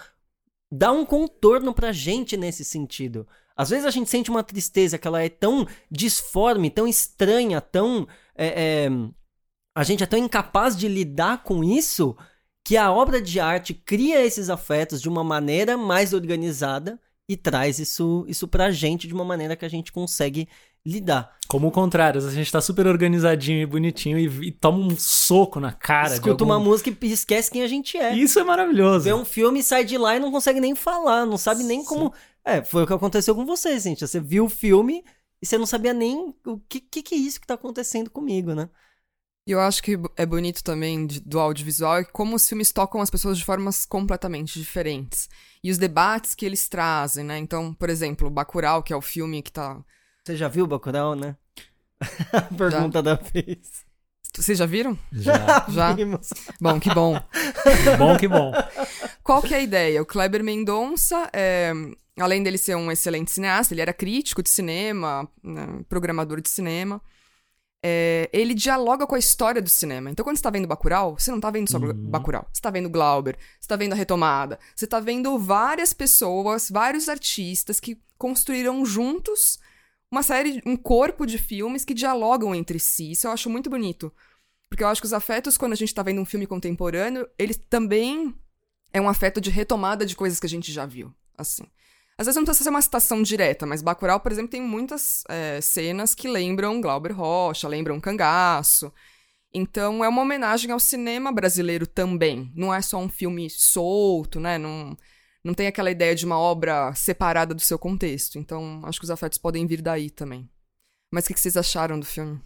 dá 0.71 0.91
um 0.91 1.05
contorno 1.05 1.73
pra 1.73 1.93
gente 1.93 2.37
nesse 2.37 2.65
sentido. 2.65 3.27
Às 3.57 3.71
vezes 3.71 3.87
a 3.87 3.91
gente 3.91 4.11
sente 4.11 4.31
uma 4.31 4.43
tristeza 4.43 4.99
que 4.99 5.07
ela 5.07 5.23
é 5.23 5.29
tão 5.29 5.67
disforme, 5.91 6.71
tão 6.71 6.89
estranha, 6.89 7.61
tão. 7.61 8.07
É, 8.35 8.87
é, 8.87 8.91
a 9.75 9.83
gente 9.83 10.03
é 10.03 10.07
tão 10.07 10.19
incapaz 10.19 10.77
de 10.77 10.87
lidar 10.89 11.43
com 11.43 11.65
isso 11.65 12.17
que 12.65 12.77
a 12.77 12.91
obra 12.91 13.21
de 13.21 13.41
arte 13.41 13.75
cria 13.75 14.25
esses 14.25 14.49
afetos 14.49 15.01
de 15.01 15.09
uma 15.09 15.25
maneira 15.25 15.77
mais 15.77 16.15
organizada 16.15 16.99
e 17.29 17.37
traz 17.37 17.79
isso, 17.79 18.25
isso 18.29 18.47
pra 18.47 18.71
gente 18.71 19.09
de 19.09 19.15
uma 19.15 19.25
maneira 19.25 19.57
que 19.57 19.65
a 19.65 19.69
gente 19.69 19.93
consegue 19.93 20.49
lidar. 20.85 21.37
Como 21.49 21.69
o 21.69 21.71
contrário, 21.71 22.25
a 22.25 22.31
gente 22.31 22.53
tá 22.53 22.61
super 22.61 22.87
organizadinho 22.87 23.63
e 23.63 23.67
bonitinho 23.67 24.19
e, 24.19 24.49
e 24.49 24.53
toma 24.53 24.79
um 24.79 24.97
soco 24.97 25.59
na 25.59 25.73
cara. 25.73 26.15
Escuta 26.15 26.31
algum... 26.31 26.45
uma 26.45 26.61
música 26.61 26.91
e 26.91 27.13
esquece 27.13 27.51
quem 27.51 27.63
a 27.63 27.67
gente 27.67 27.97
é. 27.97 28.15
Isso 28.15 28.39
é 28.39 28.45
maravilhoso. 28.45 29.05
Vê 29.05 29.15
um 29.15 29.25
filme, 29.25 29.63
sai 29.63 29.85
de 29.85 29.97
lá 29.97 30.17
e 30.17 30.21
não 30.21 30.31
consegue 30.31 30.61
nem 30.61 30.75
falar, 30.75 31.27
não 31.27 31.39
sabe 31.39 31.63
nem 31.63 31.81
Sim. 31.81 31.87
como. 31.87 32.13
É, 32.45 32.63
foi 32.63 32.83
o 32.85 32.87
que 32.87 32.93
aconteceu 32.93 33.35
com 33.35 33.47
você, 33.47 33.81
Cintia. 33.81 34.07
Você 34.07 34.21
viu 34.21 34.45
o 34.45 34.51
filme 34.51 35.03
e 35.41 35.47
você 35.47 35.57
não 35.57 35.67
sabia 35.67 35.95
nem 35.95 36.35
o 36.47 36.59
que, 36.69 36.81
que, 36.81 37.03
que 37.03 37.15
é 37.15 37.19
isso 37.19 37.41
que 37.41 37.47
tá 37.47 37.55
acontecendo 37.55 38.11
comigo, 38.11 38.55
né? 38.55 38.69
E 39.47 39.53
eu 39.53 39.61
acho 39.61 39.83
que 39.83 39.99
é 40.17 40.25
bonito 40.25 40.65
também 40.65 41.07
do 41.07 41.39
audiovisual 41.39 41.99
é 41.99 42.05
como 42.05 42.35
os 42.35 42.49
filmes 42.49 42.73
tocam 42.73 43.03
as 43.03 43.11
pessoas 43.11 43.37
de 43.37 43.45
formas 43.45 43.85
completamente 43.85 44.59
diferentes. 44.59 45.29
E 45.63 45.71
os 45.71 45.77
debates 45.77 46.35
que 46.35 46.47
eles 46.47 46.67
trazem, 46.67 47.25
né? 47.25 47.37
Então, 47.39 47.75
por 47.75 47.91
exemplo, 47.91 48.31
Bacurau, 48.31 48.83
que 48.83 48.93
é 48.93 48.97
o 48.97 49.03
filme 49.03 49.43
que 49.43 49.53
tá... 49.53 49.83
Você 50.25 50.35
já 50.35 50.49
viu 50.49 50.67
Bacurau, 50.67 51.15
né? 51.15 51.37
Pergunta 52.57 52.99
já. 52.99 53.03
da 53.03 53.15
vez. 53.17 53.85
Vocês 54.35 54.59
já 54.59 54.67
viram? 54.67 54.99
Já. 55.13 55.67
já? 55.69 55.93
Vimos. 55.93 56.31
Bom, 56.61 56.81
que 56.81 56.93
bom. 56.93 57.15
bom, 57.99 58.17
que 58.17 58.27
bom. 58.27 58.53
Qual 59.23 59.43
que 59.43 59.55
é 59.55 59.59
a 59.59 59.63
ideia? 59.63 60.03
O 60.03 60.07
Kleber 60.07 60.43
Mendonça, 60.43 61.29
é, 61.33 61.73
além 62.19 62.43
dele 62.43 62.59
ser 62.59 62.77
um 62.77 62.91
excelente 62.91 63.31
cineasta, 63.31 63.75
ele 63.75 63.83
era 63.83 63.93
crítico 63.93 64.43
de 64.43 64.51
cinema, 64.51 65.29
né, 65.43 65.85
programador 65.89 66.41
de 66.41 66.49
cinema. 66.49 67.01
É, 67.87 68.31
ele 68.33 68.55
dialoga 68.55 69.07
com 69.07 69.15
a 69.15 69.19
história 69.19 69.61
do 69.61 69.69
cinema. 69.69 70.11
Então, 70.11 70.25
quando 70.25 70.39
você 70.39 70.43
tá 70.43 70.49
vendo 70.49 70.67
Bacurau, 70.67 71.19
você 71.19 71.31
não 71.31 71.39
tá 71.39 71.51
vendo 71.51 71.71
só 71.71 71.77
uhum. 71.77 71.93
Bacurau. 71.93 72.49
Você 72.51 72.63
tá 72.63 72.71
vendo 72.71 72.89
Glauber, 72.89 73.37
você 73.61 73.69
tá 73.69 73.77
vendo 73.77 73.93
a 73.93 73.97
retomada. 73.97 74.59
Você 74.75 74.87
tá 74.87 75.01
vendo 75.01 75.39
várias 75.39 75.93
pessoas, 75.93 76.71
vários 76.71 77.11
artistas 77.11 77.79
que 77.79 78.01
construíram 78.17 78.87
juntos 78.87 79.59
uma 80.11 80.23
série, 80.23 80.63
um 80.65 80.77
corpo 80.77 81.27
de 81.27 81.37
filmes 81.37 81.85
que 81.85 81.93
dialogam 81.93 82.55
entre 82.55 82.79
si. 82.79 83.11
Isso 83.11 83.27
eu 83.27 83.33
acho 83.33 83.51
muito 83.51 83.69
bonito. 83.69 84.11
Porque 84.71 84.83
eu 84.83 84.89
acho 84.89 85.03
que 85.03 85.07
os 85.07 85.13
afetos, 85.13 85.59
quando 85.59 85.73
a 85.73 85.77
gente 85.77 85.95
tá 85.95 86.03
vendo 86.03 86.21
um 86.21 86.25
filme 86.25 86.47
contemporâneo, 86.47 87.29
eles 87.39 87.61
também 87.69 88.35
é 88.93 89.01
um 89.01 89.09
afeto 89.11 89.41
de 89.41 89.51
retomada 89.51 90.07
de 90.07 90.17
coisas 90.17 90.41
que 90.41 90.47
a 90.47 90.49
gente 90.49 90.73
já 90.73 90.87
viu. 90.87 91.13
Assim. 91.37 91.65
Às 92.17 92.27
vezes 92.27 92.37
não 92.37 92.45
precisa 92.45 92.65
ser 92.65 92.71
uma 92.71 92.83
citação 92.83 93.23
direta, 93.23 93.67
mas 93.67 93.83
Bacurau, 93.83 94.21
por 94.21 94.31
exemplo, 94.31 94.51
tem 94.51 94.63
muitas 94.63 95.25
é, 95.29 95.61
cenas 95.61 96.15
que 96.15 96.29
lembram 96.29 96.81
Glauber 96.81 97.13
Rocha, 97.13 97.67
lembram 97.67 98.01
Cangaço. 98.01 98.93
Então 99.53 100.05
é 100.05 100.09
uma 100.09 100.23
homenagem 100.23 100.71
ao 100.71 100.81
cinema 100.81 101.33
brasileiro 101.33 101.87
também. 101.87 102.53
Não 102.55 102.73
é 102.75 102.81
só 102.83 102.99
um 102.99 103.09
filme 103.09 103.51
solto, 103.51 104.41
né? 104.41 104.59
Não, 104.59 104.97
não 105.43 105.55
tem 105.55 105.67
aquela 105.67 105.91
ideia 105.91 106.15
de 106.15 106.25
uma 106.25 106.39
obra 106.39 106.95
separada 106.95 107.55
do 107.55 107.61
seu 107.61 107.79
contexto. 107.79 108.39
Então 108.39 108.81
acho 108.85 108.99
que 109.01 109.05
os 109.05 109.11
afetos 109.11 109.39
podem 109.39 109.67
vir 109.67 109.83
daí 109.83 110.11
também. 110.11 110.49
Mas 111.13 111.27
o 111.27 111.35
que 111.35 111.41
vocês 111.41 111.57
acharam 111.57 111.99
do 111.99 112.07
filme? 112.07 112.41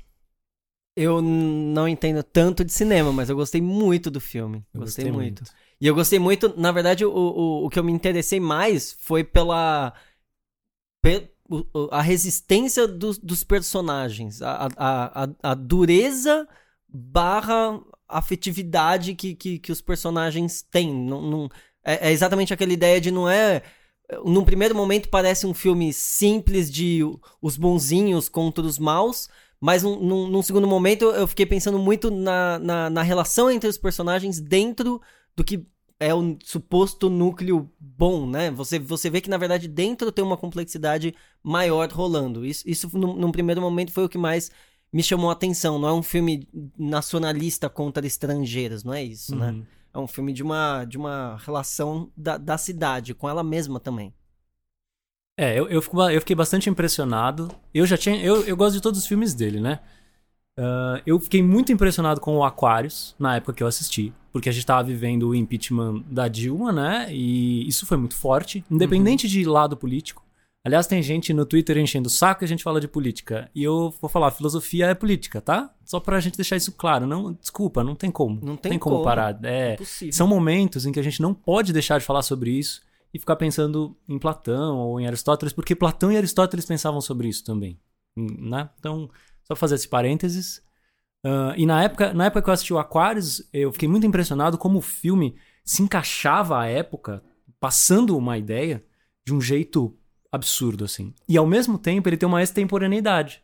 Eu 1.01 1.23
não 1.23 1.87
entendo 1.87 2.23
tanto 2.25 2.65
de 2.65 2.73
cinema, 2.73 3.13
mas 3.13 3.31
eu 3.31 3.37
gostei 3.37 3.61
muito 3.61 4.11
do 4.11 4.21
filme. 4.21 4.65
Eu 4.75 4.81
gostei, 4.81 5.05
gostei 5.05 5.13
muito. 5.13 5.43
muito. 5.43 5.53
E 5.81 5.87
eu 5.87 5.95
gostei 5.95 6.19
muito, 6.19 6.53
na 6.61 6.73
verdade, 6.73 7.05
o, 7.05 7.13
o, 7.13 7.67
o 7.67 7.71
que 7.71 7.79
eu 7.79 7.85
me 7.85 7.93
interessei 7.93 8.41
mais 8.41 8.97
foi 9.01 9.23
pela. 9.23 9.93
Pe, 11.01 11.31
a 11.93 12.03
resistência 12.03 12.89
dos, 12.89 13.17
dos 13.17 13.45
personagens, 13.45 14.43
a, 14.43 14.69
a, 14.77 15.25
a, 15.25 15.29
a, 15.43 15.55
dureza 15.55 16.47
barra 16.89 17.81
afetividade 18.09 19.15
que, 19.15 19.35
que, 19.35 19.59
que 19.61 19.71
os 19.71 19.81
personagens 19.81 20.63
têm. 20.63 20.93
Não, 20.93 21.23
não, 21.23 21.49
é, 21.85 22.09
é 22.09 22.13
exatamente 22.13 22.53
aquela 22.53 22.73
ideia 22.73 23.01
de 23.01 23.13
não 23.13 23.29
é 23.29 23.63
num 24.25 24.45
primeiro 24.45 24.75
momento 24.75 25.09
parece 25.09 25.47
um 25.47 25.53
filme 25.53 25.93
simples 25.93 26.71
de 26.71 27.01
os 27.43 27.57
bonzinhos 27.57 28.29
contra 28.29 28.65
os 28.65 28.79
maus, 28.79 29.29
mas 29.61 29.83
num, 29.83 30.01
num, 30.01 30.29
num 30.29 30.43
segundo 30.43 30.67
momento 30.67 31.07
eu 31.07 31.27
fiquei 31.27 31.47
pensando 31.47 31.79
muito 31.79 32.11
na, 32.11 32.59
na, 32.59 32.91
na, 32.91 33.03
relação 33.03 33.51
entre 33.51 33.69
os 33.69 33.77
personagens 33.77 34.41
dentro 34.41 35.01
do 35.37 35.43
que 35.43 35.67
é 36.01 36.15
o 36.15 36.37
suposto 36.45 37.11
núcleo 37.11 37.69
bom, 37.79 38.25
né? 38.27 38.51
Você, 38.53 38.79
você 38.79 39.11
vê 39.11 39.21
que, 39.21 39.29
na 39.29 39.37
verdade, 39.37 39.67
dentro 39.67 40.13
tem 40.13 40.25
uma 40.25 40.37
complexidade 40.37 41.13
maior 41.43 41.91
rolando. 41.91 42.47
Isso, 42.47 42.63
isso 42.69 42.89
num, 42.97 43.17
num 43.17 43.33
primeiro 43.33 43.61
momento, 43.61 43.91
foi 43.91 44.05
o 44.05 44.09
que 44.09 44.19
mais 44.19 44.51
me 44.93 45.03
chamou 45.03 45.29
a 45.29 45.33
atenção. 45.33 45.77
Não 45.77 45.89
é 45.89 45.93
um 45.93 46.03
filme 46.03 46.49
nacionalista 46.79 47.69
contra 47.69 48.07
estrangeiros, 48.07 48.85
não 48.85 48.95
é 48.95 49.03
isso, 49.03 49.35
né? 49.35 49.51
uhum. 49.51 49.59
né? 49.59 49.67
É 49.93 49.99
um 49.99 50.07
filme 50.07 50.33
de 50.33 50.43
uma, 50.43 50.85
de 50.85 50.97
uma 50.97 51.37
relação 51.45 52.13
da, 52.17 52.37
da 52.37 52.57
cidade, 52.57 53.15
com 53.15 53.29
ela 53.29 53.43
mesma 53.43 53.81
também. 53.81 54.15
É, 55.39 55.57
eu, 55.57 55.69
eu, 55.69 55.81
fico, 55.81 56.03
eu 56.03 56.21
fiquei 56.21 56.35
bastante 56.35 56.69
impressionado. 56.69 57.49
Eu 57.73 57.87
já 57.87 57.97
tinha. 57.97 58.21
Eu, 58.21 58.43
eu 58.43 58.57
gosto 58.57 58.75
de 58.75 58.83
todos 58.83 58.99
os 58.99 59.07
filmes 59.07 59.35
dele, 59.35 59.61
né? 59.61 59.79
Uh, 60.59 61.01
eu 61.07 61.21
fiquei 61.21 61.41
muito 61.41 61.71
impressionado 61.71 62.21
com 62.21 62.37
o 62.37 62.43
Aquarius 62.43 63.15
na 63.17 63.37
época 63.37 63.53
que 63.53 63.63
eu 63.63 63.69
assisti, 63.69 64.13
porque 64.33 64.49
a 64.49 64.53
gente 64.53 64.63
estava 64.63 64.83
vivendo 64.83 65.29
o 65.29 65.35
impeachment 65.37 66.03
da 66.11 66.27
Dilma, 66.27 66.73
né? 66.73 67.07
E 67.13 67.69
isso 67.69 67.87
foi 67.87 67.97
muito 67.97 68.17
forte, 68.17 68.65
independente 68.69 69.27
uhum. 69.27 69.33
de 69.33 69.45
lado 69.45 69.77
político. 69.77 70.27
Aliás, 70.67 70.89
tem 70.89 71.01
gente 71.01 71.33
no 71.33 71.47
Twitter 71.47 71.79
enchendo 71.79 72.09
o 72.09 72.11
saco 72.11 72.43
e 72.43 72.45
a 72.45 72.49
gente 72.49 72.65
fala 72.65 72.81
de 72.81 72.89
política. 72.89 73.49
E 73.55 73.63
eu 73.63 73.95
vou 74.01 74.11
falar, 74.11 74.33
filosofia 74.33 74.87
é 74.87 74.95
política, 74.95 75.41
tá? 75.41 75.73
Só 75.85 76.01
pra 76.01 76.19
gente 76.19 76.37
deixar 76.37 76.57
isso 76.57 76.73
claro. 76.73 77.07
Não, 77.07 77.33
desculpa, 77.35 77.85
não 77.85 77.95
tem 77.95 78.11
como. 78.11 78.41
Não 78.43 78.57
tem, 78.57 78.71
tem 78.71 78.79
como, 78.79 78.97
como, 78.97 79.05
parar. 79.05 79.39
É, 79.45 79.79
são 80.11 80.27
momentos 80.27 80.85
em 80.85 80.91
que 80.91 80.99
a 80.99 81.03
gente 81.03 81.23
não 81.23 81.33
pode 81.33 81.73
deixar 81.73 82.01
de 82.01 82.05
falar 82.05 82.23
sobre 82.23 82.51
isso 82.51 82.83
e 83.13 83.19
ficar 83.19 83.37
pensando 83.37 83.97
em 84.09 84.19
Platão 84.19 84.79
ou 84.79 85.01
em 85.01 85.07
Aristóteles, 85.07 85.53
porque 85.53 85.75
Platão 85.75 86.13
e 86.13 86.17
Aristóteles 86.17 86.67
pensavam 86.67 87.01
sobre 87.01 87.29
isso 87.29 87.45
também, 87.45 87.81
né? 88.17 88.69
Então, 88.79 89.11
só 89.45 89.57
fazer 89.57 89.77
esse 89.77 89.89
parênteses. 89.89 90.63
Uh, 91.25 91.53
e 91.57 91.67
na 91.67 91.83
época, 91.83 92.13
na 92.13 92.27
época 92.27 92.43
que 92.43 92.51
eu 92.51 92.55
assisti 92.55 92.73
o 92.73 92.79
Aquarius, 92.79 93.49
eu 93.53 93.73
fiquei 93.73 93.89
muito 93.89 94.07
impressionado 94.07 94.59
como 94.59 94.79
o 94.79 94.83
filme 94.83 95.37
se 95.65 95.83
encaixava 95.83 96.61
à 96.61 96.67
época, 96.67 97.23
passando 97.59 98.17
uma 98.17 98.39
ideia 98.39 98.85
de 99.27 99.35
um 99.35 99.41
jeito 99.41 99.97
absurdo, 100.31 100.85
assim. 100.85 101.15
E 101.29 101.37
ao 101.37 101.47
mesmo 101.47 101.79
tempo 101.79 102.09
ele 102.09 102.17
tem 102.17 102.29
uma 102.29 102.43
extemporaneidade. 102.43 103.43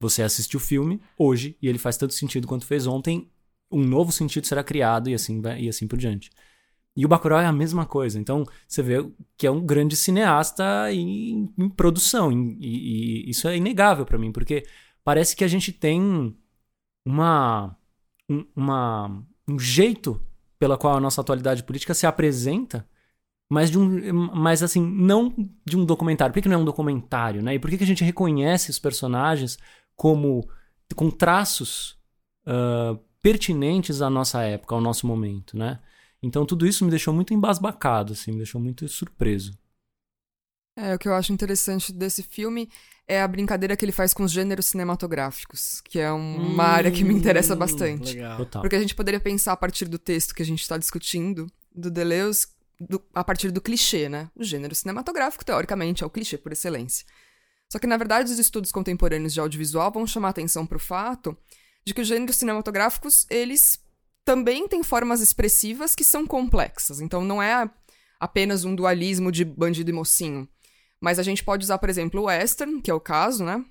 Você 0.00 0.22
assiste 0.22 0.56
o 0.56 0.60
filme 0.60 1.00
hoje 1.18 1.56
e 1.62 1.68
ele 1.68 1.78
faz 1.78 1.96
tanto 1.96 2.14
sentido 2.14 2.46
quanto 2.46 2.66
fez 2.66 2.86
ontem, 2.86 3.30
um 3.70 3.82
novo 3.82 4.12
sentido 4.12 4.46
será 4.46 4.62
criado 4.62 5.08
e 5.08 5.14
assim, 5.14 5.40
e 5.58 5.68
assim 5.68 5.86
por 5.86 5.98
diante. 5.98 6.30
E 6.96 7.04
o 7.04 7.08
Bacurau 7.08 7.40
é 7.40 7.46
a 7.46 7.52
mesma 7.52 7.84
coisa. 7.84 8.20
Então, 8.20 8.44
você 8.68 8.82
vê 8.82 9.04
que 9.36 9.46
é 9.46 9.50
um 9.50 9.64
grande 9.64 9.96
cineasta 9.96 10.92
em, 10.92 11.52
em 11.58 11.68
produção. 11.68 12.30
e, 12.30 12.58
e, 12.60 13.30
isso 13.30 13.48
é 13.48 13.56
inegável 13.56 14.04
para 14.06 14.18
mim, 14.18 14.30
porque 14.30 14.64
parece 15.02 15.34
que 15.34 15.44
a 15.44 15.48
gente 15.48 15.72
tem 15.72 16.34
uma, 17.04 17.76
um, 18.28 18.46
uma, 18.54 19.24
um 19.48 19.58
jeito 19.58 20.20
pela 20.58 20.78
qual 20.78 20.96
a 20.96 21.00
nossa 21.00 21.20
atualidade 21.20 21.62
política 21.64 21.94
se 21.94 22.06
apresenta, 22.06 22.88
mas 23.50 23.70
de 23.70 23.78
um, 23.78 24.12
mas 24.34 24.62
assim, 24.62 24.80
não 24.80 25.34
de 25.64 25.76
um 25.76 25.84
documentário. 25.84 26.32
Por 26.32 26.38
que, 26.38 26.42
que 26.42 26.48
não 26.48 26.58
é 26.58 26.62
um 26.62 26.64
documentário, 26.64 27.42
né? 27.42 27.54
E 27.54 27.58
por 27.58 27.68
que, 27.68 27.76
que 27.76 27.84
a 27.84 27.86
gente 27.86 28.04
reconhece 28.04 28.70
os 28.70 28.78
personagens 28.78 29.58
como 29.94 30.48
com 30.94 31.10
traços 31.10 31.98
uh, 32.46 32.98
pertinentes 33.20 34.00
à 34.00 34.08
nossa 34.08 34.42
época, 34.42 34.74
ao 34.74 34.80
nosso 34.80 35.06
momento, 35.06 35.56
né? 35.56 35.80
Então 36.24 36.46
tudo 36.46 36.66
isso 36.66 36.84
me 36.84 36.90
deixou 36.90 37.12
muito 37.12 37.34
embasbacado, 37.34 38.14
assim, 38.14 38.32
me 38.32 38.38
deixou 38.38 38.60
muito 38.60 38.88
surpreso. 38.88 39.52
É, 40.76 40.94
o 40.94 40.98
que 40.98 41.06
eu 41.06 41.14
acho 41.14 41.32
interessante 41.32 41.92
desse 41.92 42.22
filme 42.22 42.68
é 43.06 43.20
a 43.20 43.28
brincadeira 43.28 43.76
que 43.76 43.84
ele 43.84 43.92
faz 43.92 44.14
com 44.14 44.24
os 44.24 44.32
gêneros 44.32 44.66
cinematográficos, 44.66 45.80
que 45.82 46.00
é 46.00 46.10
uma 46.10 46.54
hum, 46.54 46.60
área 46.60 46.90
que 46.90 47.04
me 47.04 47.14
interessa 47.14 47.54
bastante. 47.54 48.14
Legal. 48.14 48.46
Porque 48.46 48.74
a 48.74 48.80
gente 48.80 48.94
poderia 48.94 49.20
pensar 49.20 49.52
a 49.52 49.56
partir 49.56 49.84
do 49.84 49.98
texto 49.98 50.34
que 50.34 50.42
a 50.42 50.46
gente 50.46 50.62
está 50.62 50.78
discutindo, 50.78 51.46
do 51.72 51.90
Deleuze, 51.90 52.48
do, 52.80 53.00
a 53.14 53.22
partir 53.22 53.50
do 53.50 53.60
clichê, 53.60 54.08
né? 54.08 54.30
O 54.34 54.42
gênero 54.42 54.74
cinematográfico, 54.74 55.44
teoricamente, 55.44 56.02
é 56.02 56.06
o 56.06 56.10
clichê 56.10 56.38
por 56.38 56.52
excelência. 56.52 57.06
Só 57.70 57.78
que, 57.78 57.86
na 57.86 57.96
verdade, 57.96 58.32
os 58.32 58.38
estudos 58.38 58.72
contemporâneos 58.72 59.34
de 59.34 59.40
audiovisual 59.40 59.92
vão 59.92 60.06
chamar 60.06 60.30
atenção 60.30 60.66
para 60.66 60.76
o 60.76 60.80
fato 60.80 61.36
de 61.84 61.92
que 61.92 62.00
os 62.00 62.08
gêneros 62.08 62.36
cinematográficos, 62.36 63.26
eles 63.28 63.83
também 64.24 64.66
têm 64.66 64.82
formas 64.82 65.20
expressivas 65.20 65.94
que 65.94 66.04
são 66.04 66.26
complexas. 66.26 67.00
Então 67.00 67.24
não 67.24 67.42
é 67.42 67.68
apenas 68.18 68.64
um 68.64 68.74
dualismo 68.74 69.30
de 69.30 69.44
bandido 69.44 69.90
e 69.90 69.92
mocinho. 69.92 70.48
Mas 71.00 71.18
a 71.18 71.22
gente 71.22 71.44
pode 71.44 71.64
usar, 71.64 71.78
por 71.78 71.90
exemplo, 71.90 72.22
o 72.22 72.24
western, 72.24 72.80
que 72.80 72.90
é 72.90 72.94
o 72.94 73.00
caso, 73.00 73.44
né? 73.44 73.62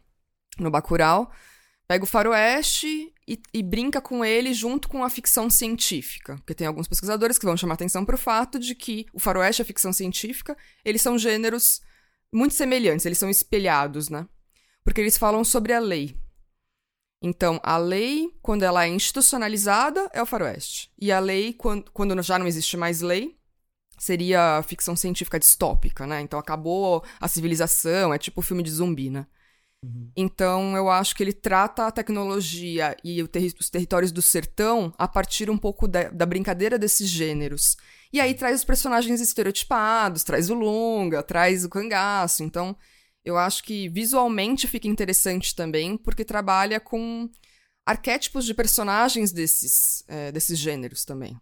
No 0.60 0.70
Bacurau. 0.70 1.32
Pega 1.88 2.04
o 2.04 2.08
faroeste 2.08 3.12
e, 3.28 3.42
e, 3.54 3.64
brinca 3.64 4.00
com 4.00 4.24
ele 4.24 4.54
junto 4.54 4.88
com 4.88 5.04
a 5.04 5.10
ficção 5.10 5.50
científica. 5.50 6.36
Porque 6.38 6.54
tem 6.54 6.68
alguns 6.68 6.88
pesquisadores 6.88 7.38
que 7.38 7.46
vão 7.46 7.58
chamar 7.58 7.74
atenção 7.74 8.06
para 8.06 8.16
o 8.16 8.18
fato 8.18 8.60
de 8.60 8.76
que 8.76 9.06
o 9.14 9.20
faroeste 9.20 9.62
e 9.62 9.64
a 9.64 9.66
ficção 9.66 9.92
científica, 9.92 10.56
eles 10.86 11.02
são 11.02 11.18
gêneros 11.18 11.82
muito 12.32 12.54
semelhantes, 12.54 13.06
eles 13.06 13.18
são 13.18 13.30
espelhados, 13.30 14.10
né? 14.10 14.28
Porque 14.84 15.02
eles 15.02 15.18
falam 15.18 15.44
sobre 15.44 15.74
a 15.74 15.80
lei. 15.80 16.18
Então, 17.26 17.58
a 17.64 17.78
lei, 17.78 18.30
quando 18.42 18.64
ela 18.64 18.84
é 18.84 18.90
institucionalizada, 18.90 20.10
é 20.14 20.22
o 20.22 20.26
faroeste. 20.26 20.92
E 21.00 21.10
a 21.10 21.22
lei, 21.22 21.54
quando, 21.54 21.90
quando 21.94 22.22
já 22.22 22.38
não 22.38 22.46
existe 22.46 22.76
mais 22.76 23.00
lei, 23.00 23.38
seria 23.98 24.62
ficção 24.64 24.94
científica 24.94 25.40
distópica, 25.40 26.06
né? 26.06 26.20
Então 26.20 26.38
acabou 26.38 27.02
a 27.22 27.28
civilização, 27.30 28.14
é 28.14 28.18
tipo 28.18 28.42
filme 28.42 28.62
de 28.62 28.72
zumbi, 28.72 29.10
né? 29.10 29.26
Uhum. 29.86 30.12
Então 30.18 30.76
eu 30.76 30.90
acho 30.90 31.16
que 31.16 31.24
ele 31.24 31.32
trata 31.32 31.88
a 31.88 31.92
tecnologia 31.92 32.98
e 33.04 33.26
terri 33.30 33.54
os 33.58 33.70
territórios 33.70 34.12
do 34.12 34.22
sertão 34.22 34.94
a 34.98 35.08
partir 35.08 35.50
um 35.50 35.58
pouco 35.58 35.88
da, 35.88 36.10
da, 36.10 36.26
brincadeira 36.26 36.78
desses 36.78 37.08
gêneros. 37.08 37.78
E 38.12 38.20
aí 38.20 38.34
traz 38.34 38.60
os 38.60 38.66
personagens 38.66 39.22
estereotipados, 39.22 40.26
traz 40.26 40.50
o 40.50 40.54
longa, 40.54 41.24
traz 41.24 41.64
o 41.64 41.70
cangaço. 41.70 42.44
Então 42.44 42.76
eu 43.24 43.38
acho 43.38 43.64
que 43.64 43.88
visualmente 43.90 44.68
fica 44.68 44.88
interessante 44.88 45.56
também, 45.56 45.98
porque 45.98 46.26
trabalha 46.26 46.80
com 46.80 47.30
arquétipos 47.86 48.46
de 48.46 48.54
personagens 48.54 49.32
desses, 49.32 50.04
é, 50.08 50.32
desses 50.32 50.58
gêneros 50.58 51.06
também. 51.06 51.40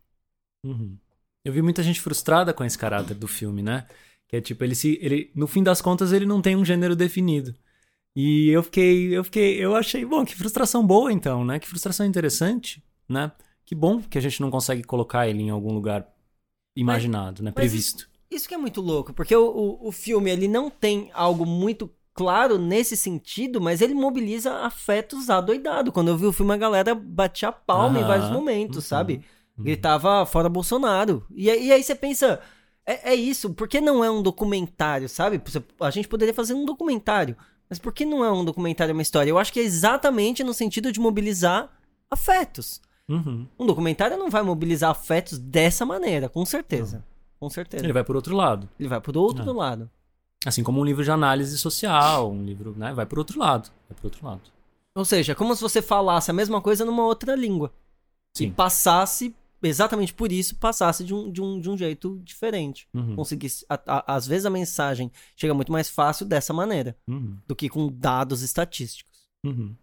Uhum. 0.63 0.97
Eu 1.43 1.53
vi 1.53 1.61
muita 1.61 1.81
gente 1.81 1.99
frustrada 1.99 2.53
com 2.53 2.63
esse 2.63 2.77
caráter 2.77 3.15
do 3.15 3.27
filme, 3.27 3.63
né? 3.63 3.87
Que 4.27 4.37
é 4.37 4.41
tipo, 4.41 4.63
ele 4.63 4.75
se. 4.75 4.99
Ele, 5.01 5.31
no 5.35 5.47
fim 5.47 5.63
das 5.63 5.81
contas, 5.81 6.11
ele 6.11 6.25
não 6.25 6.41
tem 6.41 6.55
um 6.55 6.63
gênero 6.63 6.95
definido. 6.95 7.55
E 8.15 8.49
eu 8.49 8.61
fiquei. 8.61 9.17
Eu 9.17 9.23
fiquei. 9.23 9.57
Eu 9.57 9.75
achei, 9.75 10.05
bom, 10.05 10.23
que 10.23 10.35
frustração 10.35 10.85
boa, 10.85 11.11
então, 11.11 11.43
né? 11.43 11.59
Que 11.59 11.67
frustração 11.67 12.05
interessante, 12.05 12.83
né? 13.09 13.31
Que 13.65 13.73
bom 13.73 14.01
que 14.01 14.17
a 14.17 14.21
gente 14.21 14.39
não 14.39 14.51
consegue 14.51 14.83
colocar 14.83 15.27
ele 15.27 15.41
em 15.41 15.49
algum 15.49 15.73
lugar 15.73 16.07
imaginado, 16.75 17.41
mas, 17.41 17.45
né? 17.45 17.51
Previsto. 17.51 18.10
Isso, 18.31 18.47
que 18.47 18.55
é 18.55 18.57
muito 18.57 18.79
louco, 18.79 19.13
porque 19.13 19.35
o, 19.35 19.45
o, 19.45 19.87
o 19.89 19.91
filme 19.91 20.31
ele 20.31 20.47
não 20.47 20.69
tem 20.69 21.11
algo 21.13 21.45
muito 21.45 21.91
claro 22.13 22.57
nesse 22.57 22.95
sentido, 22.95 23.59
mas 23.59 23.81
ele 23.81 23.93
mobiliza 23.93 24.59
afetos 24.59 25.29
adoidado. 25.29 25.91
Quando 25.91 26.07
eu 26.07 26.17
vi 26.17 26.25
o 26.25 26.31
filme, 26.31 26.53
a 26.53 26.57
galera 26.57 26.95
batia 26.95 27.49
a 27.49 27.51
palma 27.51 27.99
em 27.99 28.03
vários 28.03 28.29
momentos, 28.29 28.77
uhum. 28.77 28.81
sabe? 28.81 29.23
Gritava 29.57 30.25
fora 30.25 30.49
Bolsonaro. 30.49 31.25
E, 31.31 31.45
e 31.45 31.71
aí 31.71 31.83
você 31.83 31.93
pensa, 31.93 32.39
é, 32.85 33.11
é, 33.11 33.15
isso, 33.15 33.53
por 33.53 33.67
que 33.67 33.81
não 33.81 34.03
é 34.03 34.09
um 34.09 34.21
documentário, 34.21 35.07
sabe? 35.09 35.41
A 35.79 35.91
gente 35.91 36.07
poderia 36.07 36.33
fazer 36.33 36.53
um 36.53 36.65
documentário, 36.65 37.35
mas 37.69 37.79
por 37.79 37.93
que 37.93 38.05
não 38.05 38.23
é 38.23 38.31
um 38.31 38.45
documentário 38.45 38.93
uma 38.93 39.01
história? 39.01 39.29
Eu 39.29 39.37
acho 39.37 39.53
que 39.53 39.59
é 39.59 39.63
exatamente 39.63 40.43
no 40.43 40.53
sentido 40.53 40.91
de 40.91 40.99
mobilizar 40.99 41.69
afetos. 42.09 42.81
Uhum. 43.07 43.47
Um 43.59 43.65
documentário 43.65 44.17
não 44.17 44.29
vai 44.29 44.41
mobilizar 44.41 44.89
afetos 44.89 45.37
dessa 45.37 45.85
maneira, 45.85 46.29
com 46.29 46.45
certeza. 46.45 47.05
Com 47.41 47.49
certeza. 47.49 47.83
Ele 47.83 47.91
vai 47.91 48.03
por 48.03 48.15
outro 48.15 48.35
lado. 48.35 48.69
Ele 48.79 48.87
vai 48.87 49.01
por 49.01 49.17
outro 49.17 49.49
é. 49.49 49.53
lado. 49.53 49.89
Assim 50.45 50.61
como 50.61 50.79
um 50.79 50.85
livro 50.85 51.03
de 51.03 51.09
análise 51.09 51.57
social, 51.57 52.31
um 52.31 52.45
livro, 52.45 52.75
né? 52.77 52.93
Vai 52.93 53.05
por 53.07 53.17
outro 53.17 53.39
lado. 53.39 53.71
Vai 53.89 53.97
por 53.99 54.05
outro 54.05 54.23
lado. 54.23 54.41
Ou 54.93 55.03
seja, 55.03 55.31
é 55.31 55.35
como 55.35 55.55
se 55.55 55.61
você 55.61 55.81
falasse 55.81 56.29
a 56.29 56.33
mesma 56.33 56.61
coisa 56.61 56.85
numa 56.85 57.03
outra 57.03 57.35
língua. 57.35 57.73
Sim. 58.37 58.45
E 58.45 58.51
passasse 58.51 59.35
exatamente 59.63 60.13
por 60.13 60.31
isso 60.31 60.55
passasse 60.55 61.03
de 61.03 61.13
um, 61.13 61.31
de 61.31 61.41
um, 61.41 61.59
de 61.59 61.69
um 61.69 61.77
jeito 61.77 62.19
diferente. 62.23 62.87
Uhum. 62.93 63.15
Conseguisse. 63.15 63.65
A, 63.67 63.79
a, 63.87 64.15
às 64.15 64.27
vezes 64.27 64.45
a 64.45 64.49
mensagem 64.51 65.11
chega 65.35 65.53
muito 65.53 65.71
mais 65.71 65.89
fácil 65.89 66.27
dessa 66.27 66.53
maneira 66.53 66.95
uhum. 67.07 67.37
do 67.47 67.55
que 67.55 67.69
com 67.69 67.91
dados 67.91 68.43
estatísticos. 68.43 69.19
Uhum. 69.43 69.75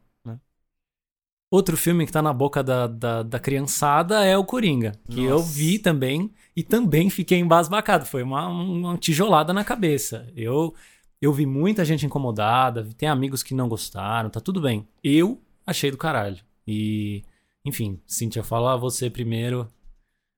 Outro 1.50 1.76
filme 1.78 2.04
que 2.04 2.12
tá 2.12 2.20
na 2.20 2.32
boca 2.32 2.62
da, 2.62 2.86
da, 2.86 3.22
da 3.22 3.40
criançada 3.40 4.22
é 4.22 4.36
o 4.36 4.44
Coringa, 4.44 4.92
que 5.08 5.22
Nossa. 5.22 5.30
eu 5.30 5.42
vi 5.42 5.78
também 5.78 6.30
e 6.54 6.62
também 6.62 7.08
fiquei 7.08 7.38
embasbacado. 7.38 8.04
Foi 8.04 8.22
uma, 8.22 8.48
uma 8.48 8.98
tijolada 8.98 9.52
na 9.52 9.64
cabeça. 9.64 10.30
Eu, 10.36 10.74
eu 11.22 11.32
vi 11.32 11.46
muita 11.46 11.86
gente 11.86 12.04
incomodada, 12.04 12.86
tem 12.98 13.08
amigos 13.08 13.42
que 13.42 13.54
não 13.54 13.66
gostaram, 13.66 14.28
tá 14.28 14.40
tudo 14.40 14.60
bem. 14.60 14.86
Eu 15.02 15.40
achei 15.66 15.90
do 15.90 15.96
caralho. 15.96 16.38
E 16.66 17.24
enfim, 17.64 18.00
Cintia, 18.06 18.42
fala 18.42 18.76
você 18.76 19.08
primeiro. 19.08 19.66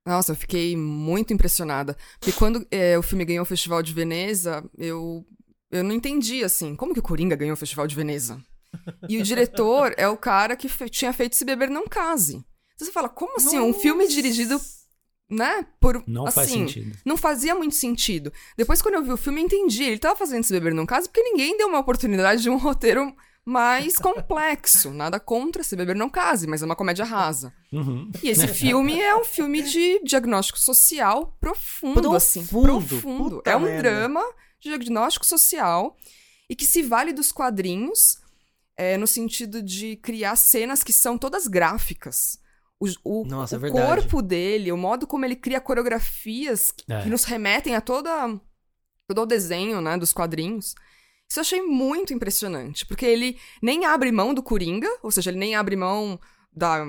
Nossa, 0.07 0.33
eu 0.33 0.37
fiquei 0.37 0.77
muito 0.77 1.33
impressionada. 1.33 1.97
Porque 2.19 2.33
quando 2.33 2.67
é, 2.71 2.99
o 2.99 3.03
filme 3.03 3.25
ganhou 3.25 3.43
o 3.43 3.47
Festival 3.47 3.83
de 3.83 3.93
Veneza, 3.93 4.65
eu, 4.79 5.27
eu 5.71 5.85
não 5.85 5.93
entendi, 5.93 6.43
assim, 6.43 6.75
como 6.75 6.95
que 6.95 7.01
o 7.01 7.03
Coringa 7.03 7.37
ganhou 7.37 7.55
o 7.55 7.57
Festival 7.57 7.87
de 7.87 7.95
Veneza? 7.95 8.41
E 9.09 9.19
o 9.19 9.23
diretor 9.23 9.95
é 9.97 10.09
o 10.09 10.17
cara 10.17 10.57
que 10.57 10.69
fe 10.69 10.89
tinha 10.89 11.13
feito 11.13 11.37
Se 11.37 11.45
Beber 11.45 11.71
Não 11.71 11.87
Case. 11.87 12.45
Então 12.75 12.87
você 12.87 12.93
fala, 12.93 13.09
como 13.09 13.37
assim? 13.37 13.57
Nossa. 13.59 13.69
Um 13.69 13.75
filme 13.75 14.09
dirigido, 14.09 14.61
né? 15.29 15.67
Por, 15.79 16.03
não 16.07 16.27
assim, 16.27 16.35
faz 16.35 16.51
sentido. 16.51 16.99
Não 17.05 17.17
fazia 17.17 17.55
muito 17.55 17.75
sentido. 17.75 18.33
Depois, 18.57 18.81
quando 18.81 18.95
eu 18.95 19.03
vi 19.03 19.13
o 19.13 19.17
filme, 19.17 19.41
eu 19.41 19.45
entendi. 19.45 19.85
Ele 19.85 19.99
tava 19.99 20.17
fazendo 20.17 20.45
Se 20.45 20.53
Beber 20.53 20.75
Não 20.75 20.87
Case 20.87 21.09
porque 21.09 21.23
ninguém 21.23 21.57
deu 21.57 21.69
uma 21.69 21.79
oportunidade 21.79 22.43
de 22.43 22.51
um 22.51 22.57
roteiro 22.57 23.15
mais 23.45 23.97
complexo. 24.01 24.93
Nada 24.93 25.21
contra 25.21 25.63
Se 25.63 25.77
Beber 25.77 25.97
Não 25.97 26.09
Case, 26.09 26.47
mas 26.47 26.63
é 26.63 26.65
uma 26.67 26.77
comédia 26.77 27.05
rasa. 27.05 27.53
Uhum. 27.73 28.11
E 28.23 28.29
esse 28.29 28.47
filme 28.49 29.01
é 29.01 29.15
um 29.15 29.25
filme 29.25 29.63
de 29.63 30.01
diagnóstico 30.05 30.59
social 30.59 31.37
profundo, 31.41 31.95
profundo 31.95 32.17
assim. 32.17 32.47
Profundo. 32.47 33.43
É 33.45 33.57
um 33.57 33.61
merda. 33.61 33.83
drama 33.83 34.23
de 34.61 34.69
diagnóstico 34.69 35.27
social 35.27 35.97
e 36.49 36.57
que 36.57 36.65
se 36.65 36.83
vale 36.83 37.13
dos 37.13 37.31
quadrinhos 37.31 38.20
é, 38.77 38.97
no 38.97 39.07
sentido 39.07 39.63
de 39.63 39.97
criar 39.97 40.37
cenas 40.37 40.83
que 40.83 40.93
são 40.93 41.19
todas 41.19 41.47
gráficas. 41.47 42.39
O, 42.79 42.87
o, 43.05 43.25
Nossa, 43.27 43.59
o 43.59 43.67
é 43.67 43.71
corpo 43.71 44.23
dele, 44.23 44.73
o 44.73 44.77
modo 44.77 45.07
como 45.07 45.25
ele 45.25 45.37
cria 45.37 45.61
coreografias 45.61 46.71
que, 46.71 46.91
é. 46.91 47.03
que 47.03 47.11
nos 47.11 47.25
remetem 47.25 47.77
a 47.77 47.81
toda, 47.81 48.11
todo 49.07 49.23
o 49.23 49.27
desenho 49.27 49.81
né, 49.81 49.99
dos 49.99 50.13
quadrinhos. 50.13 50.75
Isso 51.29 51.39
eu 51.39 51.43
achei 51.43 51.63
muito 51.63 52.15
impressionante, 52.15 52.87
porque 52.87 53.05
ele 53.05 53.39
nem 53.63 53.85
abre 53.85 54.11
mão 54.11 54.33
do 54.33 54.43
Coringa, 54.43 54.89
ou 55.03 55.11
seja, 55.11 55.31
ele 55.31 55.39
nem 55.39 55.55
abre 55.55 55.77
mão 55.77 56.19
da, 56.53 56.85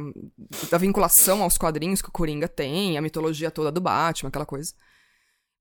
da 0.69 0.77
vinculação 0.77 1.43
aos 1.43 1.57
quadrinhos 1.57 2.01
que 2.01 2.09
o 2.09 2.11
Coringa 2.11 2.47
tem, 2.47 2.97
a 2.97 3.01
mitologia 3.01 3.51
toda 3.51 3.71
do 3.71 3.81
Batman, 3.81 4.29
aquela 4.29 4.45
coisa. 4.45 4.73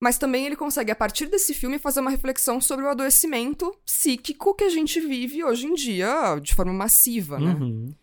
Mas 0.00 0.16
também 0.16 0.46
ele 0.46 0.56
consegue, 0.56 0.90
a 0.90 0.96
partir 0.96 1.26
desse 1.26 1.52
filme, 1.52 1.78
fazer 1.78 2.00
uma 2.00 2.10
reflexão 2.10 2.60
sobre 2.60 2.86
o 2.86 2.88
adoecimento 2.88 3.70
psíquico 3.84 4.54
que 4.54 4.64
a 4.64 4.70
gente 4.70 4.98
vive 4.98 5.44
hoje 5.44 5.66
em 5.66 5.74
dia 5.74 6.38
de 6.40 6.54
forma 6.54 6.72
massiva, 6.72 7.38
né? 7.38 7.52
Uhum. 7.52 7.94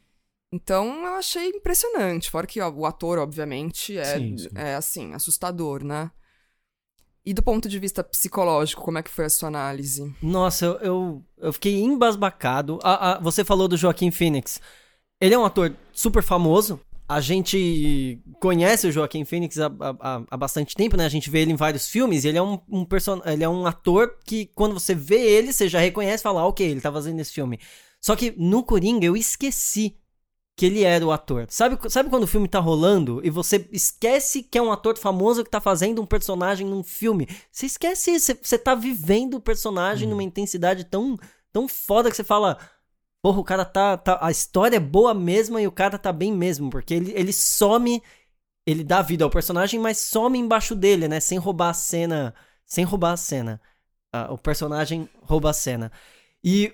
Então 0.53 1.05
eu 1.05 1.15
achei 1.15 1.49
impressionante. 1.49 2.29
Fora 2.29 2.45
que 2.45 2.61
ó, 2.61 2.69
o 2.69 2.85
ator, 2.85 3.17
obviamente, 3.17 3.97
é, 3.97 4.17
sim, 4.17 4.37
sim. 4.37 4.49
é 4.55 4.75
assim, 4.75 5.13
assustador, 5.13 5.83
né? 5.83 6.11
E 7.25 7.33
do 7.33 7.43
ponto 7.43 7.67
de 7.67 7.77
vista 7.77 8.03
psicológico, 8.03 8.81
como 8.81 8.99
é 8.99 9.03
que 9.03 9.09
foi 9.09 9.25
a 9.25 9.29
sua 9.29 9.49
análise? 9.49 10.15
Nossa, 10.21 10.65
eu, 10.65 10.79
eu, 10.79 11.25
eu 11.37 11.51
fiquei 11.51 11.81
embasbacado. 11.81 12.79
Ah, 12.81 13.15
ah, 13.15 13.19
você 13.19 13.43
falou 13.43 13.67
do 13.67 13.75
Joaquim 13.75 14.11
Phoenix. 14.11 14.61
Ele 15.19 15.33
é 15.33 15.37
um 15.37 15.43
ator 15.43 15.75
super 15.91 16.23
famoso. 16.23 16.79
A 17.07 17.21
gente 17.21 18.21
conhece 18.39 18.87
o 18.87 18.91
Joaquim 18.91 19.23
Phoenix 19.23 19.57
há, 19.59 19.71
há, 19.99 20.23
há 20.29 20.37
bastante 20.37 20.75
tempo, 20.75 20.97
né? 20.97 21.05
A 21.05 21.09
gente 21.09 21.29
vê 21.29 21.39
ele 21.39 21.53
em 21.53 21.55
vários 21.55 21.87
filmes. 21.87 22.25
ele 22.25 22.37
é 22.37 22.41
um, 22.41 22.59
um 22.69 22.83
person... 22.83 23.21
ele 23.25 23.43
é 23.43 23.49
um 23.49 23.65
ator 23.65 24.17
que, 24.25 24.47
quando 24.47 24.73
você 24.73 24.93
vê 24.93 25.19
ele, 25.19 25.53
você 25.53 25.69
já 25.69 25.79
reconhece 25.79 26.21
e 26.21 26.23
fala, 26.23 26.41
ah, 26.41 26.47
ok, 26.47 26.65
ele 26.69 26.81
tá 26.81 26.91
fazendo 26.91 27.19
esse 27.19 27.31
filme. 27.31 27.59
Só 28.01 28.15
que 28.15 28.33
no 28.37 28.63
Coringa 28.63 29.05
eu 29.05 29.15
esqueci 29.15 29.97
que 30.57 30.65
ele 30.65 30.83
era 30.83 31.05
o 31.05 31.11
ator. 31.11 31.45
Sabe, 31.49 31.77
sabe 31.89 32.09
quando 32.09 32.23
o 32.23 32.27
filme 32.27 32.47
tá 32.47 32.59
rolando 32.59 33.21
e 33.23 33.29
você 33.29 33.69
esquece 33.71 34.41
que 34.41 34.57
é 34.57 34.61
um 34.61 34.71
ator 34.71 34.97
famoso 34.97 35.43
que 35.43 35.51
tá 35.51 35.61
fazendo 35.61 36.01
um 36.01 36.05
personagem 36.05 36.65
num 36.65 36.83
filme? 36.83 37.29
Você 37.51 37.67
esquece 37.67 38.19
você, 38.19 38.33
você 38.33 38.57
tá 38.57 38.73
vivendo 38.73 39.35
o 39.35 39.41
personagem 39.41 40.07
hum. 40.07 40.11
numa 40.11 40.23
intensidade 40.23 40.83
tão, 40.83 41.15
tão 41.53 41.67
foda 41.67 42.09
que 42.09 42.15
você 42.15 42.23
fala. 42.23 42.57
Porra, 43.27 43.39
o 43.41 43.43
cara 43.43 43.65
tá, 43.65 43.97
tá. 43.97 44.17
A 44.21 44.31
história 44.31 44.77
é 44.77 44.79
boa 44.79 45.13
mesmo 45.13 45.59
e 45.59 45.67
o 45.67 45.71
cara 45.71 45.99
tá 45.99 46.13
bem 46.13 46.31
mesmo, 46.31 46.69
porque 46.69 46.93
ele, 46.93 47.11
ele 47.11 47.33
some. 47.33 48.01
Ele 48.65 48.85
dá 48.85 49.01
vida 49.01 49.25
ao 49.25 49.29
personagem, 49.29 49.77
mas 49.77 49.97
some 49.97 50.39
embaixo 50.39 50.73
dele, 50.73 51.09
né? 51.09 51.19
Sem 51.19 51.37
roubar 51.37 51.71
a 51.71 51.73
cena. 51.73 52.33
Sem 52.65 52.85
roubar 52.85 53.11
a 53.11 53.17
cena. 53.17 53.61
Uh, 54.15 54.31
o 54.33 54.37
personagem 54.37 55.09
rouba 55.23 55.49
a 55.49 55.53
cena. 55.53 55.91
E 56.41 56.73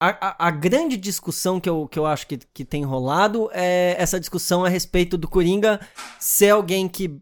a, 0.00 0.46
a, 0.46 0.50
grande 0.50 0.96
discussão 0.96 1.60
que 1.60 1.68
eu, 1.68 1.86
que 1.86 1.98
eu 1.98 2.06
acho 2.06 2.26
que, 2.26 2.38
que 2.38 2.64
tem 2.64 2.82
rolado 2.82 3.50
é 3.52 3.96
essa 3.98 4.18
discussão 4.18 4.64
a 4.64 4.68
respeito 4.70 5.18
do 5.18 5.28
Coringa 5.28 5.78
ser 6.18 6.50
alguém 6.50 6.88
que 6.88 7.20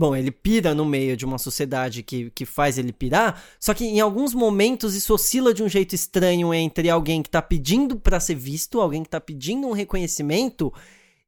Bom, 0.00 0.16
ele 0.16 0.30
pira 0.30 0.74
no 0.74 0.86
meio 0.86 1.14
de 1.14 1.26
uma 1.26 1.36
sociedade 1.36 2.02
que, 2.02 2.30
que 2.30 2.46
faz 2.46 2.78
ele 2.78 2.90
pirar, 2.90 3.44
só 3.60 3.74
que 3.74 3.84
em 3.84 4.00
alguns 4.00 4.32
momentos 4.32 4.94
isso 4.94 5.12
oscila 5.12 5.52
de 5.52 5.62
um 5.62 5.68
jeito 5.68 5.94
estranho 5.94 6.54
entre 6.54 6.88
alguém 6.88 7.22
que 7.22 7.28
tá 7.28 7.42
pedindo 7.42 8.00
para 8.00 8.18
ser 8.18 8.34
visto, 8.34 8.80
alguém 8.80 9.02
que 9.02 9.10
tá 9.10 9.20
pedindo 9.20 9.66
um 9.66 9.72
reconhecimento, 9.72 10.72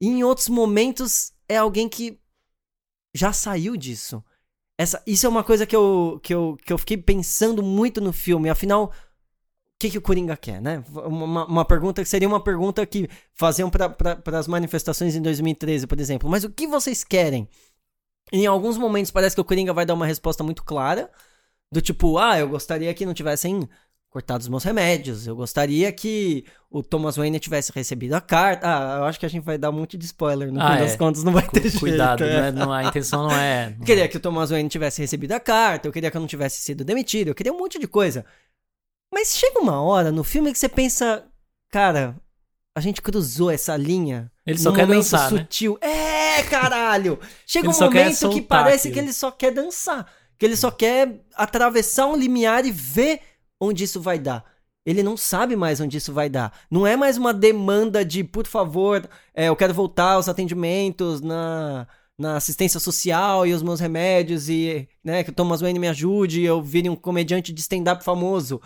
e 0.00 0.08
em 0.08 0.24
outros 0.24 0.48
momentos 0.48 1.34
é 1.46 1.58
alguém 1.58 1.86
que 1.86 2.18
já 3.14 3.30
saiu 3.30 3.76
disso. 3.76 4.24
Essa, 4.78 5.02
isso 5.06 5.26
é 5.26 5.28
uma 5.28 5.44
coisa 5.44 5.66
que 5.66 5.76
eu, 5.76 6.18
que, 6.22 6.32
eu, 6.32 6.56
que 6.64 6.72
eu 6.72 6.78
fiquei 6.78 6.96
pensando 6.96 7.62
muito 7.62 8.00
no 8.00 8.10
filme. 8.10 8.48
Afinal, 8.48 8.84
o 8.86 8.92
que, 9.78 9.90
que 9.90 9.98
o 9.98 10.02
Coringa 10.02 10.34
quer, 10.34 10.62
né? 10.62 10.82
Uma, 10.94 11.44
uma 11.44 11.64
pergunta 11.66 12.02
que 12.02 12.08
seria 12.08 12.26
uma 12.26 12.42
pergunta 12.42 12.86
que 12.86 13.06
faziam 13.34 13.68
para 13.68 13.94
as 14.38 14.48
manifestações 14.48 15.14
em 15.14 15.20
2013, 15.20 15.86
por 15.86 16.00
exemplo. 16.00 16.30
Mas 16.30 16.42
o 16.42 16.48
que 16.48 16.66
vocês 16.66 17.04
querem? 17.04 17.46
Em 18.32 18.46
alguns 18.46 18.78
momentos 18.78 19.10
parece 19.10 19.36
que 19.36 19.40
o 19.40 19.44
Coringa 19.44 19.74
vai 19.74 19.84
dar 19.84 19.94
uma 19.94 20.06
resposta 20.06 20.42
muito 20.42 20.64
clara, 20.64 21.10
do 21.70 21.80
tipo, 21.80 22.18
ah, 22.18 22.38
eu 22.38 22.48
gostaria 22.48 22.92
que 22.94 23.04
não 23.04 23.14
tivessem 23.14 23.68
cortado 24.12 24.42
os 24.42 24.48
meus 24.48 24.62
remédios, 24.62 25.26
eu 25.26 25.34
gostaria 25.34 25.90
que 25.90 26.44
o 26.70 26.82
Thomas 26.82 27.16
Wayne 27.16 27.40
tivesse 27.40 27.72
recebido 27.72 28.12
a 28.12 28.20
carta. 28.20 28.66
Ah, 28.66 28.98
eu 28.98 29.04
acho 29.04 29.18
que 29.18 29.24
a 29.24 29.28
gente 29.28 29.42
vai 29.42 29.56
dar 29.56 29.70
um 29.70 29.72
monte 29.72 29.96
de 29.96 30.04
spoiler, 30.04 30.52
no 30.52 30.60
ah, 30.60 30.68
fim 30.68 30.74
é. 30.74 30.78
das 30.80 30.96
contas 30.96 31.24
não 31.24 31.32
vai 31.32 31.48
ter 31.48 31.62
jeito. 31.62 31.80
Cuidado, 31.80 32.22
é. 32.24 32.52
não, 32.52 32.70
a 32.70 32.84
intenção 32.84 33.22
não 33.22 33.32
é... 33.32 33.70
Não 33.78 33.86
queria 33.86 34.04
é. 34.04 34.08
que 34.08 34.18
o 34.18 34.20
Thomas 34.20 34.50
Wayne 34.50 34.68
tivesse 34.68 35.00
recebido 35.00 35.32
a 35.32 35.40
carta, 35.40 35.88
eu 35.88 35.92
queria 35.92 36.10
que 36.10 36.16
eu 36.16 36.20
não 36.20 36.28
tivesse 36.28 36.60
sido 36.60 36.84
demitido, 36.84 37.28
eu 37.28 37.34
queria 37.34 37.52
um 37.52 37.58
monte 37.58 37.78
de 37.78 37.86
coisa. 37.86 38.24
Mas 39.12 39.34
chega 39.34 39.58
uma 39.58 39.80
hora 39.82 40.12
no 40.12 40.22
filme 40.22 40.52
que 40.52 40.58
você 40.58 40.68
pensa, 40.68 41.24
cara, 41.70 42.14
a 42.74 42.80
gente 42.80 43.02
cruzou 43.02 43.50
essa 43.50 43.76
linha. 43.76 44.30
Ele 44.46 44.58
só 44.58 44.72
quer 44.72 44.86
dançar, 44.86 45.30
né? 45.30 45.40
sutil. 45.40 45.78
Né? 45.82 45.88
É, 46.38 46.42
caralho! 46.44 47.18
Chega 47.46 47.68
ele 47.68 47.76
um 47.76 47.80
momento 47.80 48.30
que 48.30 48.40
parece 48.40 48.88
aquilo. 48.88 48.94
que 48.94 49.00
ele 49.00 49.12
só 49.12 49.30
quer 49.30 49.52
dançar. 49.52 50.10
Que 50.38 50.46
ele 50.46 50.56
só 50.56 50.70
quer 50.70 51.20
atravessar 51.34 52.06
um 52.06 52.16
limiar 52.16 52.64
e 52.64 52.70
ver 52.70 53.20
onde 53.60 53.84
isso 53.84 54.00
vai 54.00 54.18
dar. 54.18 54.44
Ele 54.84 55.02
não 55.02 55.16
sabe 55.16 55.54
mais 55.54 55.80
onde 55.80 55.96
isso 55.96 56.12
vai 56.12 56.28
dar. 56.28 56.52
Não 56.70 56.86
é 56.86 56.96
mais 56.96 57.16
uma 57.16 57.32
demanda 57.32 58.04
de, 58.04 58.24
por 58.24 58.46
favor, 58.46 59.08
é, 59.32 59.48
eu 59.48 59.54
quero 59.54 59.72
voltar 59.72 60.14
aos 60.14 60.28
atendimentos 60.28 61.20
na, 61.20 61.86
na 62.18 62.36
assistência 62.36 62.80
social 62.80 63.46
e 63.46 63.52
os 63.52 63.62
meus 63.62 63.78
remédios 63.78 64.48
e 64.48 64.88
né, 65.04 65.22
que 65.22 65.30
o 65.30 65.32
Thomas 65.32 65.60
Wayne 65.60 65.78
me 65.78 65.88
ajude 65.88 66.40
e 66.40 66.44
eu 66.44 66.60
vire 66.60 66.88
um 66.88 66.96
comediante 66.96 67.52
de 67.52 67.60
stand-up 67.60 68.02
famoso. 68.02 68.60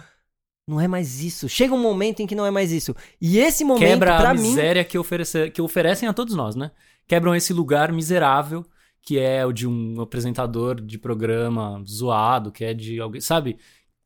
Não 0.67 0.81
é 0.81 0.89
mais 0.89 1.23
isso. 1.23 1.49
Chega 1.49 1.75
um 1.75 1.81
momento 1.81 2.21
em 2.21 2.27
que 2.27 2.35
não 2.35 2.45
é 2.45 2.51
mais 2.51 2.73
isso. 2.73 2.95
E 3.21 3.39
esse 3.39 3.64
momento, 3.64 3.89
Quebra 3.89 4.17
pra 4.17 4.31
a 4.31 4.35
miséria 4.35 4.85
que, 4.85 4.99
oferece, 4.99 5.51
que 5.51 5.62
oferecem 5.62 6.09
a 6.09 6.12
todos 6.12 6.35
nós, 6.35 6.57
né? 6.57 6.73
Quebram 7.07 7.35
esse 7.35 7.53
lugar 7.53 7.93
miserável 7.93 8.67
que 9.07 9.21
é 9.21 9.47
o 9.47 9.53
de 9.53 9.69
um 9.69 10.01
apresentador 10.01 10.81
de 10.81 10.99
programa 10.99 11.81
zoado, 11.89 12.51
que 12.51 12.64
é 12.64 12.75
de 12.75 13.01
alguém, 13.01 13.21
sabe? 13.21 13.57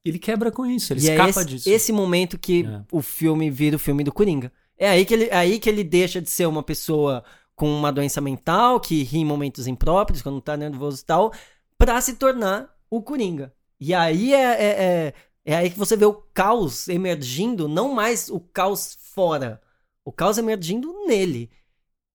Ele 0.04 0.18
quebra 0.18 0.52
com 0.52 0.66
isso, 0.66 0.92
ele 0.92 1.00
e 1.00 1.08
é 1.08 1.12
escapa 1.12 1.28
é 1.28 1.30
esse, 1.30 1.44
disso. 1.46 1.70
esse 1.70 1.90
momento 1.92 2.38
que 2.38 2.66
é. 2.66 2.82
o 2.92 3.00
filme 3.00 3.50
vira 3.50 3.76
o 3.76 3.78
filme 3.78 4.04
do 4.04 4.12
Coringa. 4.12 4.52
É 4.76 4.90
aí 4.90 5.06
que 5.06 5.14
ele, 5.14 5.24
é 5.24 5.36
aí 5.36 5.58
que 5.58 5.70
ele 5.70 5.82
deixa 5.82 6.20
de 6.20 6.28
ser 6.28 6.46
uma 6.46 6.62
pessoa 6.62 7.24
com 7.56 7.66
uma 7.74 7.90
doença 7.90 8.20
mental, 8.20 8.78
que 8.78 9.02
ri 9.02 9.20
em 9.20 9.24
momentos 9.24 9.66
impróprios, 9.66 10.20
quando 10.20 10.38
tá 10.38 10.54
nervoso 10.54 11.00
e 11.00 11.04
tal, 11.04 11.32
pra 11.78 11.98
se 12.02 12.16
tornar 12.16 12.68
o 12.90 13.02
Coringa. 13.02 13.54
E 13.80 13.94
aí 13.94 14.34
é, 14.34 14.44
é, 14.44 14.84
é 14.84 15.14
é 15.44 15.54
aí 15.56 15.70
que 15.70 15.78
você 15.78 15.96
vê 15.96 16.04
o 16.04 16.14
caos 16.34 16.88
emergindo, 16.88 17.68
não 17.68 17.92
mais 17.94 18.28
o 18.28 18.40
caos 18.40 18.98
fora, 19.00 19.60
o 20.04 20.12
caos 20.12 20.38
emergindo 20.38 21.06
nele. 21.06 21.50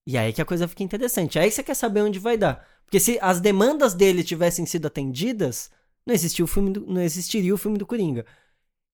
E 0.07 0.17
aí 0.17 0.31
que 0.33 0.41
a 0.41 0.45
coisa 0.45 0.67
fica 0.67 0.83
interessante. 0.83 1.37
É 1.37 1.41
aí 1.41 1.49
que 1.49 1.55
você 1.55 1.63
quer 1.63 1.75
saber 1.75 2.01
onde 2.01 2.19
vai 2.19 2.37
dar. 2.37 2.65
Porque 2.85 2.99
se 2.99 3.17
as 3.21 3.41
demandas 3.41 3.93
dele 3.93 4.23
tivessem 4.23 4.65
sido 4.65 4.85
atendidas, 4.87 5.71
não, 6.05 6.13
existia 6.13 6.45
o 6.45 6.47
filme 6.47 6.71
do, 6.71 6.85
não 6.85 7.01
existiria 7.01 7.53
o 7.53 7.57
filme 7.57 7.77
do 7.77 7.85
Coringa. 7.85 8.25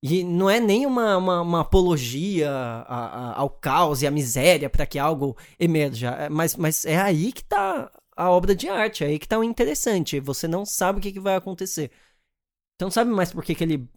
E 0.04 0.24
não 0.24 0.50
é 0.50 0.60
nem 0.60 0.86
uma, 0.86 1.18
uma, 1.18 1.42
uma 1.42 1.62
apologia 1.62 2.50
a, 2.52 3.34
a, 3.34 3.40
ao 3.40 3.50
caos 3.50 4.02
e 4.02 4.08
à 4.08 4.12
miséria 4.12 4.70
para 4.70 4.86
que 4.86 4.98
algo 4.98 5.38
emerja. 5.60 6.10
É, 6.12 6.30
mas, 6.30 6.56
mas 6.56 6.86
é 6.86 6.98
aí 6.98 7.32
que 7.32 7.44
tá 7.44 7.92
a 8.16 8.30
obra 8.32 8.56
de 8.56 8.68
arte, 8.70 9.04
é 9.04 9.08
aí 9.08 9.20
que 9.20 9.28
tá 9.28 9.38
o 9.38 9.44
interessante. 9.44 10.20
Você 10.20 10.48
não 10.48 10.66
sabe 10.66 11.00
o 11.00 11.02
que, 11.02 11.12
que 11.12 11.20
vai 11.20 11.36
acontecer. 11.36 11.92
Então 12.76 12.88
não 12.88 12.92
sabe 12.92 13.12
mais 13.12 13.32
por 13.32 13.44
que, 13.44 13.54
que 13.56 13.64
ele 13.64 13.90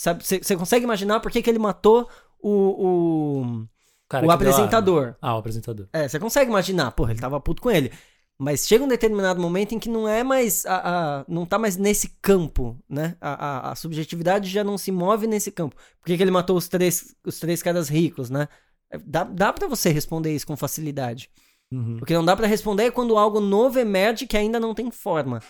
Sabe, 0.00 0.24
você 0.24 0.56
consegue 0.56 0.82
imaginar 0.82 1.20
por 1.20 1.30
que, 1.30 1.42
que 1.42 1.50
ele 1.50 1.58
matou 1.58 2.08
o, 2.42 2.52
o, 2.52 3.66
Cara, 4.08 4.26
o 4.26 4.30
apresentador? 4.30 5.14
Ah, 5.20 5.34
o 5.34 5.38
apresentador. 5.40 5.88
É, 5.92 6.08
você 6.08 6.18
consegue 6.18 6.50
imaginar, 6.50 6.90
porra, 6.92 7.10
ele 7.10 7.20
tava 7.20 7.38
puto 7.38 7.60
com 7.60 7.70
ele. 7.70 7.92
Mas 8.38 8.66
chega 8.66 8.82
um 8.82 8.88
determinado 8.88 9.38
momento 9.38 9.74
em 9.74 9.78
que 9.78 9.90
não 9.90 10.08
é 10.08 10.24
mais. 10.24 10.64
A, 10.64 11.18
a 11.18 11.24
não 11.28 11.44
tá 11.44 11.58
mais 11.58 11.76
nesse 11.76 12.16
campo, 12.22 12.82
né? 12.88 13.14
A, 13.20 13.68
a, 13.68 13.72
a, 13.72 13.74
subjetividade 13.74 14.48
já 14.48 14.64
não 14.64 14.78
se 14.78 14.90
move 14.90 15.26
nesse 15.26 15.52
campo. 15.52 15.76
Por 15.76 16.06
que, 16.06 16.16
que 16.16 16.22
ele 16.22 16.30
matou 16.30 16.56
os 16.56 16.66
três, 16.66 17.14
os 17.22 17.38
três 17.38 17.62
caras 17.62 17.90
ricos, 17.90 18.30
né? 18.30 18.48
É, 18.90 18.96
dá, 18.96 19.22
dá 19.22 19.52
pra 19.52 19.68
você 19.68 19.90
responder 19.90 20.34
isso 20.34 20.46
com 20.46 20.56
facilidade. 20.56 21.28
Uhum. 21.70 21.98
O 22.00 22.06
que 22.06 22.14
não 22.14 22.24
dá 22.24 22.34
para 22.34 22.46
responder 22.46 22.84
é 22.84 22.90
quando 22.90 23.18
algo 23.18 23.38
novo 23.38 23.78
emerge 23.78 24.26
que 24.26 24.38
ainda 24.38 24.58
não 24.58 24.74
tem 24.74 24.90
forma. 24.90 25.42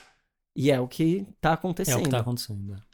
E 0.56 0.72
é 0.72 0.80
o 0.80 0.88
que 0.88 1.24
tá 1.40 1.52
acontecendo. 1.52 1.98
É 1.98 2.00
o 2.00 2.02
que 2.02 2.10
tá 2.10 2.18
acontecendo. 2.18 2.89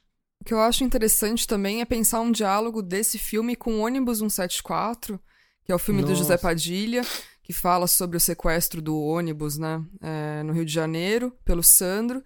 O 0.47 0.49
que 0.49 0.55
eu 0.55 0.61
acho 0.61 0.85
interessante 0.85 1.45
também 1.45 1.81
é 1.81 1.85
pensar 1.85 2.21
um 2.21 2.31
diálogo 2.31 2.81
desse 2.81 3.19
filme 3.19 3.57
com 3.57 3.81
Ônibus 3.81 4.19
174, 4.19 5.21
que 5.65 5.73
é 5.73 5.75
o 5.75 5.79
filme 5.79 6.03
Nossa. 6.03 6.15
do 6.15 6.19
José 6.19 6.39
Padilha, 6.39 7.03
que 7.43 7.53
fala 7.53 7.89
sobre 7.89 8.17
o 8.17 8.21
sequestro 8.21 8.81
do 8.81 8.97
ônibus, 8.97 9.59
né, 9.59 9.85
é, 10.01 10.45
no 10.45 10.53
Rio 10.53 10.65
de 10.65 10.73
Janeiro, 10.73 11.37
pelo 11.45 11.65
Sandro. 11.65 12.23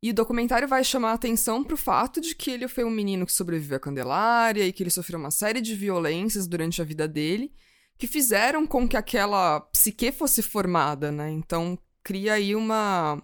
E 0.00 0.10
o 0.10 0.14
documentário 0.14 0.68
vai 0.68 0.84
chamar 0.84 1.10
a 1.10 1.14
atenção 1.14 1.64
para 1.64 1.74
o 1.74 1.76
fato 1.76 2.20
de 2.20 2.36
que 2.36 2.52
ele 2.52 2.68
foi 2.68 2.84
um 2.84 2.90
menino 2.90 3.26
que 3.26 3.32
sobreviveu 3.32 3.78
à 3.78 3.80
Candelária 3.80 4.64
e 4.64 4.72
que 4.72 4.84
ele 4.84 4.90
sofreu 4.90 5.18
uma 5.18 5.32
série 5.32 5.60
de 5.60 5.74
violências 5.74 6.46
durante 6.46 6.80
a 6.80 6.84
vida 6.84 7.08
dele, 7.08 7.52
que 7.98 8.06
fizeram 8.06 8.64
com 8.64 8.88
que 8.88 8.96
aquela 8.96 9.58
psique 9.58 10.12
fosse 10.12 10.40
formada, 10.40 11.10
né? 11.10 11.32
Então 11.32 11.76
cria 12.04 12.34
aí 12.34 12.54
uma, 12.54 13.20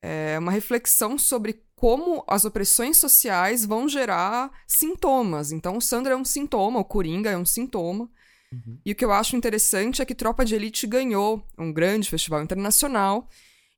é, 0.00 0.38
uma 0.38 0.52
reflexão 0.52 1.18
sobre 1.18 1.67
como 1.78 2.24
as 2.26 2.44
opressões 2.44 2.96
sociais 2.96 3.64
vão 3.64 3.88
gerar 3.88 4.50
sintomas. 4.66 5.52
Então, 5.52 5.76
o 5.76 5.80
Sandro 5.80 6.12
é 6.12 6.16
um 6.16 6.24
sintoma, 6.24 6.80
o 6.80 6.84
Coringa 6.84 7.30
é 7.30 7.36
um 7.36 7.44
sintoma. 7.44 8.10
Uhum. 8.52 8.78
E 8.84 8.92
o 8.92 8.94
que 8.94 9.04
eu 9.04 9.12
acho 9.12 9.36
interessante 9.36 10.02
é 10.02 10.04
que 10.04 10.14
Tropa 10.14 10.44
de 10.44 10.54
Elite 10.54 10.86
ganhou 10.86 11.46
um 11.56 11.72
grande 11.72 12.10
festival 12.10 12.42
internacional. 12.42 13.28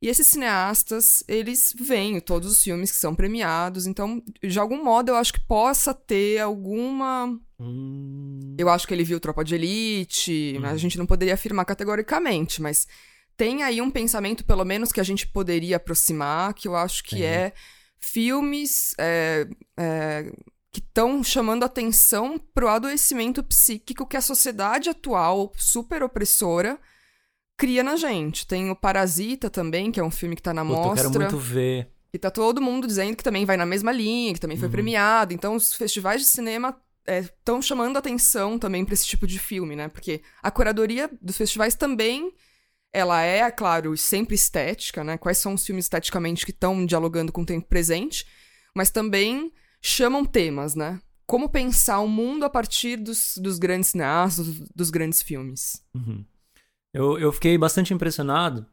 E 0.03 0.09
esses 0.09 0.29
cineastas, 0.29 1.23
eles 1.29 1.75
veem 1.79 2.19
todos 2.21 2.51
os 2.51 2.63
filmes 2.63 2.91
que 2.91 2.97
são 2.97 3.15
premiados. 3.15 3.87
Então, 3.87 4.23
de 4.43 4.59
algum 4.59 4.83
modo, 4.83 5.11
eu 5.11 5.17
acho 5.17 5.35
que 5.35 5.41
possa 5.41 5.93
ter 5.93 6.39
alguma. 6.39 7.39
Hum. 7.61 8.57
Eu 8.57 8.71
acho 8.71 8.89
que 8.89 8.95
ele 8.95 9.05
viu 9.05 9.21
Tropa 9.21 9.45
de 9.45 9.55
Elite, 9.55 10.57
hum. 10.59 10.65
a 10.65 10.77
gente 10.79 10.97
não 10.97 11.05
poderia 11.05 11.35
afirmar 11.35 11.67
categoricamente, 11.67 12.63
mas 12.63 12.89
tem 13.37 13.63
aí 13.63 13.83
um 13.83 13.91
pensamento, 13.91 14.43
pelo 14.45 14.65
menos, 14.65 14.91
que 14.91 15.01
a 15.01 15.05
gente 15.05 15.27
poderia 15.27 15.77
aproximar, 15.77 16.55
que 16.55 16.67
eu 16.67 16.75
acho 16.75 17.05
que 17.05 17.23
é 17.23 17.53
filmes 18.01 18.95
é, 18.99 19.47
é, 19.77 20.33
que 20.73 20.81
estão 20.81 21.23
chamando 21.23 21.65
atenção 21.65 22.39
para 22.53 22.65
o 22.65 22.69
adoecimento 22.69 23.43
psíquico 23.43 24.07
que 24.07 24.17
a 24.17 24.21
sociedade 24.21 24.89
atual, 24.89 25.53
super 25.57 26.03
opressora, 26.03 26.79
cria 27.57 27.85
na 27.85 27.97
gente. 27.97 28.47
Tem 28.47 28.71
o 28.71 28.77
Parasita 28.77 29.51
também, 29.51 29.93
que 29.93 30.01
é 30.01 30.03
um 30.03 30.11
filme 30.11 30.35
que 30.35 30.41
está 30.41 30.55
na 30.55 30.65
Puta, 30.65 30.77
mostra. 30.77 31.07
Eu 31.07 31.13
quero 31.13 31.25
muito 31.25 31.39
ver. 31.39 31.91
E 32.13 32.19
tá 32.19 32.31
todo 32.31 32.61
mundo 32.61 32.87
dizendo 32.87 33.15
que 33.15 33.23
também 33.23 33.45
vai 33.45 33.57
na 33.57 33.67
mesma 33.67 33.93
linha, 33.93 34.33
que 34.33 34.41
também 34.41 34.57
foi 34.57 34.67
uhum. 34.67 34.73
premiado. 34.73 35.33
Então, 35.33 35.55
os 35.55 35.75
festivais 35.75 36.23
de 36.23 36.27
cinema 36.27 36.77
estão 37.07 37.59
é, 37.59 37.63
chamando 37.63 37.97
atenção 37.97 38.59
também 38.59 38.85
para 38.85 38.95
esse 38.95 39.07
tipo 39.07 39.27
de 39.27 39.39
filme, 39.39 39.77
né? 39.77 39.89
Porque 39.89 40.23
a 40.43 40.51
curadoria 40.51 41.11
dos 41.21 41.37
festivais 41.37 41.75
também 41.75 42.33
ela 42.93 43.23
é, 43.23 43.39
é, 43.39 43.51
claro, 43.51 43.97
sempre 43.97 44.35
estética, 44.35 45.05
né? 45.05 45.17
Quais 45.17 45.39
são 45.39 45.55
os 45.55 45.65
filmes 45.65 45.85
esteticamente 45.85 46.45
que 46.45 46.51
estão 46.51 46.85
dialogando 46.85 47.33
com 47.33 47.43
o 47.43 47.47
tempo 47.47 47.67
presente, 47.69 48.27
mas 48.75 48.91
também 48.91 49.53
chamam 49.81 50.25
temas, 50.25 50.75
né? 50.75 51.01
Como 51.27 51.49
pensar 51.49 52.01
o 52.01 52.09
mundo 52.09 52.45
a 52.45 52.51
partir 52.51 52.97
dos, 52.97 53.39
dos 53.39 53.59
grandes 53.59 53.91
cineastas, 53.91 54.47
dos, 54.47 54.69
dos 54.75 54.91
grandes 54.91 55.23
filmes. 55.23 55.85
Uhum. 55.95 56.25
Eu, 56.93 57.19
eu 57.19 57.33
fiquei 57.33 57.57
bastante 57.57 57.95
impressionado. 57.95 58.67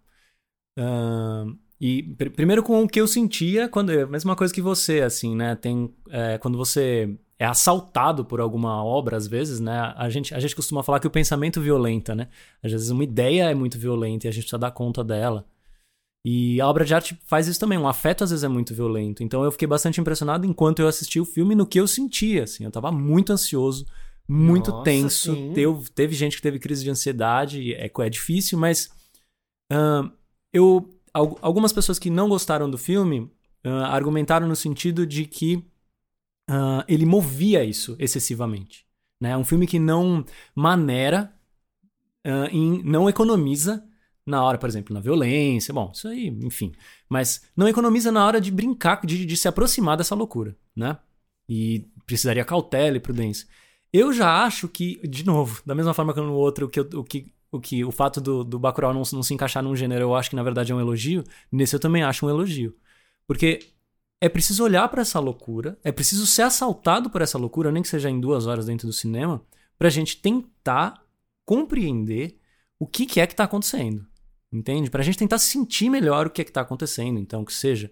Uh, 0.78 1.57
e 1.80 2.01
pr 2.15 2.32
primeiro 2.32 2.63
com 2.63 2.84
o 2.84 2.88
que 2.88 2.99
eu 2.99 3.07
sentia 3.07 3.70
quando. 3.70 3.91
A 3.91 4.07
mesma 4.07 4.36
coisa 4.36 4.53
que 4.53 4.61
você, 4.61 5.01
assim, 5.01 5.36
né? 5.36 5.55
Tem. 5.55 5.93
É, 6.09 6.39
quando 6.39 6.57
você 6.57 7.15
é 7.39 7.45
assaltado 7.45 8.25
por 8.25 8.39
alguma 8.41 8.83
obra, 8.83 9.15
às 9.15 9.27
vezes, 9.27 9.59
né? 9.59 9.93
A 9.95 10.09
gente, 10.09 10.33
a 10.33 10.39
gente 10.39 10.55
costuma 10.55 10.81
falar 10.81 10.99
que 10.99 11.07
o 11.07 11.11
pensamento 11.11 11.61
violenta, 11.61 12.15
né? 12.15 12.29
Às 12.63 12.71
vezes 12.71 12.89
uma 12.89 13.03
ideia 13.03 13.51
é 13.51 13.53
muito 13.53 13.77
violenta 13.77 14.25
e 14.25 14.29
a 14.29 14.31
gente 14.31 14.43
precisa 14.43 14.57
dar 14.57 14.71
conta 14.71 15.03
dela. 15.03 15.45
E 16.25 16.59
a 16.59 16.67
obra 16.67 16.83
de 16.83 16.93
arte 16.93 17.17
faz 17.25 17.47
isso 17.47 17.59
também, 17.59 17.77
um 17.77 17.88
afeto 17.88 18.23
às 18.23 18.31
vezes 18.31 18.43
é 18.43 18.47
muito 18.47 18.73
violento. 18.73 19.23
Então 19.23 19.43
eu 19.43 19.51
fiquei 19.51 19.67
bastante 19.67 20.01
impressionado 20.01 20.45
enquanto 20.45 20.79
eu 20.79 20.88
assisti 20.88 21.19
o 21.19 21.25
filme 21.25 21.53
no 21.53 21.65
que 21.65 21.79
eu 21.79 21.88
sentia, 21.88 22.43
assim. 22.43 22.65
Eu 22.65 22.71
tava 22.71 22.91
muito 22.91 23.31
ansioso, 23.31 23.85
muito 24.27 24.71
Nossa, 24.71 24.83
tenso. 24.83 25.35
Teve, 25.53 25.89
teve 25.93 26.15
gente 26.15 26.35
que 26.38 26.41
teve 26.41 26.59
crise 26.59 26.83
de 26.83 26.89
ansiedade, 26.89 27.73
é, 27.75 27.89
é 27.97 28.09
difícil, 28.09 28.57
mas 28.57 28.89
uh, 29.71 30.11
eu 30.51 30.89
algumas 31.13 31.73
pessoas 31.73 31.97
que 31.97 32.09
não 32.09 32.29
gostaram 32.29 32.69
do 32.69 32.77
filme 32.77 33.21
uh, 33.65 33.85
argumentaram 33.85 34.47
no 34.47 34.55
sentido 34.55 35.05
de 35.05 35.25
que 35.25 35.65
uh, 36.49 36.83
ele 36.87 37.05
movia 37.05 37.63
isso 37.63 37.95
excessivamente. 37.99 38.85
Né? 39.19 39.35
Um 39.37 39.43
filme 39.43 39.67
que 39.67 39.79
não 39.79 40.23
maneira, 40.55 41.33
uh, 42.25 42.47
em, 42.51 42.83
não 42.83 43.09
economiza 43.09 43.83
na 44.25 44.43
hora, 44.43 44.57
por 44.57 44.67
exemplo, 44.67 44.93
na 44.93 44.99
violência. 44.99 45.73
Bom, 45.73 45.91
isso 45.93 46.07
aí, 46.07 46.27
enfim. 46.27 46.73
Mas 47.09 47.43
não 47.55 47.67
economiza 47.67 48.11
na 48.11 48.25
hora 48.25 48.41
de 48.41 48.51
brincar, 48.51 49.01
de, 49.05 49.25
de 49.25 49.37
se 49.37 49.47
aproximar 49.47 49.97
dessa 49.97 50.13
loucura, 50.13 50.55
né? 50.75 50.97
E 51.47 51.87
precisaria 52.05 52.43
cautela 52.43 52.97
e 52.97 52.99
prudência. 52.99 53.47
Eu 53.91 54.11
já 54.11 54.43
acho 54.43 54.67
que, 54.67 54.99
de 55.07 55.25
novo, 55.25 55.61
da 55.65 55.73
mesma 55.73 55.93
forma 55.93 56.13
que 56.13 56.19
no 56.19 56.33
outro, 56.33 56.65
o 56.65 56.69
que, 56.69 56.81
o 56.81 57.03
que, 57.03 57.33
o, 57.49 57.59
que, 57.59 57.85
o 57.85 57.91
fato 57.91 58.19
do, 58.19 58.43
do 58.43 58.59
Bacurau 58.59 58.93
não, 58.93 59.03
não 59.13 59.23
se 59.23 59.33
encaixar 59.33 59.63
num 59.63 59.75
gênero, 59.75 60.03
eu 60.03 60.15
acho 60.15 60.29
que 60.29 60.35
na 60.35 60.43
verdade 60.43 60.73
é 60.73 60.75
um 60.75 60.79
elogio, 60.79 61.23
nesse 61.49 61.73
eu 61.75 61.79
também 61.79 62.03
acho 62.03 62.25
um 62.25 62.29
elogio. 62.29 62.75
Porque 63.25 63.59
é 64.20 64.28
preciso 64.28 64.63
olhar 64.63 64.88
para 64.89 65.01
essa 65.01 65.20
loucura, 65.20 65.78
é 65.84 65.91
preciso 65.91 66.26
ser 66.26 66.43
assaltado 66.43 67.09
por 67.09 67.22
essa 67.22 67.38
loucura, 67.38 67.72
nem 67.72 67.84
que 67.84 67.89
seja 67.89 68.09
em 68.09 68.20
duas 68.20 68.47
horas 68.47 68.65
dentro 68.65 68.88
do 68.88 68.93
cinema, 68.93 69.43
pra 69.78 69.89
gente 69.89 70.18
tentar 70.18 71.03
compreender 71.45 72.39
o 72.80 72.88
que, 72.88 73.05
que 73.05 73.20
é 73.20 73.28
que 73.28 73.36
tá 73.36 73.43
acontecendo. 73.43 74.05
Entende? 74.51 74.89
Pra 74.89 75.03
gente 75.03 75.18
tentar 75.18 75.38
sentir 75.39 75.89
melhor 75.89 76.28
o 76.28 76.30
que 76.30 76.41
é 76.41 76.45
que 76.45 76.51
tá 76.51 76.61
acontecendo, 76.61 77.20
então, 77.20 77.43
que 77.43 77.53
seja. 77.53 77.91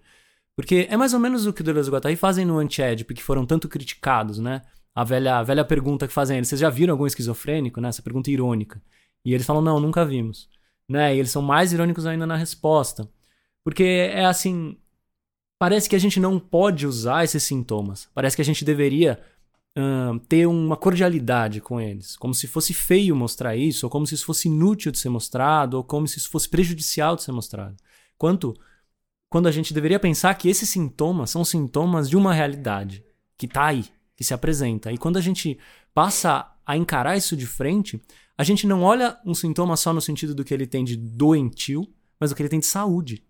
Porque 0.56 0.88
é 0.90 0.96
mais 0.96 1.14
ou 1.14 1.20
menos 1.20 1.46
o 1.46 1.54
que 1.54 1.62
o 1.62 1.64
Deleuze 1.64 1.90
e 1.90 1.92
Guattari 1.92 2.16
fazem 2.16 2.46
no 2.46 2.58
Anti-Ed, 2.58 3.04
porque 3.04 3.22
foram 3.22 3.46
tanto 3.46 3.68
criticados, 3.68 4.40
né? 4.40 4.62
A 4.96 5.04
velha, 5.04 5.38
a 5.40 5.44
velha 5.44 5.66
pergunta 5.66 6.08
que 6.08 6.14
fazem 6.14 6.38
eles, 6.38 6.48
vocês 6.48 6.62
já 6.62 6.70
viram 6.70 6.94
algum 6.94 7.06
esquizofrênico, 7.06 7.82
né? 7.82 7.90
Essa 7.90 8.02
pergunta 8.02 8.32
irônica. 8.32 8.82
E 9.26 9.34
eles 9.34 9.46
falam, 9.46 9.62
não, 9.62 9.80
nunca 9.80 10.06
vimos. 10.06 10.50
Né? 10.88 11.16
E 11.16 11.20
eles 11.20 11.32
são 11.32 11.42
mais 11.42 11.74
irônicos 11.74 12.06
ainda 12.06 12.26
na 12.26 12.38
resposta. 12.38 13.10
Porque 13.64 13.84
é 13.84 14.26
assim, 14.26 14.78
parece 15.60 15.90
que 15.90 15.96
a 15.96 16.00
gente 16.00 16.20
não 16.20 16.40
pode 16.40 16.86
usar 16.86 17.24
esses 17.24 17.44
sintomas. 17.44 18.10
Parece 18.14 18.36
que 18.36 18.42
a 18.42 18.46
gente 18.46 18.66
deveria 18.66 19.22
ter 20.30 20.46
uma 20.48 20.78
cordialidade 20.78 21.60
com 21.60 21.82
eles. 21.82 22.16
Como 22.16 22.34
se 22.34 22.48
fosse 22.48 22.74
feio 22.74 23.16
mostrar 23.16 23.58
isso, 23.58 23.86
ou 23.86 23.90
como 23.90 24.08
se 24.08 24.16
isso 24.16 24.26
fosse 24.26 24.48
inútil 24.48 24.92
de 24.92 24.98
ser 24.98 25.10
mostrado, 25.10 25.76
ou 25.78 25.84
como 25.84 26.08
se 26.08 26.18
isso 26.18 26.30
fosse 26.30 26.48
prejudicial 26.48 27.16
de 27.16 27.24
ser 27.24 27.34
mostrado. 27.34 27.76
Quanto 28.18 28.54
quando 29.30 29.48
a 29.48 29.52
gente 29.52 29.74
deveria 29.74 30.00
pensar 30.00 30.34
que 30.36 30.48
esses 30.48 30.70
sintomas 30.70 31.30
são 31.30 31.44
sintomas 31.44 32.10
de 32.10 32.16
uma 32.16 32.34
realidade 32.34 33.04
que 33.38 33.48
está 33.48 33.66
aí, 33.66 33.84
que 34.16 34.24
se 34.24 34.34
apresenta. 34.34 34.94
E 34.94 34.98
quando 34.98 35.18
a 35.18 35.22
gente 35.22 35.60
passa 35.94 36.50
a 36.66 36.78
encarar 36.78 37.18
isso 37.18 37.36
de 37.36 37.46
frente, 37.46 38.02
a 38.38 38.46
gente 38.46 38.66
não 38.66 38.82
olha 38.82 39.18
um 39.26 39.34
sintoma 39.34 39.76
só 39.76 39.92
no 39.92 40.00
sentido 40.00 40.34
do 40.34 40.46
que 40.46 40.54
ele 40.54 40.66
tem 40.66 40.86
de 40.86 40.96
doentio, 40.96 41.86
mas 42.18 42.30
do 42.30 42.36
que 42.36 42.42
ele 42.42 42.50
tem 42.50 42.62
de 42.62 42.66
saúde. 42.66 43.26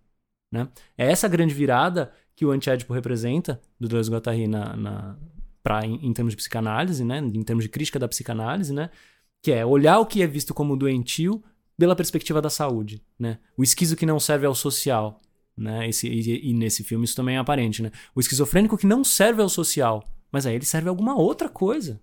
Né? 0.56 0.70
É 0.97 1.12
essa 1.12 1.28
grande 1.28 1.53
virada 1.53 2.12
que 2.36 2.45
o 2.45 2.51
antiédipo 2.51 2.93
representa, 2.93 3.62
do 3.80 3.88
Deleuze 3.88 4.10
Guattari 4.10 4.47
na, 4.47 4.76
na, 4.76 5.18
pra, 5.62 5.86
em, 5.86 6.06
em, 6.06 6.14
termos 6.14 6.32
de 6.34 6.38
psicanálise, 6.38 7.03
né? 7.03 7.20
em 7.20 7.43
termos 7.43 7.66
de 7.66 7.70
crítica 7.70 7.99
da 7.99 8.08
psicanálise, 8.08 8.74
né? 8.74 8.89
que 9.41 9.51
é 9.51 9.66
olhar 9.66 9.99
o 9.99 10.06
que 10.06 10.22
é 10.22 10.28
visto 10.28 10.53
como 10.53 10.76
doentio 10.76 11.43
pela 11.78 11.95
perspectiva 11.95 12.41
da 12.41 12.49
saúde. 12.49 13.01
Né? 13.20 13.38
O 13.58 13.64
esquizo 13.64 13.95
que 13.95 14.06
não 14.06 14.20
serve 14.20 14.45
ao 14.45 14.56
social. 14.56 15.20
Né? 15.58 15.89
Esse, 15.89 16.08
e, 16.08 16.49
e 16.49 16.53
nesse 16.53 16.84
filme 16.84 17.06
isso 17.06 17.16
também 17.16 17.36
é 17.36 17.39
aparente. 17.39 17.84
Né? 17.84 17.91
O 18.16 18.20
esquizofrênico 18.20 18.78
que 18.78 18.88
não 18.88 19.03
serve 19.03 19.41
ao 19.41 19.49
social, 19.49 20.03
mas 20.32 20.45
aí 20.45 20.56
ele 20.56 20.66
serve 20.66 20.88
a 20.88 20.91
alguma 20.91 21.16
outra 21.16 21.49
coisa. 21.49 22.01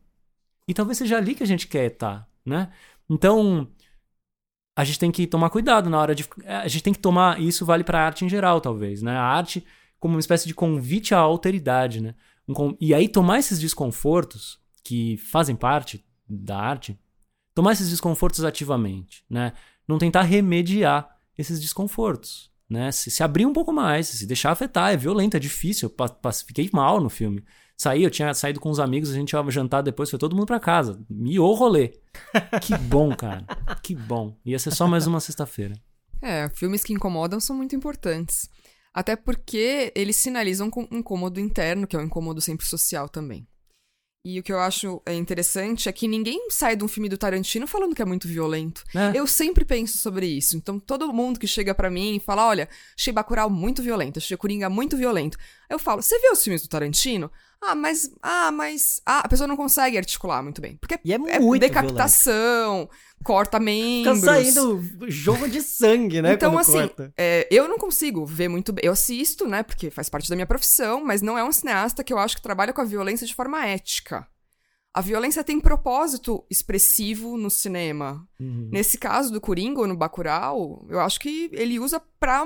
E 0.68 0.74
talvez 0.74 0.98
seja 0.98 1.16
ali 1.16 1.34
que 1.34 1.42
a 1.42 1.46
gente 1.46 1.66
quer 1.66 1.86
estar. 1.86 2.28
Né? 2.44 2.70
Então, 3.08 3.68
a 4.74 4.84
gente 4.84 4.98
tem 4.98 5.10
que 5.10 5.26
tomar 5.26 5.50
cuidado 5.50 5.90
na 5.90 6.00
hora 6.00 6.14
de. 6.14 6.26
A 6.46 6.66
gente 6.68 6.82
tem 6.82 6.92
que 6.92 6.98
tomar. 6.98 7.40
Isso 7.40 7.64
vale 7.64 7.84
para 7.84 8.00
a 8.00 8.06
arte 8.06 8.24
em 8.24 8.28
geral, 8.28 8.60
talvez. 8.60 9.02
Né? 9.02 9.12
A 9.12 9.22
arte 9.22 9.64
como 10.00 10.14
uma 10.14 10.20
espécie 10.20 10.48
de 10.48 10.54
convite 10.54 11.14
à 11.14 11.18
alteridade. 11.18 12.00
Né? 12.00 12.14
Um, 12.48 12.76
e 12.80 12.92
aí, 12.94 13.08
tomar 13.08 13.38
esses 13.38 13.60
desconfortos, 13.60 14.58
que 14.82 15.16
fazem 15.18 15.54
parte 15.54 16.04
da 16.28 16.58
arte, 16.58 16.98
tomar 17.54 17.72
esses 17.72 17.90
desconfortos 17.90 18.44
ativamente. 18.44 19.24
Né? 19.28 19.52
Não 19.86 19.98
tentar 19.98 20.22
remediar 20.22 21.08
esses 21.36 21.60
desconfortos. 21.60 22.50
Né? 22.68 22.90
Se, 22.90 23.10
se 23.10 23.22
abrir 23.22 23.44
um 23.44 23.52
pouco 23.52 23.72
mais, 23.72 24.08
se 24.08 24.26
deixar 24.26 24.50
afetar. 24.50 24.92
É 24.92 24.96
violento, 24.96 25.36
é 25.36 25.40
difícil. 25.40 25.94
Eu 25.98 26.32
fiquei 26.32 26.68
mal 26.72 27.00
no 27.00 27.10
filme. 27.10 27.44
Saí, 27.82 28.04
eu 28.04 28.10
tinha 28.12 28.32
saído 28.32 28.60
com 28.60 28.70
os 28.70 28.78
amigos, 28.78 29.10
a 29.10 29.14
gente 29.14 29.32
ia 29.32 29.50
jantar 29.50 29.82
depois, 29.82 30.08
foi 30.08 30.16
todo 30.16 30.36
mundo 30.36 30.46
pra 30.46 30.60
casa. 30.60 31.04
Miou 31.10 31.50
o 31.50 31.54
rolê. 31.54 31.88
Que 32.62 32.78
bom, 32.78 33.12
cara. 33.12 33.44
Que 33.82 33.92
bom. 33.92 34.36
Ia 34.46 34.56
ser 34.56 34.70
só 34.70 34.86
mais 34.86 35.08
uma 35.08 35.18
sexta-feira. 35.18 35.74
É, 36.20 36.48
filmes 36.50 36.84
que 36.84 36.92
incomodam 36.92 37.40
são 37.40 37.56
muito 37.56 37.74
importantes. 37.74 38.48
Até 38.94 39.16
porque 39.16 39.92
eles 39.96 40.14
sinalizam 40.14 40.70
um 40.92 40.98
incômodo 40.98 41.40
interno, 41.40 41.84
que 41.84 41.96
é 41.96 41.98
um 41.98 42.04
incômodo 42.04 42.40
sempre 42.40 42.64
social 42.64 43.08
também. 43.08 43.48
E 44.24 44.38
o 44.38 44.42
que 44.44 44.52
eu 44.52 44.60
acho 44.60 45.02
é 45.04 45.14
interessante 45.14 45.88
é 45.88 45.92
que 45.92 46.06
ninguém 46.06 46.48
sai 46.50 46.76
de 46.76 46.84
um 46.84 46.88
filme 46.88 47.08
do 47.08 47.18
Tarantino 47.18 47.66
falando 47.66 47.96
que 47.96 48.02
é 48.02 48.04
muito 48.04 48.28
violento. 48.28 48.84
É. 48.94 49.18
Eu 49.18 49.26
sempre 49.26 49.64
penso 49.64 49.98
sobre 49.98 50.26
isso. 50.26 50.56
Então, 50.56 50.78
todo 50.78 51.12
mundo 51.12 51.40
que 51.40 51.48
chega 51.48 51.74
para 51.74 51.90
mim 51.90 52.14
e 52.14 52.20
fala, 52.20 52.46
olha, 52.46 52.68
achei 52.96 53.12
Bacurau 53.12 53.50
muito 53.50 53.82
violento, 53.82 54.20
achei 54.20 54.36
Coringa 54.36 54.70
muito 54.70 54.96
violento. 54.96 55.36
Eu 55.68 55.80
falo, 55.80 56.00
você 56.00 56.16
viu 56.20 56.30
os 56.30 56.44
filmes 56.44 56.62
do 56.62 56.68
Tarantino? 56.68 57.28
Ah, 57.62 57.76
mas. 57.76 58.10
Ah, 58.20 58.50
mas. 58.50 59.00
Ah, 59.06 59.20
a 59.20 59.28
pessoa 59.28 59.46
não 59.46 59.56
consegue 59.56 59.96
articular 59.96 60.42
muito 60.42 60.60
bem. 60.60 60.76
Porque 60.76 60.98
e 61.04 61.12
é, 61.12 61.14
é 61.14 61.38
muito 61.38 61.60
decapitação, 61.60 62.74
violento. 62.74 62.90
corta 63.22 63.60
membros. 63.60 64.18
Fica 64.18 64.32
saindo 64.32 64.82
jogo 65.08 65.48
de 65.48 65.62
sangue, 65.62 66.20
né? 66.20 66.32
Então, 66.32 66.58
assim, 66.58 66.90
é, 67.16 67.46
eu 67.50 67.68
não 67.68 67.78
consigo 67.78 68.26
ver 68.26 68.48
muito 68.48 68.72
bem. 68.72 68.84
Eu 68.84 68.92
assisto, 68.92 69.46
né? 69.46 69.62
Porque 69.62 69.90
faz 69.90 70.08
parte 70.08 70.28
da 70.28 70.34
minha 70.34 70.46
profissão, 70.46 71.04
mas 71.04 71.22
não 71.22 71.38
é 71.38 71.44
um 71.44 71.52
cineasta 71.52 72.02
que 72.02 72.12
eu 72.12 72.18
acho 72.18 72.36
que 72.36 72.42
trabalha 72.42 72.72
com 72.72 72.80
a 72.80 72.84
violência 72.84 73.26
de 73.26 73.34
forma 73.34 73.64
ética. 73.64 74.26
A 74.94 75.00
violência 75.00 75.44
tem 75.44 75.58
propósito 75.58 76.44
expressivo 76.50 77.38
no 77.38 77.48
cinema. 77.48 78.28
Uhum. 78.38 78.68
Nesse 78.70 78.98
caso 78.98 79.32
do 79.32 79.40
Coringa 79.40 79.80
ou 79.80 79.86
no 79.86 79.96
Bacurau, 79.96 80.84
eu 80.90 81.00
acho 81.00 81.18
que 81.18 81.48
ele 81.52 81.78
usa 81.78 82.02
pra 82.20 82.44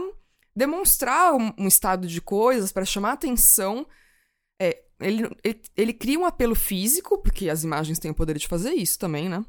demonstrar 0.54 1.34
um, 1.34 1.52
um 1.58 1.66
estado 1.66 2.06
de 2.06 2.20
coisas, 2.20 2.70
para 2.70 2.84
chamar 2.84 3.12
atenção. 3.12 3.86
Ele, 5.00 5.28
ele, 5.44 5.60
ele 5.76 5.92
cria 5.92 6.18
um 6.18 6.24
apelo 6.24 6.54
físico, 6.54 7.18
porque 7.18 7.50
as 7.50 7.64
imagens 7.64 7.98
têm 7.98 8.10
o 8.10 8.14
poder 8.14 8.38
de 8.38 8.48
fazer 8.48 8.72
isso 8.72 8.98
também, 8.98 9.28
né? 9.28 9.44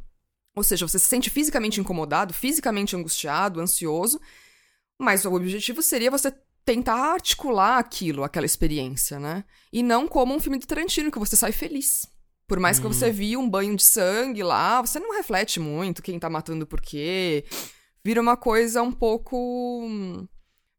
Ou 0.55 0.63
seja, 0.63 0.87
você 0.87 0.97
se 0.97 1.05
sente 1.05 1.29
fisicamente 1.29 1.79
incomodado, 1.79 2.33
fisicamente 2.33 2.95
angustiado, 2.95 3.61
ansioso, 3.61 4.19
mas 4.99 5.23
o 5.23 5.33
objetivo 5.33 5.81
seria 5.81 6.09
você 6.09 6.33
tentar 6.65 7.13
articular 7.13 7.77
aquilo, 7.77 8.23
aquela 8.23 8.45
experiência, 8.45 9.19
né? 9.19 9.45
E 9.71 9.81
não 9.81 10.07
como 10.07 10.35
um 10.35 10.39
filme 10.39 10.57
de 10.57 10.67
Tarantino, 10.67 11.11
que 11.11 11.19
você 11.19 11.35
sai 11.35 11.51
feliz. 11.51 12.05
Por 12.47 12.59
mais 12.59 12.79
que 12.79 12.87
você 12.87 13.07
uhum. 13.07 13.13
viu 13.13 13.39
um 13.39 13.49
banho 13.49 13.75
de 13.75 13.83
sangue 13.83 14.41
lá, 14.41 14.81
você 14.81 14.99
não 14.99 15.15
reflete 15.15 15.59
muito 15.59 16.01
quem 16.01 16.17
tá 16.17 16.29
matando 16.29 16.65
por 16.65 16.81
quê. 16.81 17.45
Vira 18.03 18.21
uma 18.21 18.35
coisa 18.37 18.81
um 18.81 18.91
pouco 18.91 19.37
hum, 19.85 20.27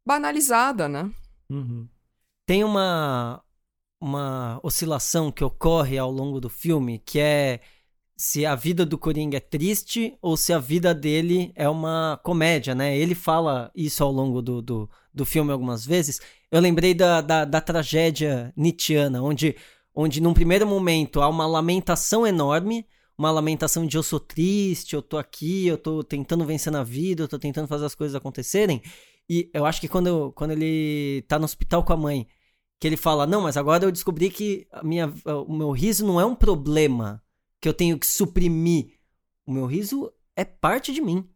banalizada, 0.05 0.89
né? 0.89 1.11
Uhum. 1.49 1.87
Tem 2.47 2.65
uma, 2.65 3.43
uma 4.01 4.61
oscilação 4.63 5.31
que 5.31 5.45
ocorre 5.45 5.99
ao 5.99 6.11
longo 6.11 6.41
do 6.41 6.49
filme, 6.49 6.99
que 6.99 7.19
é 7.19 7.61
se 8.17 8.45
a 8.45 8.55
vida 8.55 8.85
do 8.85 8.99
Coringa 8.99 9.37
é 9.37 9.41
triste 9.41 10.17
ou 10.21 10.37
se 10.37 10.53
a 10.53 10.59
vida 10.59 10.93
dele 10.93 11.53
é 11.55 11.69
uma 11.69 12.19
comédia, 12.25 12.75
né? 12.75 12.97
Ele 12.97 13.15
fala 13.15 13.71
isso 13.75 14.03
ao 14.03 14.11
longo 14.11 14.43
do, 14.43 14.61
do, 14.61 14.91
do 15.15 15.25
filme 15.25 15.53
algumas 15.53 15.87
vezes. 15.87 16.21
Eu 16.51 16.61
lembrei 16.61 16.95
da, 16.95 17.21
da, 17.21 17.45
da 17.45 17.61
tragédia 17.61 18.53
Nietzscheana, 18.57 19.23
onde, 19.23 19.55
onde 19.95 20.21
num 20.21 20.35
primeiro 20.35 20.67
momento 20.67 21.21
há 21.23 21.29
uma 21.29 21.47
lamentação 21.47 22.27
enorme, 22.27 22.85
uma 23.17 23.31
lamentação 23.31 23.87
de 23.87 23.97
eu 23.97 24.03
sou 24.03 24.19
triste, 24.19 24.95
eu 24.95 25.03
tô 25.03 25.17
aqui, 25.17 25.67
eu 25.69 25.79
tô 25.79 26.03
tentando 26.03 26.45
vencer 26.45 26.73
na 26.73 26.83
vida, 26.83 27.23
eu 27.23 27.29
tô 27.29 27.39
tentando 27.39 27.69
fazer 27.69 27.87
as 27.87 27.95
coisas 27.95 28.17
acontecerem. 28.17 28.83
E 29.29 29.49
eu 29.55 29.65
acho 29.65 29.81
que 29.81 29.89
quando, 29.89 30.33
quando 30.33 30.53
ele 30.53 31.25
tá 31.29 31.39
no 31.39 31.45
hospital 31.45 31.85
com 31.85 31.93
a 31.93 31.97
mãe 31.97 32.27
que 32.81 32.87
ele 32.87 32.97
fala: 32.97 33.27
Não, 33.27 33.43
mas 33.43 33.57
agora 33.57 33.85
eu 33.85 33.93
descobri 33.93 34.31
que 34.31 34.67
minha, 34.83 35.13
o 35.47 35.53
meu 35.53 35.71
riso 35.71 36.07
não 36.07 36.21
é 36.21 36.25
um 36.25 36.35
problema 36.35 37.23
que 37.61 37.69
eu 37.69 37.75
tenho 37.75 37.99
que 37.99 38.07
suprimir. 38.07 38.93
O 39.47 39.53
meu 39.53 39.67
riso 39.67 40.13
é 40.37 40.45
parte 40.45 40.93
de 40.93 41.01
mim. 41.01 41.29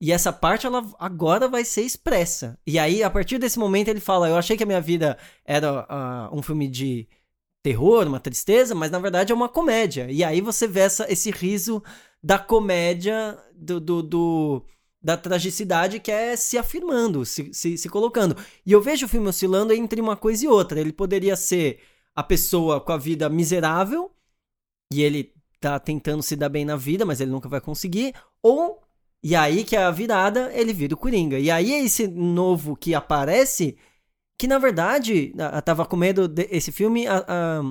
E 0.00 0.12
essa 0.12 0.32
parte 0.32 0.66
ela 0.66 0.84
agora 0.98 1.48
vai 1.48 1.64
ser 1.64 1.82
expressa. 1.82 2.58
E 2.66 2.78
aí, 2.78 3.02
a 3.02 3.10
partir 3.10 3.38
desse 3.38 3.58
momento, 3.58 3.88
ele 3.88 4.00
fala: 4.00 4.28
Eu 4.28 4.36
achei 4.36 4.56
que 4.56 4.62
a 4.62 4.66
minha 4.66 4.80
vida 4.80 5.18
era 5.44 5.82
uh, 5.82 6.36
um 6.36 6.42
filme 6.42 6.68
de 6.68 7.08
terror, 7.62 8.06
uma 8.06 8.20
tristeza, 8.20 8.74
mas 8.74 8.90
na 8.90 8.98
verdade 8.98 9.32
é 9.32 9.34
uma 9.34 9.48
comédia. 9.48 10.10
E 10.10 10.22
aí 10.22 10.42
você 10.42 10.68
vê 10.68 10.80
essa, 10.80 11.10
esse 11.10 11.30
riso 11.30 11.82
da 12.22 12.38
comédia, 12.38 13.38
do, 13.54 13.80
do, 13.80 14.02
do 14.02 14.64
da 15.04 15.18
tragicidade 15.18 16.00
que 16.00 16.10
é 16.10 16.34
se 16.34 16.56
afirmando, 16.56 17.26
se, 17.26 17.52
se, 17.52 17.76
se 17.76 17.88
colocando. 17.90 18.34
E 18.64 18.72
eu 18.72 18.80
vejo 18.80 19.04
o 19.04 19.08
filme 19.08 19.28
oscilando 19.28 19.74
entre 19.74 20.00
uma 20.00 20.16
coisa 20.16 20.46
e 20.46 20.48
outra. 20.48 20.80
Ele 20.80 20.94
poderia 20.94 21.36
ser 21.36 21.80
a 22.16 22.22
pessoa 22.22 22.80
com 22.80 22.90
a 22.90 22.96
vida 22.96 23.28
miserável 23.28 24.10
e 24.90 25.02
ele 25.02 25.34
tá 25.60 25.78
tentando 25.78 26.22
se 26.22 26.34
dar 26.34 26.48
bem 26.48 26.64
na 26.64 26.76
vida, 26.76 27.04
mas 27.04 27.20
ele 27.20 27.30
nunca 27.30 27.48
vai 27.48 27.60
conseguir, 27.60 28.14
ou 28.42 28.82
E 29.22 29.34
aí 29.34 29.64
que 29.64 29.76
é 29.76 29.82
a 29.82 29.90
virada, 29.90 30.50
ele 30.54 30.72
vira 30.72 30.94
o 30.94 30.98
Coringa. 30.98 31.38
E 31.38 31.50
aí 31.50 31.72
é 31.72 31.82
esse 31.84 32.06
novo 32.06 32.76
que 32.76 32.94
aparece, 32.94 33.76
que 34.38 34.46
na 34.46 34.58
verdade, 34.58 35.34
eu 35.36 35.62
tava 35.62 35.86
com 35.86 35.96
medo 35.96 36.28
desse 36.28 36.72
filme. 36.72 37.06
A, 37.06 37.24
a, 37.26 37.62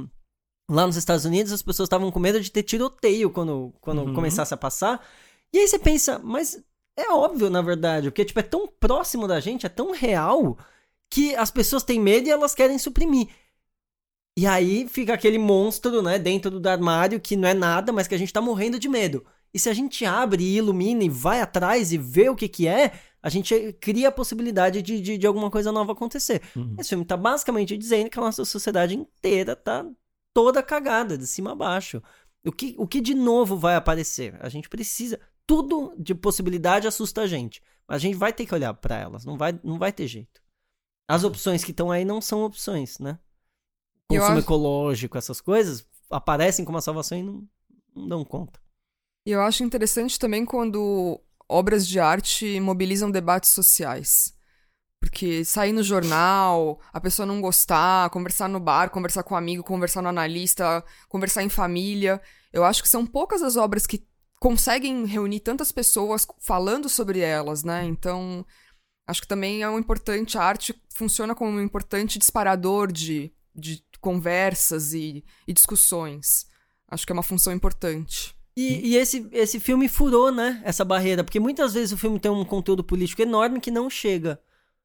lá 0.69 0.87
nos 0.87 0.97
Estados 0.97 1.25
Unidos, 1.25 1.51
as 1.51 1.61
pessoas 1.61 1.87
estavam 1.87 2.11
com 2.11 2.19
medo 2.19 2.39
de 2.41 2.51
ter 2.51 2.63
tiroteio 2.63 3.29
quando, 3.31 3.73
quando 3.81 4.03
uhum. 4.03 4.13
começasse 4.13 4.53
a 4.53 4.57
passar. 4.57 5.05
E 5.53 5.59
aí 5.59 5.67
você 5.67 5.77
pensa, 5.77 6.19
mas 6.19 6.63
é 6.97 7.11
óbvio, 7.11 7.49
na 7.49 7.61
verdade, 7.61 8.09
porque 8.09 8.25
tipo, 8.25 8.39
é 8.39 8.43
tão 8.43 8.67
próximo 8.67 9.27
da 9.27 9.39
gente, 9.39 9.65
é 9.65 9.69
tão 9.69 9.91
real, 9.91 10.57
que 11.09 11.35
as 11.35 11.51
pessoas 11.51 11.83
têm 11.83 11.99
medo 11.99 12.27
e 12.27 12.31
elas 12.31 12.55
querem 12.55 12.77
suprimir. 12.77 13.27
E 14.37 14.47
aí 14.47 14.87
fica 14.87 15.13
aquele 15.13 15.37
monstro, 15.37 16.01
né, 16.01 16.17
dentro 16.17 16.59
do 16.59 16.67
armário 16.67 17.19
que 17.19 17.35
não 17.35 17.47
é 17.47 17.53
nada, 17.53 17.91
mas 17.91 18.07
que 18.07 18.15
a 18.15 18.17
gente 18.17 18.33
tá 18.33 18.41
morrendo 18.41 18.79
de 18.79 18.89
medo. 18.89 19.23
E 19.53 19.59
se 19.59 19.69
a 19.69 19.73
gente 19.73 20.03
abre 20.03 20.43
e 20.43 20.57
ilumina 20.57 21.03
e 21.03 21.09
vai 21.09 21.39
atrás 21.39 21.91
e 21.91 21.97
vê 21.97 22.29
o 22.29 22.35
que 22.35 22.47
que 22.47 22.67
é, 22.67 22.93
a 23.21 23.29
gente 23.29 23.73
cria 23.79 24.09
a 24.09 24.11
possibilidade 24.11 24.81
de, 24.81 24.99
de, 24.99 25.17
de 25.17 25.27
alguma 25.27 25.51
coisa 25.51 25.71
nova 25.71 25.91
acontecer. 25.91 26.41
Uhum. 26.55 26.75
Esse 26.79 26.89
filme 26.89 27.05
tá 27.05 27.15
basicamente 27.15 27.77
dizendo 27.77 28.09
que 28.09 28.17
a 28.17 28.21
nossa 28.23 28.43
sociedade 28.43 28.95
inteira 28.95 29.55
tá 29.55 29.85
toda 30.33 30.63
cagada, 30.63 31.17
de 31.17 31.27
cima 31.27 31.51
a 31.51 31.55
baixo. 31.55 32.01
O 32.45 32.51
que, 32.51 32.75
o 32.77 32.87
que 32.87 32.99
de 32.99 33.13
novo 33.13 33.55
vai 33.55 33.75
aparecer? 33.75 34.35
A 34.41 34.49
gente 34.49 34.67
precisa. 34.67 35.19
Tudo 35.47 35.93
de 35.97 36.15
possibilidade 36.15 36.87
assusta 36.87 37.21
a 37.21 37.27
gente. 37.27 37.61
Mas 37.87 37.97
a 37.97 37.99
gente 37.99 38.15
vai 38.15 38.31
ter 38.31 38.45
que 38.45 38.53
olhar 38.53 38.73
para 38.73 38.97
elas. 38.97 39.25
Não 39.25 39.37
vai, 39.37 39.59
não 39.63 39.77
vai 39.77 39.91
ter 39.91 40.07
jeito. 40.07 40.41
As 41.07 41.23
opções 41.23 41.63
que 41.63 41.71
estão 41.71 41.91
aí 41.91 42.05
não 42.05 42.21
são 42.21 42.43
opções, 42.43 42.97
né? 42.99 43.19
Consumo 44.07 44.37
acho... 44.37 44.39
ecológico, 44.39 45.17
essas 45.17 45.41
coisas 45.41 45.85
aparecem 46.09 46.63
como 46.63 46.75
uma 46.75 46.81
salvação 46.81 47.17
e 47.17 47.23
não, 47.23 47.47
não 47.95 48.07
dão 48.07 48.25
conta. 48.25 48.59
E 49.25 49.31
eu 49.31 49.41
acho 49.41 49.63
interessante 49.63 50.19
também 50.19 50.45
quando 50.45 51.19
obras 51.47 51.87
de 51.87 51.99
arte 51.99 52.59
mobilizam 52.59 53.11
debates 53.11 53.51
sociais. 53.51 54.33
Porque 54.99 55.43
sair 55.43 55.73
no 55.73 55.83
jornal, 55.83 56.79
a 56.93 57.01
pessoa 57.01 57.25
não 57.25 57.41
gostar, 57.41 58.09
conversar 58.09 58.47
no 58.47 58.59
bar, 58.59 58.89
conversar 58.89 59.23
com 59.23 59.33
um 59.33 59.37
amigo, 59.37 59.63
conversar 59.63 60.01
no 60.01 60.07
analista, 60.07 60.83
conversar 61.09 61.43
em 61.43 61.49
família. 61.49 62.21
Eu 62.53 62.63
acho 62.63 62.81
que 62.81 62.87
são 62.87 63.05
poucas 63.05 63.41
as 63.41 63.57
obras 63.57 63.85
que 63.85 64.07
conseguem 64.43 65.05
reunir 65.05 65.39
tantas 65.39 65.71
pessoas 65.71 66.27
falando 66.41 66.89
sobre 66.89 67.21
elas, 67.21 67.63
né? 67.63 67.85
Então, 67.85 68.45
acho 69.07 69.21
que 69.21 69.27
também 69.27 69.63
é 69.63 69.69
um 69.69 69.79
importante. 69.79 70.37
A 70.37 70.43
arte 70.43 70.75
funciona 70.93 71.33
como 71.33 71.51
um 71.51 71.61
importante 71.61 72.19
disparador 72.19 72.91
de, 72.91 73.31
de 73.55 73.81
conversas 74.01 74.91
e, 74.91 75.23
e 75.47 75.53
discussões. 75.53 76.45
Acho 76.89 77.05
que 77.05 77.13
é 77.13 77.15
uma 77.15 77.23
função 77.23 77.53
importante. 77.53 78.35
E, 78.53 78.89
e, 78.89 78.97
esse, 78.97 79.29
esse 79.31 79.61
filme 79.61 79.87
furou, 79.87 80.29
né, 80.29 80.61
essa 80.65 80.83
barreira, 80.83 81.23
porque 81.23 81.39
muitas 81.39 81.73
vezes 81.73 81.93
o 81.93 81.97
filme 81.97 82.19
tem 82.19 82.29
um 82.29 82.43
conteúdo 82.43 82.83
político 82.83 83.21
enorme 83.21 83.61
que 83.61 83.71
não 83.71 83.89
chega. 83.89 84.41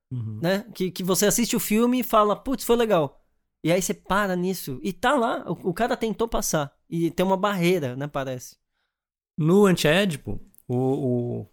Uhum. 0.08 0.38
Né? 0.40 0.66
Que, 0.72 0.88
que 0.92 1.02
você 1.02 1.26
assiste 1.26 1.56
o 1.56 1.60
filme 1.60 1.98
e 1.98 2.04
fala, 2.04 2.36
putz, 2.36 2.62
foi 2.62 2.76
legal. 2.76 3.20
E 3.64 3.72
aí 3.72 3.82
você 3.82 3.92
para 3.92 4.36
nisso. 4.36 4.78
E 4.84 4.92
tá 4.92 5.16
lá, 5.16 5.42
o, 5.50 5.70
o 5.70 5.74
cara 5.74 5.96
tentou 5.96 6.28
passar. 6.28 6.72
E 6.88 7.10
tem 7.10 7.26
uma 7.26 7.36
barreira, 7.36 7.96
né? 7.96 8.06
Parece. 8.06 8.56
No 9.38 9.66
Anti-Édipo, 9.66 10.40
o, 10.66 10.76
o, 10.76 11.46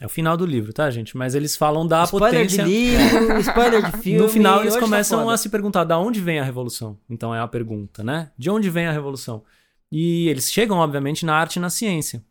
É 0.00 0.06
o 0.06 0.08
final 0.08 0.36
do 0.36 0.46
livro, 0.46 0.72
tá, 0.72 0.90
gente? 0.90 1.16
Mas 1.16 1.34
eles 1.34 1.54
falam 1.56 1.86
da 1.86 2.04
spoiler 2.04 2.30
potência. 2.32 2.64
De 2.64 2.70
livro, 2.70 3.38
spoiler 3.40 3.84
de 3.84 3.98
filme. 4.02 4.18
No 4.18 4.28
final, 4.28 4.62
eles 4.62 4.74
tá 4.74 4.80
começam 4.80 5.26
tá 5.26 5.34
a 5.34 5.36
se 5.36 5.50
perguntar 5.50 5.84
da 5.84 5.98
onde 5.98 6.20
vem 6.20 6.40
a 6.40 6.44
revolução. 6.44 6.98
Então 7.08 7.34
é 7.34 7.40
a 7.40 7.46
pergunta, 7.46 8.02
né? 8.02 8.32
De 8.38 8.48
onde 8.48 8.70
vem 8.70 8.86
a 8.86 8.92
revolução? 8.92 9.44
E 9.92 10.28
eles 10.28 10.50
chegam, 10.50 10.78
obviamente, 10.78 11.26
na 11.26 11.34
arte 11.34 11.56
e 11.56 11.60
na 11.60 11.68
ciência. 11.68 12.24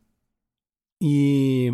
E 1.02 1.72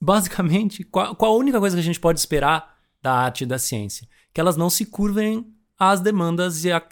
basicamente, 0.00 0.84
qual, 0.84 1.16
qual 1.16 1.32
a 1.32 1.36
única 1.36 1.58
coisa 1.58 1.74
que 1.74 1.80
a 1.80 1.84
gente 1.84 2.00
pode 2.00 2.18
esperar 2.20 2.78
da 3.02 3.12
arte 3.12 3.44
e 3.44 3.46
da 3.46 3.58
ciência. 3.58 4.06
Que 4.32 4.40
elas 4.40 4.56
não 4.56 4.68
se 4.68 4.84
curvem 4.84 5.46
às 5.78 6.00
demandas 6.00 6.64
e 6.64 6.70
à 6.70 6.82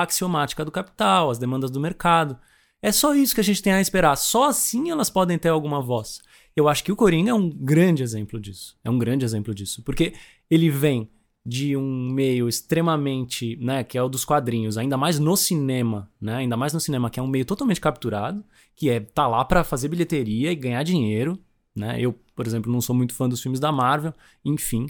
axiomática 0.00 0.64
do 0.64 0.70
capital, 0.70 1.30
às 1.30 1.38
demandas 1.38 1.70
do 1.70 1.80
mercado. 1.80 2.38
É 2.82 2.92
só 2.92 3.14
isso 3.14 3.34
que 3.34 3.40
a 3.40 3.44
gente 3.44 3.62
tem 3.62 3.72
a 3.72 3.80
esperar. 3.80 4.16
Só 4.16 4.44
assim 4.44 4.90
elas 4.90 5.10
podem 5.10 5.38
ter 5.38 5.48
alguma 5.48 5.80
voz. 5.80 6.20
Eu 6.54 6.68
acho 6.68 6.84
que 6.84 6.92
o 6.92 6.96
Coringa 6.96 7.30
é 7.30 7.34
um 7.34 7.50
grande 7.50 8.02
exemplo 8.02 8.40
disso. 8.40 8.76
É 8.84 8.90
um 8.90 8.98
grande 8.98 9.24
exemplo 9.24 9.54
disso. 9.54 9.82
Porque 9.82 10.14
ele 10.50 10.70
vem 10.70 11.10
de 11.44 11.76
um 11.76 12.10
meio 12.10 12.48
extremamente, 12.48 13.56
né, 13.56 13.84
que 13.84 13.96
é 13.96 14.02
o 14.02 14.08
dos 14.08 14.24
quadrinhos, 14.24 14.76
ainda 14.76 14.96
mais 14.96 15.20
no 15.20 15.36
cinema, 15.36 16.10
né, 16.20 16.34
ainda 16.36 16.56
mais 16.56 16.72
no 16.72 16.80
cinema, 16.80 17.08
que 17.08 17.20
é 17.20 17.22
um 17.22 17.28
meio 17.28 17.44
totalmente 17.44 17.80
capturado, 17.80 18.44
que 18.74 18.90
é 18.90 18.98
tá 18.98 19.28
lá 19.28 19.44
para 19.44 19.62
fazer 19.62 19.86
bilheteria 19.86 20.50
e 20.50 20.56
ganhar 20.56 20.82
dinheiro, 20.82 21.38
né? 21.74 22.00
Eu, 22.00 22.12
por 22.34 22.46
exemplo, 22.46 22.72
não 22.72 22.80
sou 22.80 22.96
muito 22.96 23.14
fã 23.14 23.28
dos 23.28 23.40
filmes 23.40 23.60
da 23.60 23.70
Marvel, 23.70 24.12
enfim. 24.44 24.86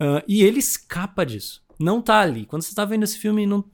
Uh, 0.00 0.22
e 0.26 0.42
ele 0.42 0.60
escapa 0.60 1.26
disso. 1.26 1.62
Não 1.78 2.00
tá 2.00 2.20
ali. 2.20 2.46
Quando 2.46 2.62
você 2.62 2.74
tá 2.74 2.84
vendo 2.84 3.02
esse 3.02 3.18
filme, 3.18 3.46
não, 3.46 3.64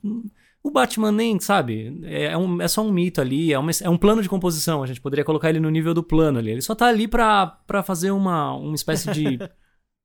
o 0.67 0.71
Batman 0.71 1.13
nem, 1.13 1.39
sabe? 1.39 2.01
É, 2.03 2.25
é, 2.25 2.37
um, 2.37 2.61
é 2.61 2.67
só 2.67 2.83
um 2.83 2.91
mito 2.91 3.21
ali, 3.21 3.53
é, 3.53 3.59
uma, 3.59 3.71
é 3.81 3.89
um 3.89 3.97
plano 3.97 4.21
de 4.21 4.29
composição. 4.29 4.83
A 4.83 4.87
gente 4.87 5.01
poderia 5.01 5.25
colocar 5.25 5.49
ele 5.49 5.61
no 5.61 5.71
nível 5.71 5.95
do 5.95 6.03
plano 6.03 6.41
ali. 6.41 6.51
Ele 6.51 6.61
só 6.61 6.75
tá 6.75 6.87
ali 6.87 7.07
pra, 7.07 7.47
pra 7.47 7.85
fazer 7.85 8.11
uma, 8.11 8.53
uma 8.55 8.75
espécie 8.75 9.11
de. 9.13 9.39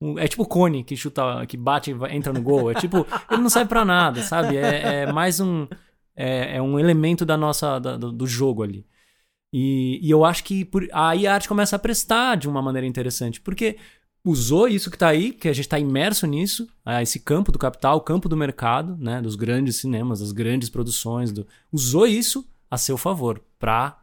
Um, 0.03 0.17
é 0.17 0.27
tipo 0.27 0.41
o 0.41 0.47
Cone 0.47 0.83
que 0.83 0.97
chuta, 0.97 1.45
que 1.45 1.55
bate 1.55 1.91
e 1.91 2.15
entra 2.15 2.33
no 2.33 2.41
gol. 2.41 2.71
É 2.71 2.73
tipo, 2.73 3.05
ele 3.29 3.39
não 3.39 3.51
serve 3.51 3.69
para 3.69 3.85
nada, 3.85 4.23
sabe? 4.23 4.57
É, 4.57 5.03
é 5.03 5.11
mais 5.13 5.39
um. 5.39 5.67
É, 6.15 6.55
é, 6.55 6.61
um 6.61 6.79
elemento 6.79 7.23
da 7.23 7.37
nossa, 7.37 7.77
da, 7.77 7.97
do, 7.97 8.11
do, 8.11 8.25
jogo 8.25 8.63
ali. 8.63 8.83
E, 9.53 9.99
e 10.01 10.09
eu 10.09 10.25
acho 10.25 10.43
que 10.43 10.65
por, 10.65 10.89
aí 10.91 11.27
a 11.27 11.35
arte 11.35 11.47
começa 11.47 11.75
a 11.75 11.79
prestar 11.79 12.35
de 12.35 12.49
uma 12.49 12.63
maneira 12.63 12.87
interessante. 12.87 13.39
Porque 13.39 13.77
usou 14.23 14.67
isso 14.67 14.89
que 14.89 14.95
está 14.95 15.09
aí, 15.09 15.31
que 15.31 15.49
a 15.49 15.53
gente 15.53 15.65
está 15.65 15.79
imerso 15.79 16.27
nisso, 16.27 16.67
esse 17.01 17.19
campo 17.19 17.51
do 17.51 17.59
capital, 17.59 17.97
o 17.97 18.01
campo 18.01 18.29
do 18.29 18.37
mercado, 18.37 18.95
né, 18.97 19.21
dos 19.21 19.35
grandes 19.35 19.77
cinemas, 19.77 20.19
das 20.19 20.31
grandes 20.31 20.69
produções, 20.69 21.31
do, 21.31 21.47
usou 21.71 22.05
isso 22.05 22.47
a 22.69 22.77
seu 22.77 22.97
favor 22.97 23.43
para 23.57 23.99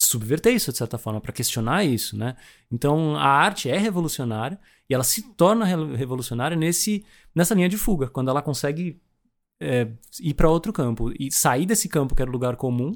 subverter 0.00 0.54
isso 0.54 0.72
de 0.72 0.78
certa 0.78 0.98
forma, 0.98 1.20
para 1.20 1.32
questionar 1.32 1.84
isso, 1.84 2.16
né? 2.16 2.36
Então 2.70 3.16
a 3.16 3.26
arte 3.26 3.70
é 3.70 3.78
revolucionária 3.78 4.58
e 4.88 4.94
ela 4.94 5.04
se 5.04 5.22
torna 5.34 5.64
revolucionária 5.64 6.56
nesse 6.56 7.04
nessa 7.34 7.54
linha 7.54 7.68
de 7.68 7.78
fuga, 7.78 8.08
quando 8.08 8.30
ela 8.30 8.42
consegue 8.42 9.00
é, 9.60 9.90
ir 10.20 10.34
para 10.34 10.50
outro 10.50 10.72
campo 10.72 11.12
e 11.18 11.30
sair 11.30 11.66
desse 11.66 11.88
campo 11.88 12.14
que 12.14 12.22
era 12.22 12.30
o 12.30 12.32
lugar 12.32 12.56
comum 12.56 12.92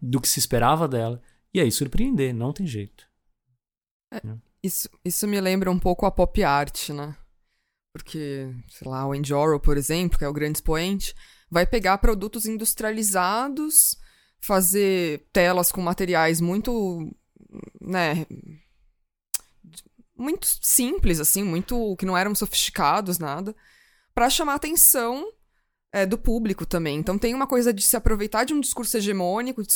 do 0.00 0.20
que 0.20 0.28
se 0.28 0.38
esperava 0.38 0.88
dela 0.88 1.20
e 1.52 1.60
aí 1.60 1.70
surpreender, 1.70 2.34
não 2.34 2.52
tem 2.52 2.66
jeito. 2.66 3.06
É. 4.12 4.16
é. 4.18 4.53
Isso, 4.64 4.88
isso 5.04 5.28
me 5.28 5.38
lembra 5.42 5.70
um 5.70 5.78
pouco 5.78 6.06
a 6.06 6.10
pop 6.10 6.42
art, 6.42 6.88
né? 6.88 7.14
Porque, 7.92 8.50
sei 8.70 8.90
lá, 8.90 9.06
o 9.06 9.12
Andy 9.12 9.30
por 9.62 9.76
exemplo, 9.76 10.18
que 10.18 10.24
é 10.24 10.28
o 10.28 10.32
grande 10.32 10.56
expoente, 10.56 11.14
vai 11.50 11.66
pegar 11.66 11.98
produtos 11.98 12.46
industrializados, 12.46 13.98
fazer 14.40 15.28
telas 15.34 15.70
com 15.70 15.82
materiais 15.82 16.40
muito, 16.40 17.14
né, 17.78 18.26
muito 20.16 20.46
simples, 20.62 21.20
assim, 21.20 21.42
muito 21.42 21.94
que 21.96 22.06
não 22.06 22.16
eram 22.16 22.34
sofisticados, 22.34 23.18
nada, 23.18 23.54
para 24.14 24.30
chamar 24.30 24.54
atenção 24.54 25.30
é, 25.94 26.04
do 26.04 26.18
público 26.18 26.66
também. 26.66 26.98
Então 26.98 27.16
tem 27.16 27.32
uma 27.32 27.46
coisa 27.46 27.72
de 27.72 27.80
se 27.80 27.96
aproveitar 27.96 28.42
de 28.42 28.52
um 28.52 28.58
discurso 28.58 28.96
hegemônico, 28.96 29.62
de 29.62 29.72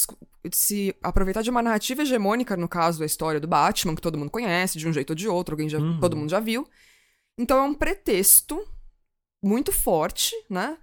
se 0.50 0.92
aproveitar 1.00 1.42
de 1.42 1.48
uma 1.48 1.62
narrativa 1.62 2.02
hegemônica, 2.02 2.56
no 2.56 2.68
caso 2.68 3.04
a 3.04 3.06
história 3.06 3.38
do 3.38 3.46
Batman, 3.46 3.94
que 3.94 4.02
todo 4.02 4.18
mundo 4.18 4.28
conhece, 4.28 4.78
de 4.78 4.88
um 4.88 4.92
jeito 4.92 5.10
ou 5.10 5.14
de 5.14 5.28
outro, 5.28 5.52
alguém 5.52 5.68
já, 5.68 5.78
uhum. 5.78 6.00
todo 6.00 6.16
mundo 6.16 6.28
já 6.28 6.40
viu. 6.40 6.66
Então 7.38 7.56
é 7.56 7.62
um 7.62 7.72
pretexto 7.72 8.60
muito 9.40 9.70
forte, 9.70 10.34
né? 10.50 10.76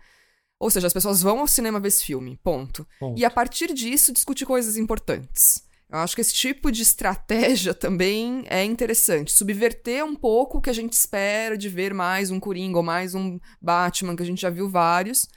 Ou 0.57 0.69
seja, 0.69 0.87
as 0.87 0.93
pessoas 0.93 1.21
vão 1.21 1.41
ao 1.41 1.47
cinema 1.47 1.81
ver 1.81 1.89
esse 1.89 2.05
filme, 2.05 2.39
ponto. 2.41 2.87
ponto. 2.97 3.19
E 3.19 3.25
a 3.25 3.29
partir 3.29 3.73
disso 3.73 4.13
discutir 4.13 4.45
coisas 4.45 4.77
importantes. 4.77 5.67
Eu 5.89 5.99
acho 5.99 6.15
que 6.15 6.21
esse 6.21 6.33
tipo 6.33 6.71
de 6.71 6.81
estratégia 6.81 7.73
também 7.75 8.43
é 8.47 8.63
interessante. 8.63 9.31
Subverter 9.31 10.03
um 10.03 10.15
pouco 10.15 10.57
o 10.57 10.61
que 10.61 10.69
a 10.69 10.73
gente 10.73 10.93
espera 10.93 11.57
de 11.57 11.69
ver 11.69 11.93
mais 11.93 12.31
um 12.31 12.39
Coringa 12.39 12.77
ou 12.77 12.83
mais 12.83 13.13
um 13.13 13.39
Batman, 13.61 14.15
que 14.15 14.23
a 14.23 14.25
gente 14.25 14.41
já 14.41 14.49
viu 14.49 14.69
vários. 14.69 15.27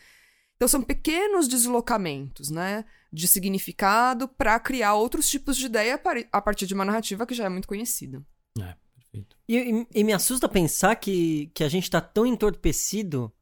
Então 0.57 0.67
são 0.67 0.83
pequenos 0.83 1.47
deslocamentos, 1.47 2.51
né? 2.51 2.85
De 3.13 3.29
significado 3.29 4.27
para 4.27 4.59
criar 4.59 4.95
outros 4.95 5.29
tipos 5.29 5.57
de 5.57 5.67
ideia 5.67 6.01
a 6.33 6.41
partir 6.43 6.67
de 6.67 6.75
uma 6.75 6.85
narrativa 6.85 7.27
que 7.27 7.35
já 7.35 7.45
é 7.45 7.49
muito 7.49 7.69
conhecida. 7.69 8.23
É, 8.59 8.75
perfeito. 8.97 9.37
E, 9.49 9.57
e, 9.57 9.87
e 10.01 10.05
me 10.05 10.13
assusta 10.13 10.49
pensar 10.49 10.97
que, 10.97 11.51
que 11.55 11.63
a 11.63 11.69
gente 11.69 11.85
está 11.85 12.01
tão 12.01 12.27
entorpecido 12.27 13.33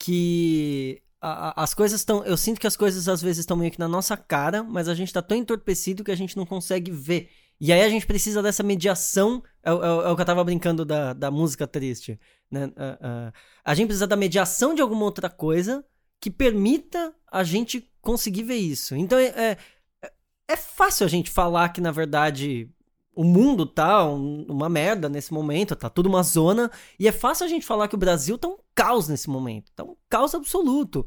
que 0.00 1.00
as 1.20 1.74
coisas 1.74 2.00
estão. 2.00 2.24
Eu 2.24 2.36
sinto 2.36 2.60
que 2.60 2.66
as 2.66 2.76
coisas 2.76 3.08
às 3.08 3.20
vezes 3.20 3.40
estão 3.40 3.56
meio 3.56 3.70
que 3.70 3.78
na 3.78 3.88
nossa 3.88 4.16
cara, 4.16 4.62
mas 4.62 4.88
a 4.88 4.94
gente 4.94 5.12
tá 5.12 5.20
tão 5.20 5.36
entorpecido 5.36 6.04
que 6.04 6.10
a 6.10 6.16
gente 6.16 6.36
não 6.36 6.46
consegue 6.46 6.90
ver. 6.90 7.30
E 7.60 7.72
aí 7.72 7.82
a 7.82 7.88
gente 7.88 8.06
precisa 8.06 8.42
dessa 8.42 8.62
mediação. 8.62 9.42
É, 9.62 9.70
é, 9.70 9.72
é 9.72 10.10
o 10.10 10.14
que 10.14 10.22
eu 10.22 10.26
tava 10.26 10.44
brincando 10.44 10.84
da, 10.84 11.12
da 11.12 11.30
música 11.30 11.66
triste. 11.66 12.18
Né? 12.50 12.66
Uh, 12.66 12.70
uh, 12.70 13.32
a 13.64 13.74
gente 13.74 13.88
precisa 13.88 14.06
da 14.06 14.16
mediação 14.16 14.74
de 14.74 14.80
alguma 14.80 15.04
outra 15.04 15.28
coisa 15.28 15.84
que 16.20 16.30
permita 16.30 17.12
a 17.30 17.42
gente 17.42 17.90
conseguir 18.00 18.44
ver 18.44 18.56
isso. 18.56 18.94
Então 18.94 19.18
é, 19.18 19.26
é, 19.26 19.58
é 20.48 20.56
fácil 20.56 21.04
a 21.04 21.08
gente 21.08 21.30
falar 21.30 21.68
que, 21.70 21.80
na 21.80 21.90
verdade, 21.90 22.70
o 23.18 23.24
mundo 23.24 23.66
tá 23.66 24.08
um, 24.08 24.46
uma 24.48 24.68
merda 24.68 25.08
nesse 25.08 25.34
momento, 25.34 25.74
tá 25.74 25.90
tudo 25.90 26.08
uma 26.08 26.22
zona, 26.22 26.70
e 27.00 27.08
é 27.08 27.10
fácil 27.10 27.46
a 27.46 27.48
gente 27.48 27.66
falar 27.66 27.88
que 27.88 27.96
o 27.96 27.98
Brasil 27.98 28.38
tá 28.38 28.46
um 28.46 28.58
caos 28.72 29.08
nesse 29.08 29.28
momento, 29.28 29.72
tá 29.74 29.82
um 29.82 29.96
caos 30.08 30.36
absoluto. 30.36 31.04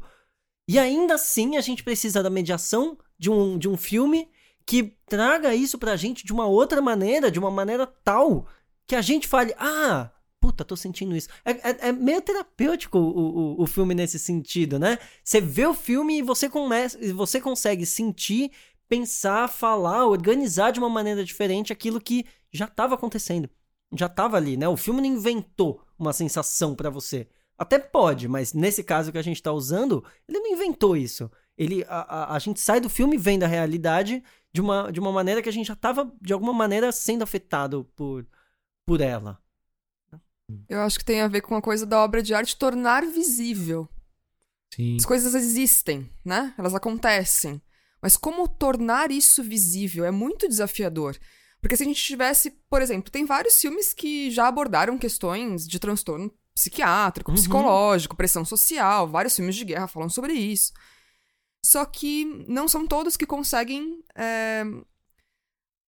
E 0.68 0.78
ainda 0.78 1.14
assim 1.14 1.56
a 1.56 1.62
gente 1.62 1.82
precisa 1.82 2.22
da 2.22 2.28
mediação 2.28 2.98
de 3.18 3.30
um, 3.30 3.56
de 3.56 3.66
um 3.66 3.78
filme 3.78 4.28
que 4.66 4.94
traga 5.06 5.54
isso 5.54 5.78
pra 5.78 5.96
gente 5.96 6.22
de 6.22 6.34
uma 6.34 6.44
outra 6.44 6.82
maneira, 6.82 7.30
de 7.30 7.38
uma 7.38 7.50
maneira 7.50 7.86
tal 7.86 8.46
que 8.86 8.94
a 8.94 9.00
gente 9.00 9.26
fale, 9.26 9.54
ah, 9.56 10.10
puta, 10.38 10.66
tô 10.66 10.76
sentindo 10.76 11.16
isso. 11.16 11.30
É, 11.46 11.52
é, 11.52 11.88
é 11.88 11.92
meio 11.92 12.20
terapêutico 12.20 12.98
o, 12.98 13.56
o, 13.58 13.62
o, 13.62 13.66
filme 13.66 13.94
nesse 13.94 14.18
sentido, 14.18 14.78
né? 14.78 14.98
Você 15.24 15.40
vê 15.40 15.64
o 15.64 15.72
filme 15.72 16.18
e 16.18 16.22
você, 16.22 16.46
começa, 16.46 16.98
você 17.14 17.40
consegue 17.40 17.86
sentir 17.86 18.50
pensar, 18.92 19.48
falar, 19.48 20.04
organizar 20.04 20.70
de 20.70 20.78
uma 20.78 20.90
maneira 20.90 21.24
diferente 21.24 21.72
aquilo 21.72 21.98
que 21.98 22.26
já 22.52 22.66
estava 22.66 22.94
acontecendo. 22.94 23.48
Já 23.94 24.04
estava 24.04 24.36
ali, 24.36 24.54
né? 24.54 24.68
O 24.68 24.76
filme 24.76 25.00
não 25.00 25.08
inventou 25.08 25.82
uma 25.98 26.12
sensação 26.12 26.74
para 26.74 26.90
você. 26.90 27.26
Até 27.56 27.78
pode, 27.78 28.28
mas 28.28 28.52
nesse 28.52 28.84
caso 28.84 29.10
que 29.10 29.16
a 29.16 29.22
gente 29.22 29.36
está 29.36 29.50
usando, 29.50 30.04
ele 30.28 30.40
não 30.40 30.52
inventou 30.52 30.94
isso. 30.94 31.30
Ele, 31.56 31.82
a, 31.84 32.00
a, 32.00 32.36
a, 32.36 32.38
gente 32.38 32.60
sai 32.60 32.82
do 32.82 32.90
filme 32.90 33.16
vendo 33.16 33.44
a 33.44 33.46
realidade 33.46 34.22
de 34.52 34.60
uma, 34.60 34.92
de 34.92 35.00
uma 35.00 35.10
maneira 35.10 35.40
que 35.40 35.48
a 35.48 35.52
gente 35.52 35.68
já 35.68 35.72
estava, 35.72 36.12
de 36.20 36.34
alguma 36.34 36.52
maneira, 36.52 36.92
sendo 36.92 37.22
afetado 37.22 37.90
por, 37.96 38.26
por 38.84 39.00
ela. 39.00 39.40
Eu 40.68 40.80
acho 40.82 40.98
que 40.98 41.04
tem 41.04 41.22
a 41.22 41.28
ver 41.28 41.40
com 41.40 41.56
a 41.56 41.62
coisa 41.62 41.86
da 41.86 41.98
obra 42.04 42.22
de 42.22 42.34
arte 42.34 42.58
tornar 42.58 43.06
visível. 43.06 43.88
Sim. 44.74 44.96
As 44.96 45.06
coisas 45.06 45.34
existem, 45.34 46.10
né? 46.22 46.54
Elas 46.58 46.74
acontecem. 46.74 47.62
Mas 48.02 48.16
como 48.16 48.48
tornar 48.48 49.12
isso 49.12 49.42
visível 49.42 50.04
é 50.04 50.10
muito 50.10 50.48
desafiador. 50.48 51.16
Porque 51.60 51.76
se 51.76 51.84
a 51.84 51.86
gente 51.86 52.02
tivesse, 52.02 52.50
por 52.68 52.82
exemplo, 52.82 53.12
tem 53.12 53.24
vários 53.24 53.60
filmes 53.60 53.94
que 53.94 54.30
já 54.32 54.48
abordaram 54.48 54.98
questões 54.98 55.66
de 55.68 55.78
transtorno 55.78 56.32
psiquiátrico, 56.52 57.30
uhum. 57.30 57.36
psicológico, 57.36 58.16
pressão 58.16 58.44
social, 58.44 59.06
vários 59.06 59.36
filmes 59.36 59.54
de 59.54 59.64
guerra 59.64 59.86
falam 59.86 60.08
sobre 60.08 60.32
isso. 60.32 60.72
Só 61.64 61.84
que 61.84 62.24
não 62.48 62.66
são 62.66 62.86
todos 62.86 63.16
que 63.16 63.24
conseguem 63.24 64.02
é, 64.16 64.64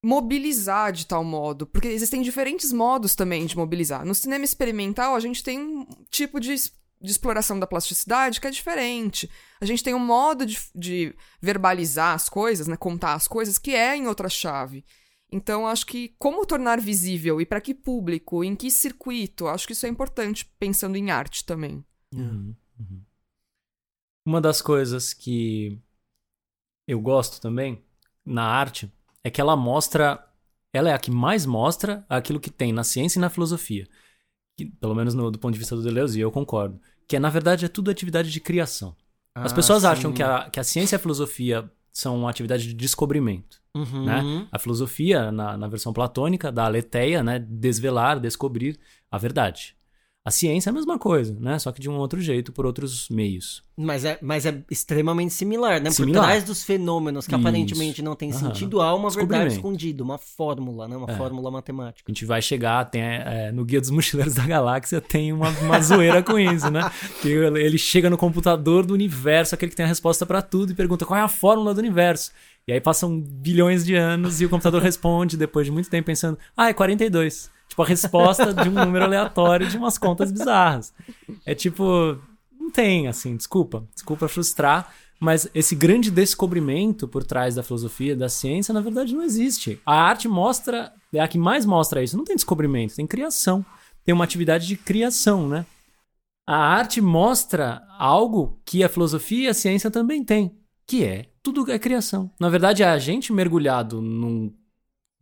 mobilizar 0.05 0.93
de 0.93 1.07
tal 1.07 1.25
modo, 1.25 1.67
porque 1.67 1.89
existem 1.89 2.23
diferentes 2.23 2.73
modos 2.73 3.17
também 3.17 3.45
de 3.45 3.57
mobilizar. 3.57 4.05
No 4.05 4.15
cinema 4.15 4.45
experimental, 4.45 5.17
a 5.17 5.21
gente 5.21 5.43
tem 5.43 5.59
um 5.59 5.87
tipo 6.11 6.39
de 6.39 6.55
de 7.01 7.11
exploração 7.11 7.59
da 7.59 7.67
plasticidade 7.67 8.41
que 8.41 8.47
é 8.47 8.51
diferente. 8.51 9.31
A 9.61 9.65
gente 9.65 9.83
tem 9.83 9.95
um 9.95 9.99
modo 9.99 10.47
de, 10.47 10.59
de 10.75 11.15
verbalizar 11.41 12.15
as 12.15 12.29
coisas, 12.29 12.67
né, 12.67 12.77
contar 12.77 13.15
as 13.15 13.29
coisas, 13.29 13.59
que 13.59 13.75
é 13.75 13.97
em 13.97 14.07
outra 14.07 14.29
chave. 14.29 14.85
Então, 15.31 15.67
acho 15.67 15.87
que 15.87 16.15
como 16.19 16.47
tornar 16.47 16.81
visível 16.81 17.41
e 17.41 17.47
para 17.47 17.61
que 17.61 17.75
público, 17.75 18.45
em 18.45 18.55
que 18.55 18.71
circuito, 18.71 19.49
acho 19.49 19.67
que 19.67 19.73
isso 19.73 19.85
é 19.85 19.89
importante 19.89 20.45
pensando 20.59 20.97
em 20.97 21.11
arte 21.11 21.45
também. 21.45 21.85
Uhum. 22.15 22.55
Uma 24.27 24.41
das 24.41 24.63
coisas 24.63 25.13
que 25.13 25.79
eu 26.87 27.01
gosto 27.01 27.41
também 27.41 27.85
na 28.25 28.45
arte 28.45 28.91
é 29.23 29.31
que 29.31 29.41
ela 29.41 29.57
mostra, 29.57 30.25
ela 30.73 30.89
é 30.89 30.95
a 30.95 30.99
que 30.99 31.11
mais 31.11 31.45
mostra 31.45 32.07
aquilo 32.09 32.41
que 32.41 32.51
tem 32.51 32.73
na 32.73 32.85
ciência 32.85 33.19
e 33.19 33.21
na 33.21 33.29
filosofia. 33.29 33.89
Que, 34.57 34.67
pelo 34.67 34.95
menos 34.95 35.15
no, 35.15 35.31
do 35.31 35.39
ponto 35.39 35.53
de 35.53 35.59
vista 35.59 35.75
do 35.75 35.83
Deleuze, 35.83 36.19
e 36.19 36.23
eu 36.23 36.31
concordo 36.31 36.81
que 37.07 37.17
é, 37.17 37.19
na 37.19 37.31
verdade 37.31 37.65
é 37.65 37.69
tudo 37.69 37.91
atividade 37.91 38.31
de 38.31 38.41
criação. 38.41 38.95
As 39.35 39.53
ah, 39.53 39.55
pessoas 39.55 39.83
sim. 39.83 39.89
acham 39.89 40.13
que 40.13 40.23
a, 40.23 40.49
que 40.49 40.61
a 40.61 40.65
ciência 40.65 40.95
e 40.95 40.99
a 40.99 41.01
filosofia 41.01 41.71
são 41.93 42.19
uma 42.19 42.31
atividade 42.31 42.67
de 42.67 42.75
descobrimento. 42.75 43.61
Uhum. 43.75 44.05
Né? 44.05 44.49
A 44.51 44.59
filosofia, 44.59 45.33
na, 45.33 45.57
na 45.57 45.69
versão 45.69 45.93
platônica, 45.93 46.51
da 46.51 46.65
aletheia, 46.65 47.23
né? 47.23 47.39
desvelar, 47.39 48.21
descobrir 48.21 48.79
a 49.11 49.19
verdade. 49.19 49.77
A 50.27 50.31
ciência 50.31 50.71
é 50.71 50.73
a 50.73 50.73
mesma 50.73 50.99
coisa, 50.99 51.37
né? 51.39 51.59
Só 51.59 51.71
que 51.71 51.83
de 51.83 51.91
um 51.91 51.97
outro 51.97 52.19
jeito, 52.19 52.51
por 52.51 52.65
outros 52.65 53.11
meios. 53.11 53.63
Mas 53.77 54.07
é, 54.07 54.19
mas 54.23 54.47
é 54.47 54.63
extremamente 54.71 55.35
similar, 55.35 55.83
né? 55.83 55.91
Similar. 55.91 56.23
Por 56.23 56.27
trás 56.27 56.45
dos 56.45 56.65
fenômenos 56.65 57.27
que 57.27 57.35
Isso. 57.35 57.41
aparentemente 57.41 58.01
não 58.01 58.17
tem 58.17 58.33
sentido, 58.33 58.81
há 58.81 58.95
uma 58.95 59.11
verdade 59.11 59.53
escondida, 59.53 60.03
uma 60.03 60.17
fórmula, 60.17 60.89
né? 60.89 60.97
Uma 60.97 61.11
é. 61.11 61.17
fórmula 61.17 61.51
matemática. 61.51 62.11
A 62.11 62.11
gente 62.11 62.25
vai 62.25 62.41
chegar, 62.41 62.87
tem, 62.87 63.03
é, 63.03 63.53
no 63.53 63.67
Guia 63.67 63.83
dos 63.83 63.91
Mochileiros 63.91 64.33
da 64.35 64.47
Galáxia 64.47 64.99
tem 64.99 65.31
uma, 65.31 65.51
uma 65.61 65.79
zoeira 65.83 66.23
com 66.23 66.39
isso, 66.39 66.71
né? 66.71 66.91
Que 67.21 67.29
ele 67.29 67.77
chega 67.77 68.09
no 68.09 68.17
computador 68.17 68.87
do 68.87 68.95
universo, 68.95 69.55
aquele 69.55 69.69
que 69.69 69.77
tem 69.77 69.85
a 69.85 69.89
resposta 69.89 70.25
para 70.25 70.41
tudo, 70.41 70.73
e 70.73 70.75
pergunta 70.75 71.05
qual 71.05 71.21
é 71.21 71.23
a 71.23 71.29
fórmula 71.29 71.75
do 71.75 71.81
universo. 71.81 72.33
E 72.67 72.73
aí 72.73 72.81
passam 72.81 73.21
bilhões 73.21 73.85
de 73.85 73.95
anos 73.95 74.41
e 74.41 74.47
o 74.47 74.49
computador 74.49 74.81
responde, 74.83 75.37
depois 75.37 75.67
de 75.67 75.73
muito 75.73 75.91
tempo, 75.91 76.07
pensando, 76.07 76.39
ah, 76.57 76.71
é 76.71 76.73
42. 76.73 77.53
Tipo, 77.69 77.83
a 77.83 77.87
resposta 77.87 78.53
de 78.55 78.69
um 78.69 78.73
número 78.73 79.05
aleatório 79.05 79.69
de 79.69 79.77
umas 79.77 79.99
contas 79.99 80.31
bizarras. 80.31 80.93
É 81.45 81.55
tipo, 81.55 82.19
não 82.59 82.71
tem, 82.71 83.09
assim, 83.09 83.37
desculpa. 83.37 83.87
Desculpa 83.93 84.29
frustrar, 84.29 84.93
mas 85.19 85.49
esse 85.55 85.75
grande 85.75 86.11
descobrimento 86.11 87.09
por 87.09 87.25
trás 87.25 87.55
da 87.55 87.63
filosofia, 87.63 88.17
da 88.17 88.29
ciência, 88.29 88.73
na 88.73 88.81
verdade 88.81 89.15
não 89.15 89.23
existe. 89.23 89.81
A 89.85 90.01
arte 90.01 90.29
mostra, 90.29 90.93
é 91.13 91.21
a 91.21 91.29
que 91.29 91.39
mais 91.39 91.65
mostra 91.67 92.03
isso. 92.03 92.17
Não 92.17 92.25
tem 92.25 92.37
descobrimento, 92.37 92.95
tem 92.95 93.07
criação. 93.07 93.65
Tem 94.05 94.15
uma 94.15 94.25
atividade 94.25 94.67
de 94.67 94.77
criação, 94.77 95.49
né? 95.49 95.65
A 96.47 96.57
arte 96.57 97.01
mostra 97.01 97.83
algo 97.99 98.61
que 98.67 98.85
a 98.85 98.89
filosofia 98.89 99.47
e 99.47 99.49
a 99.49 99.55
ciência 99.55 99.91
também 99.91 100.23
têm, 100.23 100.59
que 100.87 101.03
é 101.03 101.31
tudo 101.43 101.71
é 101.71 101.79
criação. 101.79 102.31
Na 102.39 102.49
verdade, 102.49 102.83
é 102.83 102.87
a 102.87 102.99
gente 102.99 103.33
mergulhado 103.33 104.01
num 104.03 104.53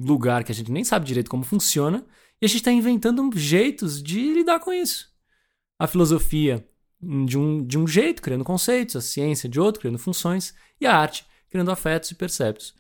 lugar 0.01 0.43
que 0.43 0.51
a 0.51 0.55
gente 0.55 0.73
nem 0.73 0.83
sabe 0.83 1.07
direito 1.07 1.31
como 1.31 1.45
funciona 1.45 2.05
e 2.43 2.45
a 2.45 2.49
gente 2.49 2.59
está 2.59 2.73
inventando 2.73 3.31
jeitos 3.39 4.03
de 4.03 4.33
lidar 4.33 4.59
com 4.59 4.73
isso. 4.73 5.09
A 5.79 5.87
filosofia 5.87 6.67
de 7.01 7.39
um, 7.39 7.65
de 7.65 7.79
um 7.79 7.87
jeito, 7.87 8.21
criando 8.21 8.43
conceitos, 8.43 8.97
a 8.97 9.01
ciência 9.01 9.49
de 9.49 9.61
outro, 9.61 9.81
criando 9.81 9.99
funções, 9.99 10.53
e 10.81 10.87
a 10.87 10.97
arte, 10.97 11.25
criando 11.49 11.71
afetos 11.71 12.11
e 12.11 12.17
perceptos. 12.17 12.75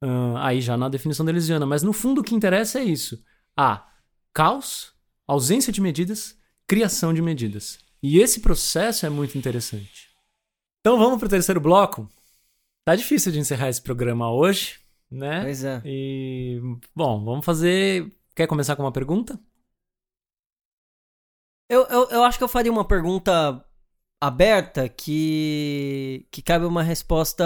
Uh, 0.00 0.36
aí 0.36 0.60
já 0.60 0.76
na 0.76 0.88
definição 0.88 1.26
da 1.26 1.32
Elisiana. 1.32 1.66
Mas 1.66 1.82
no 1.82 1.92
fundo 1.92 2.20
o 2.20 2.24
que 2.24 2.32
interessa 2.32 2.78
é 2.78 2.84
isso. 2.84 3.20
Há 3.56 3.88
caos, 4.32 4.92
ausência 5.26 5.72
de 5.72 5.80
medidas, 5.80 6.38
criação 6.64 7.12
de 7.12 7.20
medidas. 7.20 7.80
E 8.00 8.20
esse 8.20 8.38
processo 8.38 9.04
é 9.04 9.10
muito 9.10 9.36
interessante. 9.36 10.10
Então 10.80 10.96
vamos 10.96 11.18
para 11.18 11.26
o 11.26 11.30
terceiro 11.30 11.60
bloco. 11.60 12.08
Tá 12.84 12.94
difícil 12.94 13.32
de 13.32 13.40
encerrar 13.40 13.68
esse 13.68 13.82
programa 13.82 14.32
hoje, 14.32 14.78
né? 15.10 15.42
Pois 15.42 15.64
é. 15.64 15.82
E, 15.84 16.60
bom, 16.94 17.24
vamos 17.24 17.44
fazer 17.44 18.16
Quer 18.38 18.46
começar 18.46 18.76
com 18.76 18.84
uma 18.84 18.92
pergunta? 18.92 19.36
Eu, 21.68 21.84
eu, 21.88 22.08
eu 22.10 22.22
acho 22.22 22.38
que 22.38 22.44
eu 22.44 22.48
faria 22.48 22.70
uma 22.70 22.84
pergunta 22.84 23.64
aberta 24.22 24.88
que, 24.88 26.24
que 26.30 26.40
cabe 26.40 26.64
uma 26.64 26.84
resposta 26.84 27.44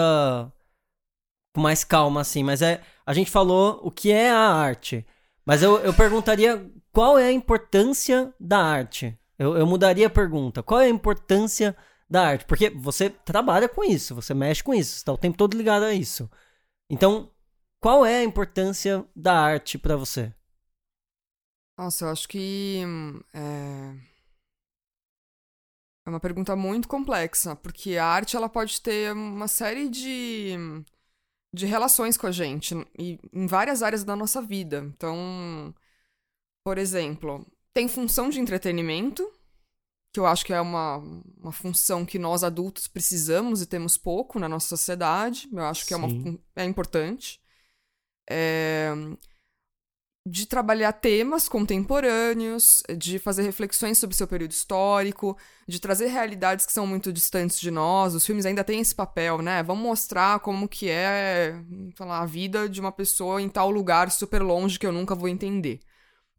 com 1.51 1.61
mais 1.61 1.83
calma, 1.83 2.21
assim. 2.21 2.43
Mas 2.43 2.61
é. 2.61 2.83
A 3.07 3.11
gente 3.11 3.31
falou 3.31 3.79
o 3.81 3.89
que 3.89 4.11
é 4.11 4.29
a 4.29 4.37
arte. 4.37 5.03
Mas 5.43 5.63
eu, 5.63 5.79
eu 5.79 5.95
perguntaria 5.95 6.63
qual 6.91 7.17
é 7.17 7.25
a 7.25 7.31
importância 7.31 8.31
da 8.39 8.59
arte. 8.59 9.17
Eu, 9.39 9.57
eu 9.57 9.65
mudaria 9.65 10.05
a 10.05 10.11
pergunta. 10.11 10.61
Qual 10.61 10.79
é 10.79 10.85
a 10.85 10.89
importância 10.89 11.75
da 12.07 12.21
arte? 12.21 12.45
Porque 12.45 12.69
você 12.69 13.09
trabalha 13.09 13.67
com 13.67 13.83
isso, 13.83 14.13
você 14.13 14.35
mexe 14.35 14.63
com 14.63 14.75
isso, 14.75 14.95
está 14.95 15.11
o 15.11 15.17
tempo 15.17 15.39
todo 15.39 15.57
ligado 15.57 15.85
a 15.85 15.93
isso. 15.95 16.29
Então, 16.87 17.31
qual 17.79 18.05
é 18.05 18.17
a 18.19 18.23
importância 18.23 19.03
da 19.15 19.33
arte 19.33 19.79
para 19.79 19.97
você? 19.97 20.31
Nossa, 21.77 22.05
eu 22.05 22.09
acho 22.09 22.27
que 22.27 22.81
é... 23.33 23.95
é 26.05 26.09
uma 26.09 26.19
pergunta 26.19 26.55
muito 26.55 26.87
complexa, 26.87 27.55
porque 27.55 27.97
a 27.97 28.05
arte 28.05 28.35
ela 28.35 28.47
pode 28.47 28.79
ter 28.81 29.11
uma 29.13 29.47
série 29.47 29.89
de, 29.89 30.55
de 31.53 31.65
relações 31.65 32.15
com 32.17 32.27
a 32.27 32.31
gente 32.31 32.75
e 32.97 33.19
em 33.31 33.47
várias 33.47 33.81
áreas 33.81 34.03
da 34.03 34.15
nossa 34.15 34.41
vida. 34.41 34.79
Então, 34.95 35.73
por 36.63 36.77
exemplo, 36.77 37.45
tem 37.73 37.87
função 37.87 38.29
de 38.29 38.39
entretenimento, 38.39 39.27
que 40.13 40.19
eu 40.19 40.27
acho 40.27 40.45
que 40.45 40.53
é 40.53 40.61
uma, 40.61 40.97
uma 40.97 41.51
função 41.51 42.05
que 42.05 42.19
nós 42.19 42.43
adultos 42.43 42.87
precisamos 42.87 43.63
e 43.63 43.65
temos 43.65 43.97
pouco 43.97 44.39
na 44.39 44.47
nossa 44.47 44.67
sociedade. 44.67 45.49
Eu 45.51 45.65
acho 45.65 45.87
que 45.87 45.93
é, 45.93 45.97
uma, 45.97 46.39
é 46.55 46.63
importante. 46.65 47.41
É, 48.29 48.91
de 50.25 50.45
trabalhar 50.45 50.93
temas 50.93 51.49
contemporâneos, 51.49 52.81
de 52.97 53.19
fazer 53.19 53.43
reflexões 53.43 53.97
sobre 53.97 54.15
seu 54.15 54.25
período 54.25 54.51
histórico, 54.51 55.37
de 55.67 55.81
trazer 55.81 56.07
realidades 56.07 56.65
que 56.65 56.71
são 56.71 56.87
muito 56.87 57.11
distantes 57.11 57.59
de 57.59 57.69
nós. 57.69 58.15
Os 58.15 58.25
filmes 58.25 58.45
ainda 58.45 58.63
têm 58.63 58.79
esse 58.79 58.95
papel, 58.95 59.41
né? 59.41 59.61
Vamos 59.63 59.83
mostrar 59.83 60.39
como 60.39 60.67
que 60.67 60.89
é, 60.89 61.53
a 61.99 62.25
vida 62.25 62.69
de 62.69 62.79
uma 62.79 62.91
pessoa 62.91 63.41
em 63.41 63.49
tal 63.49 63.69
lugar 63.69 64.09
super 64.11 64.41
longe 64.41 64.79
que 64.79 64.87
eu 64.87 64.93
nunca 64.93 65.13
vou 65.13 65.27
entender. 65.27 65.81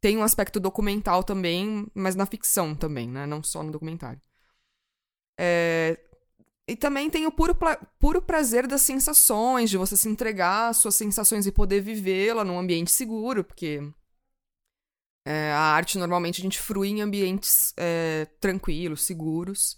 Tem 0.00 0.16
um 0.16 0.22
aspecto 0.22 0.58
documental 0.60 1.22
também, 1.22 1.86
mas 1.94 2.14
na 2.14 2.26
ficção 2.26 2.74
também, 2.74 3.08
né? 3.08 3.26
Não 3.26 3.42
só 3.42 3.62
no 3.62 3.72
documentário. 3.72 4.20
É... 5.38 5.98
e 6.66 6.74
também 6.74 7.10
tem 7.10 7.26
o 7.26 7.32
puro, 7.32 7.56
puro 7.98 8.22
prazer 8.22 8.66
das 8.66 8.80
sensações, 8.80 9.68
de 9.68 9.76
você 9.76 9.96
se 9.96 10.08
entregar 10.08 10.70
às 10.70 10.78
suas 10.78 10.94
sensações 10.94 11.46
e 11.46 11.52
poder 11.52 11.82
vivê-la 11.82 12.42
num 12.42 12.58
ambiente 12.58 12.90
seguro, 12.90 13.44
porque 13.44 13.80
é, 15.26 15.52
a 15.52 15.60
arte 15.60 15.98
normalmente 15.98 16.40
a 16.40 16.42
gente 16.42 16.58
frui 16.58 16.88
em 16.88 17.02
ambientes 17.02 17.74
é, 17.76 18.26
tranquilos, 18.40 19.04
seguros. 19.04 19.76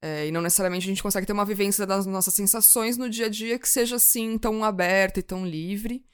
É, 0.00 0.26
e 0.28 0.30
não 0.30 0.40
necessariamente 0.40 0.86
a 0.86 0.88
gente 0.88 1.02
consegue 1.02 1.26
ter 1.26 1.32
uma 1.32 1.44
vivência 1.44 1.84
das 1.84 2.06
nossas 2.06 2.32
sensações 2.32 2.96
no 2.96 3.10
dia 3.10 3.26
a 3.26 3.28
dia 3.28 3.58
que 3.58 3.68
seja 3.68 3.96
assim 3.96 4.38
tão 4.38 4.64
aberta 4.64 5.20
e 5.20 5.22
tão 5.22 5.44
livre. 5.44 6.06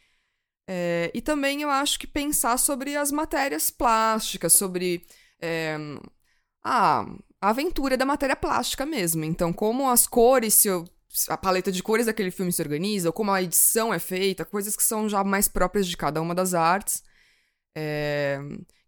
É, 0.68 1.10
e 1.14 1.20
também 1.20 1.62
eu 1.62 1.70
acho 1.70 1.98
que 1.98 2.06
pensar 2.06 2.58
sobre 2.58 2.96
as 2.96 3.12
matérias 3.12 3.70
plásticas, 3.70 4.54
sobre 4.54 5.06
é, 5.40 5.76
a 7.44 7.50
aventura 7.50 7.96
da 7.96 8.06
matéria 8.06 8.34
plástica 8.34 8.86
mesmo. 8.86 9.22
Então, 9.22 9.52
como 9.52 9.90
as 9.90 10.06
cores, 10.06 10.54
se 10.54 10.68
a 11.28 11.36
paleta 11.36 11.70
de 11.70 11.82
cores 11.82 12.06
daquele 12.06 12.30
filme 12.30 12.50
se 12.50 12.62
organiza, 12.62 13.10
ou 13.10 13.12
como 13.12 13.30
a 13.30 13.42
edição 13.42 13.92
é 13.92 13.98
feita, 13.98 14.46
coisas 14.46 14.74
que 14.74 14.82
são 14.82 15.08
já 15.08 15.22
mais 15.22 15.46
próprias 15.46 15.86
de 15.86 15.96
cada 15.96 16.22
uma 16.22 16.34
das 16.34 16.54
artes. 16.54 17.02
É, 17.76 18.38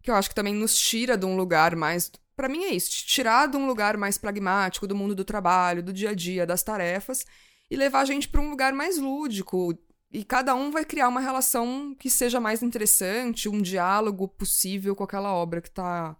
que 0.01 0.09
eu 0.09 0.15
acho 0.15 0.29
que 0.29 0.35
também 0.35 0.55
nos 0.55 0.75
tira 0.75 1.17
de 1.17 1.25
um 1.25 1.35
lugar 1.35 1.75
mais 1.75 2.09
para 2.35 2.47
mim 2.47 2.63
é 2.65 2.69
isso, 2.69 2.91
tirar 3.05 3.47
de 3.47 3.57
um 3.57 3.65
lugar 3.65 3.97
mais 3.97 4.17
pragmático 4.17 4.87
do 4.87 4.95
mundo 4.95 5.15
do 5.15 5.25
trabalho, 5.25 5.81
do 5.81 5.91
dia 5.91 6.11
a 6.11 6.13
dia, 6.13 6.45
das 6.45 6.61
tarefas 6.61 7.25
e 7.69 7.75
levar 7.75 8.01
a 8.01 8.05
gente 8.05 8.29
para 8.29 8.39
um 8.39 8.49
lugar 8.49 8.73
mais 8.73 8.97
lúdico. 8.97 9.77
E 10.11 10.23
cada 10.23 10.53
um 10.55 10.71
vai 10.71 10.85
criar 10.85 11.09
uma 11.09 11.19
relação 11.19 11.95
que 11.99 12.09
seja 12.09 12.39
mais 12.39 12.61
interessante, 12.61 13.49
um 13.49 13.61
diálogo 13.61 14.27
possível 14.27 14.95
com 14.95 15.03
aquela 15.03 15.33
obra 15.33 15.61
que 15.61 15.67
está 15.67 16.15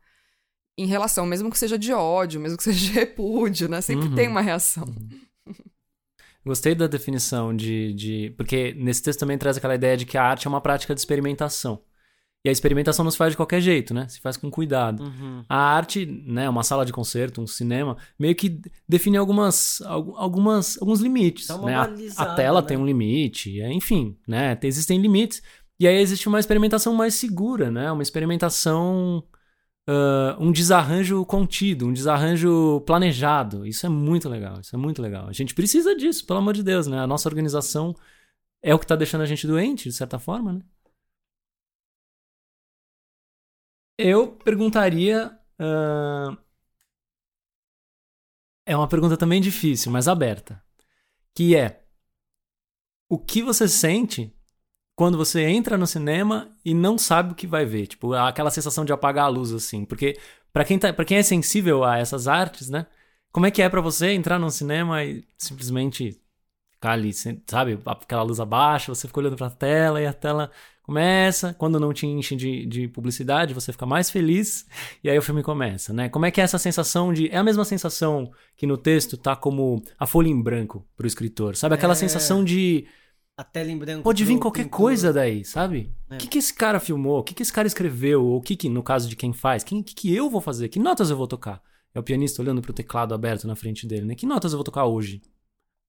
em 0.77 0.85
relação, 0.85 1.25
mesmo 1.25 1.49
que 1.49 1.57
seja 1.57 1.77
de 1.77 1.91
ódio, 1.91 2.39
mesmo 2.39 2.57
que 2.57 2.63
seja 2.63 2.85
de 2.85 2.91
repúdio, 2.91 3.67
né? 3.67 3.81
Sempre 3.81 4.07
uhum. 4.07 4.15
tem 4.15 4.27
uma 4.27 4.41
reação. 4.41 4.85
Uhum. 4.85 5.53
Gostei 6.45 6.73
da 6.73 6.87
definição 6.87 7.55
de, 7.55 7.93
de. 7.93 8.33
Porque 8.37 8.73
nesse 8.77 9.03
texto 9.03 9.19
também 9.19 9.37
traz 9.37 9.57
aquela 9.57 9.75
ideia 9.75 9.97
de 9.97 10.05
que 10.05 10.17
a 10.17 10.23
arte 10.23 10.47
é 10.47 10.49
uma 10.49 10.61
prática 10.61 10.93
de 10.93 11.01
experimentação. 11.01 11.81
E 12.45 12.49
a 12.49 12.51
experimentação 12.51 13.03
não 13.03 13.11
se 13.11 13.17
faz 13.17 13.33
de 13.33 13.37
qualquer 13.37 13.59
jeito, 13.59 13.93
né? 13.93 14.07
Se 14.07 14.21
faz 14.21 14.37
com 14.37 14.49
cuidado. 14.49 15.03
Uhum. 15.03 15.43
A 15.49 15.57
arte, 15.57 16.05
né, 16.05 16.49
uma 16.49 16.63
sala 16.63 16.85
de 16.85 16.93
concerto, 16.93 17.41
um 17.41 17.47
cinema, 17.47 17.97
meio 18.17 18.33
que 18.35 18.61
define 18.87 19.17
algumas, 19.17 19.81
algumas, 19.81 20.81
alguns 20.81 21.01
limites. 21.01 21.49
Né? 21.49 21.75
A, 21.75 21.89
a, 22.15 22.35
tela 22.35 22.61
né? 22.61 22.67
tem 22.67 22.77
um 22.77 22.85
limite, 22.85 23.59
é, 23.59 23.69
enfim, 23.73 24.15
né? 24.25 24.57
Existem 24.63 25.01
limites. 25.01 25.41
E 25.77 25.85
aí 25.85 25.97
existe 25.97 26.29
uma 26.29 26.39
experimentação 26.39 26.93
mais 26.93 27.15
segura, 27.15 27.69
né? 27.69 27.91
Uma 27.91 28.03
experimentação. 28.03 29.21
Uh, 29.89 30.35
um 30.37 30.51
desarranjo 30.51 31.25
contido, 31.25 31.87
um 31.87 31.93
desarranjo 31.93 32.81
planejado. 32.81 33.65
Isso 33.65 33.85
é 33.85 33.89
muito 33.89 34.27
legal, 34.27 34.59
isso 34.59 34.75
é 34.75 34.77
muito 34.77 35.01
legal. 35.01 35.27
A 35.29 35.33
gente 35.33 35.55
precisa 35.55 35.95
disso, 35.95 36.25
pelo 36.25 36.39
amor 36.39 36.53
de 36.53 36.61
Deus, 36.63 36.87
né? 36.87 36.99
A 36.99 37.07
nossa 37.07 37.29
organização 37.29 37.95
é 38.61 38.75
o 38.75 38.79
que 38.79 38.85
está 38.85 38.95
deixando 38.97 39.21
a 39.21 39.25
gente 39.25 39.47
doente, 39.47 39.89
de 39.89 39.95
certa 39.95 40.19
forma, 40.19 40.53
né? 40.53 40.61
Eu 43.97 44.35
perguntaria. 44.37 45.37
Uh... 45.59 46.37
É 48.65 48.75
uma 48.75 48.87
pergunta 48.87 49.17
também 49.17 49.41
difícil, 49.41 49.91
mas 49.91 50.07
aberta. 50.07 50.61
Que 51.33 51.55
é: 51.55 51.85
O 53.09 53.17
que 53.17 53.41
você 53.41 53.67
sente 53.67 54.36
quando 54.97 55.15
você 55.15 55.43
entra 55.43 55.77
no 55.77 55.85
cinema 55.85 56.49
e 56.65 56.73
não 56.73 56.97
sabe 56.97 57.31
o 57.31 57.35
que 57.35 57.45
vai 57.45 57.63
ver? 57.63 57.85
Tipo, 57.85 58.13
aquela 58.15 58.49
sensação 58.49 58.83
de 58.83 58.91
apagar 58.91 59.25
a 59.25 59.29
luz, 59.29 59.53
assim. 59.53 59.85
Porque, 59.85 60.17
para 60.51 60.65
quem, 60.65 60.79
tá, 60.79 60.91
quem 61.05 61.19
é 61.19 61.21
sensível 61.21 61.83
a 61.83 61.99
essas 61.99 62.27
artes, 62.27 62.67
né? 62.67 62.87
Como 63.31 63.45
é 63.45 63.51
que 63.51 63.61
é 63.61 63.69
para 63.69 63.79
você 63.79 64.13
entrar 64.13 64.39
num 64.39 64.49
cinema 64.49 65.03
e 65.03 65.23
simplesmente 65.37 66.19
ficar 66.73 66.93
ali, 66.93 67.11
sabe? 67.13 67.77
Aquela 67.85 68.23
luz 68.23 68.39
abaixa, 68.39 68.93
você 68.93 69.07
fica 69.07 69.19
olhando 69.19 69.35
pra 69.35 69.51
tela 69.51 70.01
e 70.01 70.07
a 70.07 70.13
tela 70.13 70.49
começa, 70.81 71.53
quando 71.53 71.79
não 71.79 71.93
te 71.93 72.07
enche 72.07 72.35
de, 72.35 72.65
de 72.65 72.87
publicidade, 72.87 73.53
você 73.53 73.71
fica 73.71 73.85
mais 73.85 74.09
feliz, 74.09 74.65
e 75.03 75.11
aí 75.11 75.17
o 75.19 75.21
filme 75.21 75.43
começa, 75.43 75.93
né? 75.93 76.09
Como 76.09 76.25
é 76.25 76.31
que 76.31 76.41
é 76.41 76.43
essa 76.43 76.57
sensação 76.57 77.13
de. 77.13 77.29
É 77.29 77.37
a 77.37 77.43
mesma 77.43 77.65
sensação 77.65 78.31
que 78.55 78.65
no 78.65 78.77
texto 78.77 79.15
tá 79.15 79.35
como 79.35 79.83
a 79.99 80.07
folha 80.07 80.27
em 80.27 80.41
branco 80.41 80.83
pro 80.95 81.05
escritor, 81.05 81.55
sabe? 81.55 81.75
Aquela 81.75 81.93
é... 81.93 81.95
sensação 81.95 82.43
de. 82.43 82.87
A 83.37 83.43
tela 83.43 83.71
em 83.71 83.77
branco. 83.77 84.03
Pode 84.03 84.25
vir 84.25 84.39
qualquer 84.39 84.67
coisa 84.67 85.13
daí, 85.13 85.45
sabe? 85.45 85.93
O 86.09 86.15
é. 86.15 86.17
que, 86.17 86.27
que 86.27 86.37
esse 86.39 86.53
cara 86.53 86.79
filmou? 86.79 87.19
O 87.19 87.23
que, 87.23 87.35
que 87.35 87.43
esse 87.43 87.53
cara 87.53 87.67
escreveu? 87.67 88.25
Ou 88.25 88.37
o 88.37 88.41
que, 88.41 88.55
que, 88.55 88.67
no 88.67 88.81
caso 88.81 89.07
de 89.07 89.15
quem 89.15 89.31
faz, 89.31 89.61
o 89.61 89.65
que, 89.67 89.83
que 89.83 90.13
eu 90.13 90.29
vou 90.29 90.41
fazer? 90.41 90.69
Que 90.69 90.79
notas 90.79 91.11
eu 91.11 91.17
vou 91.17 91.27
tocar? 91.27 91.61
É 91.93 91.99
o 91.99 92.03
pianista 92.03 92.41
olhando 92.41 92.61
pro 92.61 92.73
teclado 92.73 93.13
aberto 93.13 93.45
na 93.45 93.55
frente 93.55 93.85
dele, 93.85 94.05
né? 94.05 94.15
Que 94.15 94.25
notas 94.25 94.53
eu 94.53 94.57
vou 94.57 94.63
tocar 94.63 94.85
hoje? 94.85 95.21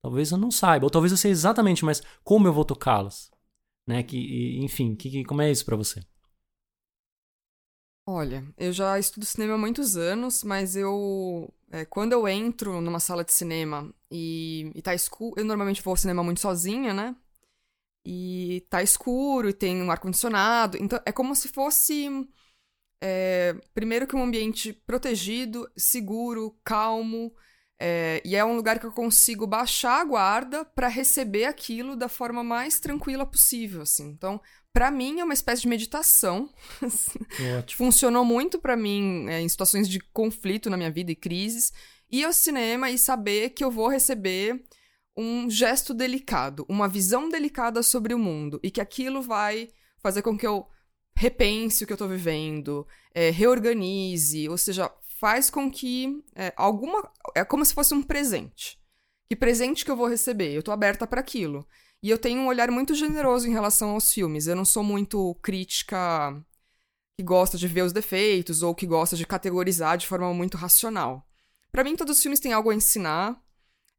Talvez 0.03 0.31
eu 0.31 0.39
não 0.39 0.51
saiba, 0.51 0.87
ou 0.87 0.91
talvez 0.91 1.11
eu 1.11 1.19
sei 1.19 1.31
exatamente, 1.31 1.85
mas 1.85 2.03
como 2.23 2.47
eu 2.47 2.53
vou 2.53 2.65
tocá-las? 2.65 3.31
né? 3.89 4.03
Que, 4.03 4.59
enfim, 4.63 4.95
que, 4.95 5.25
como 5.25 5.41
é 5.41 5.51
isso 5.51 5.65
para 5.65 5.75
você? 5.75 6.05
Olha, 8.07 8.47
eu 8.57 8.73
já 8.73 8.99
estudo 8.99 9.25
cinema 9.25 9.55
há 9.55 9.59
muitos 9.59 9.97
anos, 9.97 10.45
mas 10.45 10.77
eu. 10.77 11.53
É, 11.71 11.85
quando 11.85 12.13
eu 12.13 12.29
entro 12.29 12.81
numa 12.81 13.01
sala 13.01 13.25
de 13.25 13.33
cinema 13.33 13.93
e, 14.11 14.71
e 14.75 14.83
tá 14.83 14.95
escuro. 14.95 15.35
Eu 15.39 15.45
normalmente 15.45 15.83
vou 15.83 15.93
ao 15.93 15.97
cinema 15.97 16.23
muito 16.23 16.41
sozinha, 16.41 16.95
né? 16.95 17.17
E 18.11 18.67
tá 18.71 18.83
escuro 18.83 19.51
e 19.51 19.53
tem 19.53 19.83
um 19.83 19.91
ar-condicionado. 19.91 20.79
Então 20.81 20.99
é 21.05 21.13
como 21.13 21.37
se 21.37 21.47
fosse. 21.49 22.09
É, 23.03 23.55
primeiro 23.75 24.07
que 24.07 24.17
um 24.17 24.23
ambiente 24.23 24.73
protegido, 24.73 25.71
seguro, 25.77 26.59
calmo. 26.65 27.31
É, 27.79 28.23
e 28.25 28.35
é 28.35 28.43
um 28.43 28.57
lugar 28.57 28.81
que 28.81 28.87
eu 28.87 28.93
consigo 28.93 29.47
baixar 29.47 30.01
a 30.01 30.05
guarda 30.05 30.65
para 30.65 30.89
receber 30.89 31.45
aquilo 31.45 31.95
da 31.95 32.09
forma 32.09 32.43
mais 32.43 32.81
tranquila 32.81 33.27
possível, 33.27 33.83
assim. 33.83 34.09
Então, 34.09 34.41
para 34.73 34.91
mim 34.91 35.21
é 35.21 35.25
uma 35.25 35.35
espécie 35.35 35.63
de 35.63 35.69
meditação. 35.69 36.49
Funcionou 37.77 38.25
muito 38.25 38.59
para 38.59 38.75
mim 38.75 39.29
é, 39.29 39.43
em 39.43 39.49
situações 39.51 39.87
de 39.87 40.01
conflito 40.01 40.71
na 40.71 40.79
minha 40.79 40.91
vida 40.91 41.13
e 41.13 41.17
crises. 41.17 41.75
Ir 42.11 42.25
ao 42.25 42.33
cinema 42.33 42.91
e 42.91 42.97
saber 42.97 43.51
que 43.51 43.63
eu 43.63 43.71
vou 43.71 43.89
receber 43.89 44.65
um 45.19 45.51
gesto 45.51 45.93
delicado, 45.93 46.65
uma 46.69 46.87
visão 46.87 47.29
delicada 47.29 47.83
sobre 47.83 48.15
o 48.15 48.19
mundo 48.19 48.61
e 48.63 48.71
que 48.71 48.81
aquilo 48.81 49.21
vai 49.21 49.69
fazer 49.99 50.23
com 50.23 50.39
que 50.39 50.47
eu 50.47 50.69
repense 51.17 51.83
o 51.83 51.87
que 51.89 51.93
eu 51.93 51.97
tô 51.97 52.07
vivendo, 52.07 52.87
é, 53.13 53.31
reorganize, 53.31 54.49
ou 54.49 54.57
seja, 54.57 54.89
faz 55.19 55.51
com 55.51 55.69
que 55.69 56.23
é, 56.37 56.53
alguma. 56.57 57.11
É 57.35 57.45
como 57.45 57.65
se 57.65 57.75
fosse 57.75 57.93
um 57.93 58.03
presente. 58.03 58.79
Que 59.29 59.35
presente 59.35 59.85
que 59.85 59.91
eu 59.91 59.97
vou 59.97 60.07
receber? 60.07 60.53
Eu 60.53 60.63
tô 60.63 60.71
aberta 60.71 61.05
para 61.05 61.21
aquilo. 61.21 61.67
E 62.01 62.09
eu 62.09 62.17
tenho 62.17 62.41
um 62.41 62.47
olhar 62.47 62.71
muito 62.71 62.95
generoso 62.95 63.49
em 63.49 63.53
relação 63.53 63.91
aos 63.91 64.13
filmes. 64.13 64.47
Eu 64.47 64.55
não 64.55 64.65
sou 64.65 64.85
muito 64.85 65.35
crítica 65.43 66.33
que 67.19 67.25
gosta 67.25 67.59
de 67.59 67.67
ver 67.67 67.83
os 67.83 67.93
defeitos 67.93 68.63
ou 68.63 68.73
que 68.73 68.87
gosta 68.87 69.17
de 69.17 69.27
categorizar 69.27 69.99
de 69.99 70.07
forma 70.07 70.33
muito 70.33 70.57
racional. 70.57 71.27
Para 71.73 71.83
mim, 71.83 71.97
todos 71.97 72.17
os 72.17 72.23
filmes 72.23 72.39
têm 72.39 72.53
algo 72.53 72.71
a 72.71 72.75
ensinar. 72.75 73.43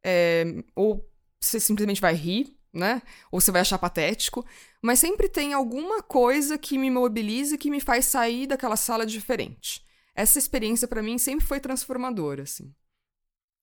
É, 0.06 0.46
ou 0.76 1.08
você 1.42 1.60
simplesmente 1.60 2.02
vai 2.02 2.14
rir, 2.14 2.58
né? 2.74 3.02
Ou 3.32 3.42
você 3.42 3.52
vai 3.52 3.62
achar 3.62 3.78
patético. 3.78 4.46
Mas 4.82 5.00
sempre 5.00 5.28
tem 5.30 5.54
alguma 5.54 6.02
coisa 6.02 6.58
que 6.58 6.78
me 6.78 6.90
mobiliza 6.90 7.56
e 7.56 7.58
que 7.58 7.70
me 7.70 7.80
faz 7.80 8.06
sair 8.06 8.48
daquela 8.48 8.76
sala 8.76 9.06
diferente 9.06 9.88
essa 10.20 10.38
experiência 10.38 10.86
para 10.86 11.02
mim 11.02 11.18
sempre 11.18 11.46
foi 11.46 11.62
transformadora, 11.62 12.44
assim. 12.44 12.74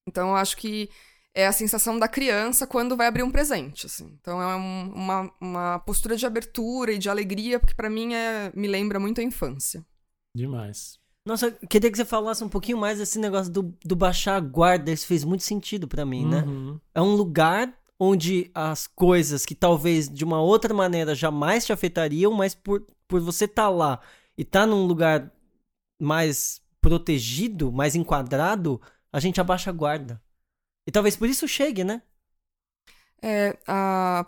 Então 0.08 0.30
eu 0.30 0.36
acho 0.36 0.56
que 0.56 0.88
é 1.34 1.46
a 1.46 1.52
sensação 1.52 1.98
da 1.98 2.08
criança 2.08 2.66
quando 2.66 2.96
vai 2.96 3.06
abrir 3.06 3.22
um 3.22 3.30
presente, 3.30 3.84
assim. 3.84 4.16
Então 4.18 4.40
é 4.40 4.56
um, 4.56 4.92
uma, 4.94 5.36
uma 5.38 5.78
postura 5.80 6.16
de 6.16 6.24
abertura 6.24 6.92
e 6.92 6.98
de 6.98 7.10
alegria, 7.10 7.60
porque 7.60 7.74
para 7.74 7.90
mim 7.90 8.14
é, 8.14 8.50
me 8.54 8.66
lembra 8.66 8.98
muito 8.98 9.20
a 9.20 9.24
infância. 9.24 9.84
Demais. 10.34 10.98
Nossa, 11.26 11.50
queria 11.50 11.90
que 11.90 11.96
você 11.96 12.04
falasse 12.04 12.44
um 12.44 12.48
pouquinho 12.48 12.78
mais 12.78 12.98
desse 12.98 13.18
negócio 13.18 13.52
do, 13.52 13.74
do 13.84 13.96
baixar 13.96 14.36
a 14.36 14.40
guarda. 14.40 14.92
Isso 14.92 15.08
fez 15.08 15.24
muito 15.24 15.42
sentido 15.42 15.88
para 15.88 16.06
mim, 16.06 16.24
né? 16.24 16.42
uhum. 16.42 16.74
né? 16.74 16.80
É 16.94 17.02
um 17.02 17.16
lugar 17.16 17.76
onde 17.98 18.48
as 18.54 18.86
coisas 18.86 19.44
que 19.44 19.54
talvez 19.54 20.08
de 20.08 20.24
uma 20.24 20.40
outra 20.40 20.72
maneira 20.72 21.16
jamais 21.16 21.66
te 21.66 21.72
afetariam, 21.72 22.32
mas 22.32 22.54
por, 22.54 22.86
por 23.08 23.20
você 23.20 23.46
estar 23.46 23.64
tá 23.64 23.68
lá 23.68 24.00
e 24.38 24.42
estar 24.42 24.60
tá 24.60 24.66
num 24.66 24.86
lugar 24.86 25.32
mais 26.00 26.62
protegido, 26.80 27.72
mais 27.72 27.96
enquadrado, 27.96 28.80
a 29.12 29.18
gente 29.18 29.40
abaixa 29.40 29.70
a 29.70 29.72
guarda. 29.72 30.22
E 30.86 30.92
talvez 30.92 31.16
por 31.16 31.28
isso 31.28 31.48
chegue, 31.48 31.82
né? 31.82 32.02
É, 33.22 33.56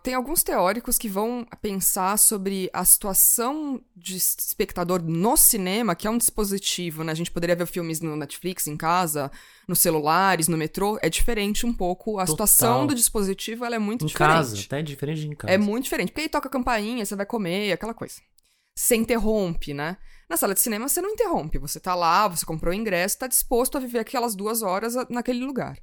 tem 0.02 0.14
alguns 0.14 0.42
teóricos 0.42 0.96
que 0.98 1.08
vão 1.08 1.46
pensar 1.60 2.18
sobre 2.18 2.70
a 2.72 2.84
situação 2.84 3.80
de 3.94 4.16
espectador 4.16 5.02
no 5.02 5.36
cinema, 5.36 5.94
que 5.94 6.06
é 6.06 6.10
um 6.10 6.18
dispositivo, 6.18 7.04
né? 7.04 7.12
A 7.12 7.14
gente 7.14 7.30
poderia 7.30 7.54
ver 7.54 7.66
filmes 7.66 8.00
no 8.00 8.16
Netflix, 8.16 8.66
em 8.66 8.76
casa, 8.76 9.30
nos 9.68 9.78
celulares, 9.78 10.48
no 10.48 10.56
metrô. 10.56 10.98
É 11.02 11.08
diferente 11.08 11.66
um 11.66 11.72
pouco. 11.72 12.18
A 12.18 12.24
Total. 12.24 12.46
situação 12.46 12.86
do 12.86 12.94
dispositivo 12.94 13.64
ela 13.64 13.76
é 13.76 13.78
muito 13.78 14.04
em 14.04 14.08
diferente. 14.08 14.32
Em 14.32 14.34
casa, 14.34 14.60
até 14.64 14.80
é 14.80 14.82
diferente 14.82 15.20
de 15.20 15.28
em 15.28 15.34
casa. 15.34 15.52
É 15.52 15.58
muito 15.58 15.84
diferente. 15.84 16.10
Porque 16.10 16.22
aí 16.22 16.28
toca 16.28 16.48
campainha, 16.48 17.04
você 17.04 17.14
vai 17.14 17.26
comer, 17.26 17.72
aquela 17.72 17.94
coisa. 17.94 18.16
Você 18.74 18.96
interrompe, 18.96 19.74
né? 19.74 19.96
Na 20.28 20.36
sala 20.36 20.54
de 20.54 20.60
cinema 20.60 20.88
você 20.88 21.00
não 21.00 21.10
interrompe, 21.10 21.58
você 21.58 21.80
tá 21.80 21.94
lá, 21.94 22.28
você 22.28 22.44
comprou 22.44 22.72
o 22.72 22.76
ingresso, 22.76 23.18
tá 23.18 23.26
disposto 23.26 23.76
a 23.76 23.80
viver 23.80 23.98
aquelas 23.98 24.34
duas 24.34 24.62
horas 24.62 24.94
naquele 25.08 25.44
lugar. 25.44 25.78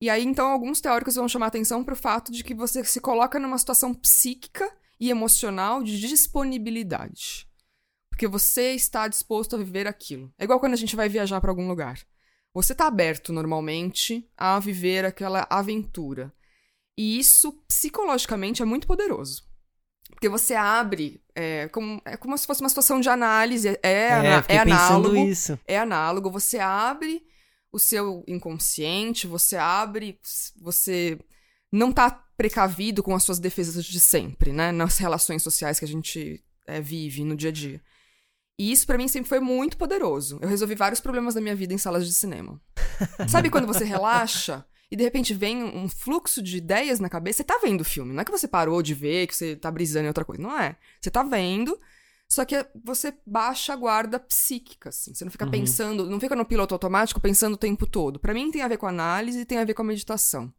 E 0.00 0.08
aí, 0.08 0.24
então, 0.24 0.50
alguns 0.50 0.80
teóricos 0.80 1.16
vão 1.16 1.28
chamar 1.28 1.48
atenção 1.48 1.84
para 1.84 1.92
o 1.92 1.96
fato 1.96 2.32
de 2.32 2.42
que 2.42 2.54
você 2.54 2.82
se 2.84 3.00
coloca 3.00 3.38
numa 3.38 3.58
situação 3.58 3.92
psíquica 3.92 4.70
e 4.98 5.10
emocional 5.10 5.82
de 5.82 6.00
disponibilidade. 6.00 7.46
Porque 8.08 8.26
você 8.26 8.72
está 8.72 9.06
disposto 9.08 9.56
a 9.56 9.58
viver 9.58 9.86
aquilo. 9.86 10.32
É 10.38 10.44
igual 10.44 10.58
quando 10.58 10.72
a 10.72 10.76
gente 10.76 10.96
vai 10.96 11.08
viajar 11.08 11.40
para 11.40 11.50
algum 11.50 11.68
lugar. 11.68 12.00
Você 12.54 12.72
está 12.72 12.86
aberto 12.86 13.32
normalmente 13.32 14.26
a 14.36 14.58
viver 14.58 15.04
aquela 15.04 15.46
aventura. 15.50 16.32
E 16.96 17.18
isso, 17.18 17.52
psicologicamente, 17.68 18.62
é 18.62 18.64
muito 18.64 18.86
poderoso. 18.86 19.44
Porque 20.10 20.28
você 20.28 20.54
abre, 20.54 21.22
é 21.34 21.68
como, 21.68 22.00
é 22.04 22.16
como 22.16 22.36
se 22.36 22.46
fosse 22.46 22.60
uma 22.60 22.68
situação 22.68 23.00
de 23.00 23.08
análise, 23.08 23.68
é, 23.68 23.78
é, 23.82 24.44
é 24.48 24.58
análogo. 24.58 25.16
Isso. 25.16 25.58
É 25.66 25.78
análogo, 25.78 26.30
você 26.30 26.58
abre 26.58 27.24
o 27.72 27.78
seu 27.78 28.24
inconsciente, 28.26 29.26
você 29.26 29.56
abre, 29.56 30.18
você 30.60 31.18
não 31.72 31.92
tá 31.92 32.10
precavido 32.36 33.02
com 33.02 33.14
as 33.14 33.22
suas 33.22 33.38
defesas 33.38 33.84
de 33.84 34.00
sempre, 34.00 34.52
né? 34.52 34.72
Nas 34.72 34.98
relações 34.98 35.42
sociais 35.42 35.78
que 35.78 35.84
a 35.84 35.88
gente 35.88 36.42
é, 36.66 36.80
vive 36.80 37.24
no 37.24 37.36
dia 37.36 37.50
a 37.50 37.52
dia. 37.52 37.82
E 38.58 38.72
isso 38.72 38.86
para 38.86 38.98
mim 38.98 39.08
sempre 39.08 39.28
foi 39.28 39.40
muito 39.40 39.76
poderoso. 39.76 40.38
Eu 40.42 40.48
resolvi 40.48 40.74
vários 40.74 41.00
problemas 41.00 41.34
da 41.34 41.40
minha 41.40 41.54
vida 41.54 41.72
em 41.72 41.78
salas 41.78 42.06
de 42.06 42.12
cinema. 42.12 42.60
Sabe 43.28 43.50
quando 43.50 43.66
você 43.66 43.84
relaxa 43.84 44.64
e 44.90 44.96
de 44.96 45.04
repente 45.04 45.32
vem 45.32 45.62
um 45.62 45.88
fluxo 45.88 46.42
de 46.42 46.56
ideias 46.58 47.00
na 47.00 47.08
cabeça? 47.08 47.38
Você 47.38 47.44
tá 47.44 47.58
vendo 47.62 47.82
o 47.82 47.84
filme, 47.84 48.12
não 48.12 48.20
é 48.20 48.24
que 48.24 48.30
você 48.30 48.48
parou 48.48 48.82
de 48.82 48.92
ver, 48.92 49.28
que 49.28 49.36
você 49.36 49.56
tá 49.56 49.70
brisando 49.70 50.04
em 50.04 50.08
outra 50.08 50.24
coisa. 50.24 50.42
Não 50.42 50.58
é. 50.58 50.76
Você 51.00 51.10
tá 51.10 51.22
vendo, 51.22 51.80
só 52.30 52.44
que 52.44 52.64
você 52.84 53.12
baixa 53.26 53.72
a 53.72 53.76
guarda 53.76 54.20
psíquica, 54.20 54.90
assim. 54.90 55.12
Você 55.12 55.24
não 55.24 55.32
fica 55.32 55.46
uhum. 55.46 55.50
pensando, 55.50 56.08
não 56.08 56.20
fica 56.20 56.36
no 56.36 56.46
piloto 56.46 56.72
automático 56.72 57.20
pensando 57.20 57.54
o 57.54 57.58
tempo 57.58 57.88
todo. 57.88 58.20
Para 58.20 58.32
mim 58.32 58.52
tem 58.52 58.62
a 58.62 58.68
ver 58.68 58.76
com 58.76 58.86
análise 58.86 59.40
e 59.40 59.44
tem 59.44 59.58
a 59.58 59.64
ver 59.64 59.74
com 59.74 59.82
a 59.82 59.84
meditação. 59.84 60.54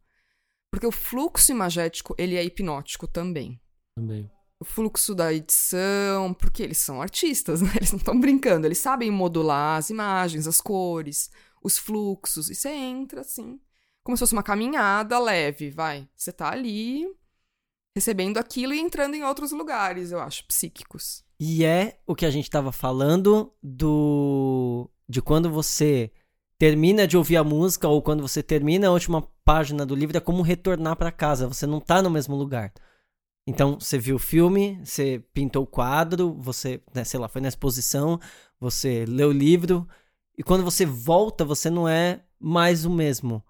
Porque 0.70 0.86
o 0.86 0.92
fluxo 0.92 1.50
imagético, 1.50 2.14
ele 2.18 2.36
é 2.36 2.44
hipnótico 2.44 3.06
também. 3.06 3.58
Também. 3.96 4.30
O 4.60 4.66
fluxo 4.66 5.14
da 5.14 5.32
edição, 5.32 6.34
porque 6.34 6.62
eles 6.62 6.76
são 6.76 7.00
artistas, 7.00 7.62
né? 7.64 7.72
Eles 7.76 7.90
não 7.90 7.98
estão 7.98 8.20
brincando, 8.20 8.66
eles 8.66 8.78
sabem 8.78 9.10
modular 9.10 9.78
as 9.78 9.88
imagens, 9.88 10.46
as 10.46 10.60
cores, 10.60 11.30
os 11.62 11.78
fluxos. 11.78 12.50
E 12.50 12.54
você 12.54 12.68
entra, 12.68 13.22
assim, 13.22 13.58
como 14.04 14.14
se 14.14 14.20
fosse 14.20 14.34
uma 14.34 14.42
caminhada 14.42 15.18
leve, 15.18 15.70
vai. 15.70 16.06
Você 16.14 16.30
tá 16.30 16.50
ali 16.50 17.06
recebendo 17.96 18.36
aquilo 18.36 18.74
e 18.74 18.78
entrando 18.78 19.14
em 19.14 19.24
outros 19.24 19.52
lugares, 19.52 20.12
eu 20.12 20.20
acho, 20.20 20.46
psíquicos. 20.46 21.24
E 21.44 21.64
é 21.64 21.98
o 22.06 22.14
que 22.14 22.24
a 22.24 22.30
gente 22.30 22.44
estava 22.44 22.70
falando 22.70 23.52
do 23.60 24.88
de 25.08 25.20
quando 25.20 25.50
você 25.50 26.12
termina 26.56 27.04
de 27.04 27.16
ouvir 27.16 27.36
a 27.36 27.42
música 27.42 27.88
ou 27.88 28.00
quando 28.00 28.22
você 28.22 28.44
termina 28.44 28.86
a 28.86 28.92
última 28.92 29.22
página 29.44 29.84
do 29.84 29.96
livro 29.96 30.16
é 30.16 30.20
como 30.20 30.40
retornar 30.40 30.94
para 30.94 31.10
casa, 31.10 31.48
você 31.48 31.66
não 31.66 31.80
tá 31.80 32.00
no 32.00 32.08
mesmo 32.08 32.36
lugar. 32.36 32.72
Então, 33.44 33.76
você 33.80 33.98
viu 33.98 34.14
o 34.14 34.20
filme, 34.20 34.80
você 34.84 35.18
pintou 35.34 35.64
o 35.64 35.66
quadro, 35.66 36.32
você, 36.32 36.80
né, 36.94 37.02
sei 37.02 37.18
lá, 37.18 37.26
foi 37.26 37.40
na 37.40 37.48
exposição, 37.48 38.20
você 38.60 39.04
leu 39.04 39.30
o 39.30 39.32
livro, 39.32 39.88
e 40.38 40.44
quando 40.44 40.62
você 40.62 40.86
volta, 40.86 41.44
você 41.44 41.68
não 41.68 41.88
é 41.88 42.20
mais 42.38 42.84
o 42.84 42.90
mesmo. 42.90 43.42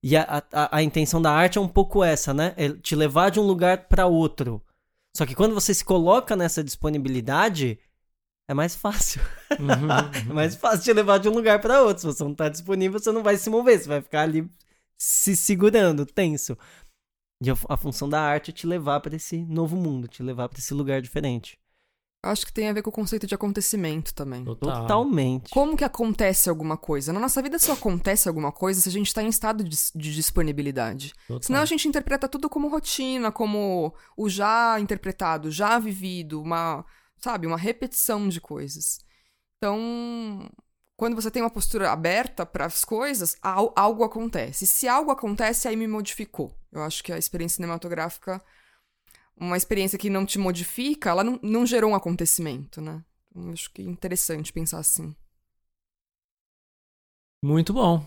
E 0.00 0.16
a, 0.16 0.44
a, 0.52 0.76
a 0.76 0.82
intenção 0.84 1.20
da 1.20 1.32
arte 1.32 1.58
é 1.58 1.60
um 1.60 1.66
pouco 1.66 2.04
essa, 2.04 2.32
né? 2.32 2.54
É 2.56 2.68
te 2.68 2.94
levar 2.94 3.30
de 3.30 3.40
um 3.40 3.44
lugar 3.44 3.88
para 3.88 4.06
outro. 4.06 4.62
Só 5.16 5.26
que 5.26 5.34
quando 5.34 5.54
você 5.54 5.74
se 5.74 5.84
coloca 5.84 6.36
nessa 6.36 6.62
disponibilidade, 6.62 7.78
é 8.48 8.54
mais 8.54 8.74
fácil. 8.74 9.20
Uhum, 9.58 9.90
é 10.30 10.32
mais 10.32 10.54
fácil 10.54 10.84
te 10.84 10.92
levar 10.92 11.18
de 11.18 11.28
um 11.28 11.32
lugar 11.32 11.60
para 11.60 11.82
outro. 11.82 12.00
Se 12.00 12.06
você 12.06 12.24
não 12.24 12.34
tá 12.34 12.48
disponível, 12.48 12.98
você 12.98 13.12
não 13.12 13.22
vai 13.22 13.36
se 13.36 13.50
mover, 13.50 13.78
você 13.78 13.88
vai 13.88 14.00
ficar 14.00 14.22
ali 14.22 14.48
se 14.96 15.36
segurando, 15.36 16.04
tenso. 16.06 16.56
E 17.42 17.50
a, 17.50 17.54
a 17.68 17.76
função 17.76 18.08
da 18.08 18.20
arte 18.20 18.50
é 18.50 18.54
te 18.54 18.66
levar 18.66 19.00
para 19.00 19.16
esse 19.16 19.44
novo 19.46 19.76
mundo, 19.76 20.06
te 20.06 20.22
levar 20.22 20.48
para 20.48 20.58
esse 20.58 20.74
lugar 20.74 21.00
diferente. 21.00 21.58
Acho 22.22 22.44
que 22.44 22.52
tem 22.52 22.68
a 22.68 22.72
ver 22.72 22.82
com 22.82 22.90
o 22.90 22.92
conceito 22.92 23.26
de 23.26 23.34
acontecimento 23.34 24.12
também. 24.12 24.44
Total. 24.44 24.82
Totalmente. 24.82 25.48
Como 25.50 25.74
que 25.74 25.84
acontece 25.84 26.50
alguma 26.50 26.76
coisa? 26.76 27.14
Na 27.14 27.20
nossa 27.20 27.40
vida 27.40 27.58
só 27.58 27.72
acontece 27.72 28.28
alguma 28.28 28.52
coisa 28.52 28.78
se 28.78 28.88
a 28.90 28.92
gente 28.92 29.06
está 29.06 29.22
em 29.22 29.28
estado 29.28 29.64
de, 29.64 29.76
de 29.94 30.14
disponibilidade. 30.14 31.14
Total. 31.26 31.42
Senão 31.42 31.62
a 31.62 31.64
gente 31.64 31.88
interpreta 31.88 32.28
tudo 32.28 32.50
como 32.50 32.68
rotina, 32.68 33.32
como 33.32 33.94
o 34.16 34.28
já 34.28 34.78
interpretado, 34.78 35.50
já 35.50 35.78
vivido, 35.78 36.42
uma, 36.42 36.84
sabe, 37.18 37.46
uma 37.46 37.56
repetição 37.56 38.28
de 38.28 38.38
coisas. 38.38 38.98
Então, 39.56 40.46
quando 40.98 41.14
você 41.14 41.30
tem 41.30 41.42
uma 41.42 41.48
postura 41.48 41.90
aberta 41.90 42.44
para 42.44 42.66
as 42.66 42.84
coisas, 42.84 43.34
algo 43.42 44.04
acontece. 44.04 44.66
Se 44.66 44.86
algo 44.86 45.10
acontece, 45.10 45.66
aí 45.66 45.74
me 45.74 45.88
modificou. 45.88 46.54
Eu 46.70 46.82
acho 46.82 47.02
que 47.02 47.14
a 47.14 47.18
experiência 47.18 47.56
cinematográfica 47.56 48.42
uma 49.40 49.56
experiência 49.56 49.98
que 49.98 50.10
não 50.10 50.26
te 50.26 50.38
modifica, 50.38 51.10
ela 51.10 51.24
não, 51.24 51.40
não 51.42 51.64
gerou 51.64 51.92
um 51.92 51.94
acontecimento, 51.94 52.80
né? 52.80 53.02
Então, 53.30 53.50
acho 53.52 53.72
que 53.72 53.80
é 53.80 53.84
interessante 53.84 54.52
pensar 54.52 54.78
assim. 54.78 55.14
Muito 57.42 57.72
bom. 57.72 58.04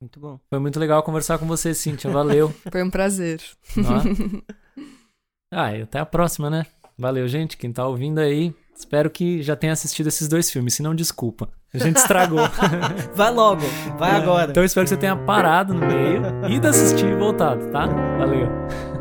Muito 0.00 0.20
bom. 0.20 0.38
Foi 0.48 0.58
muito 0.58 0.78
legal 0.78 1.02
conversar 1.02 1.38
com 1.38 1.46
você, 1.46 1.74
Cíntia. 1.74 2.10
Valeu. 2.10 2.54
Foi 2.70 2.82
um 2.82 2.90
prazer. 2.90 3.42
ah, 5.52 5.76
e 5.76 5.82
até 5.82 5.98
a 5.98 6.06
próxima, 6.06 6.48
né? 6.48 6.66
Valeu, 6.96 7.26
gente. 7.26 7.56
Quem 7.56 7.72
tá 7.72 7.86
ouvindo 7.86 8.18
aí, 8.18 8.54
espero 8.76 9.10
que 9.10 9.42
já 9.42 9.56
tenha 9.56 9.72
assistido 9.72 10.08
esses 10.08 10.28
dois 10.28 10.50
filmes. 10.50 10.74
Se 10.74 10.82
não, 10.82 10.94
desculpa. 10.94 11.48
A 11.74 11.78
gente 11.78 11.96
estragou. 11.96 12.48
vai 13.14 13.32
logo, 13.32 13.62
vai 13.98 14.10
agora. 14.10 14.50
Então 14.50 14.62
eu 14.62 14.66
espero 14.66 14.84
que 14.84 14.90
você 14.90 14.96
tenha 14.96 15.16
parado 15.16 15.72
no 15.72 15.80
meio, 15.80 16.22
ido 16.50 16.68
assistir 16.68 17.06
e 17.06 17.16
voltado, 17.16 17.70
tá? 17.70 17.86
Valeu. 17.86 18.91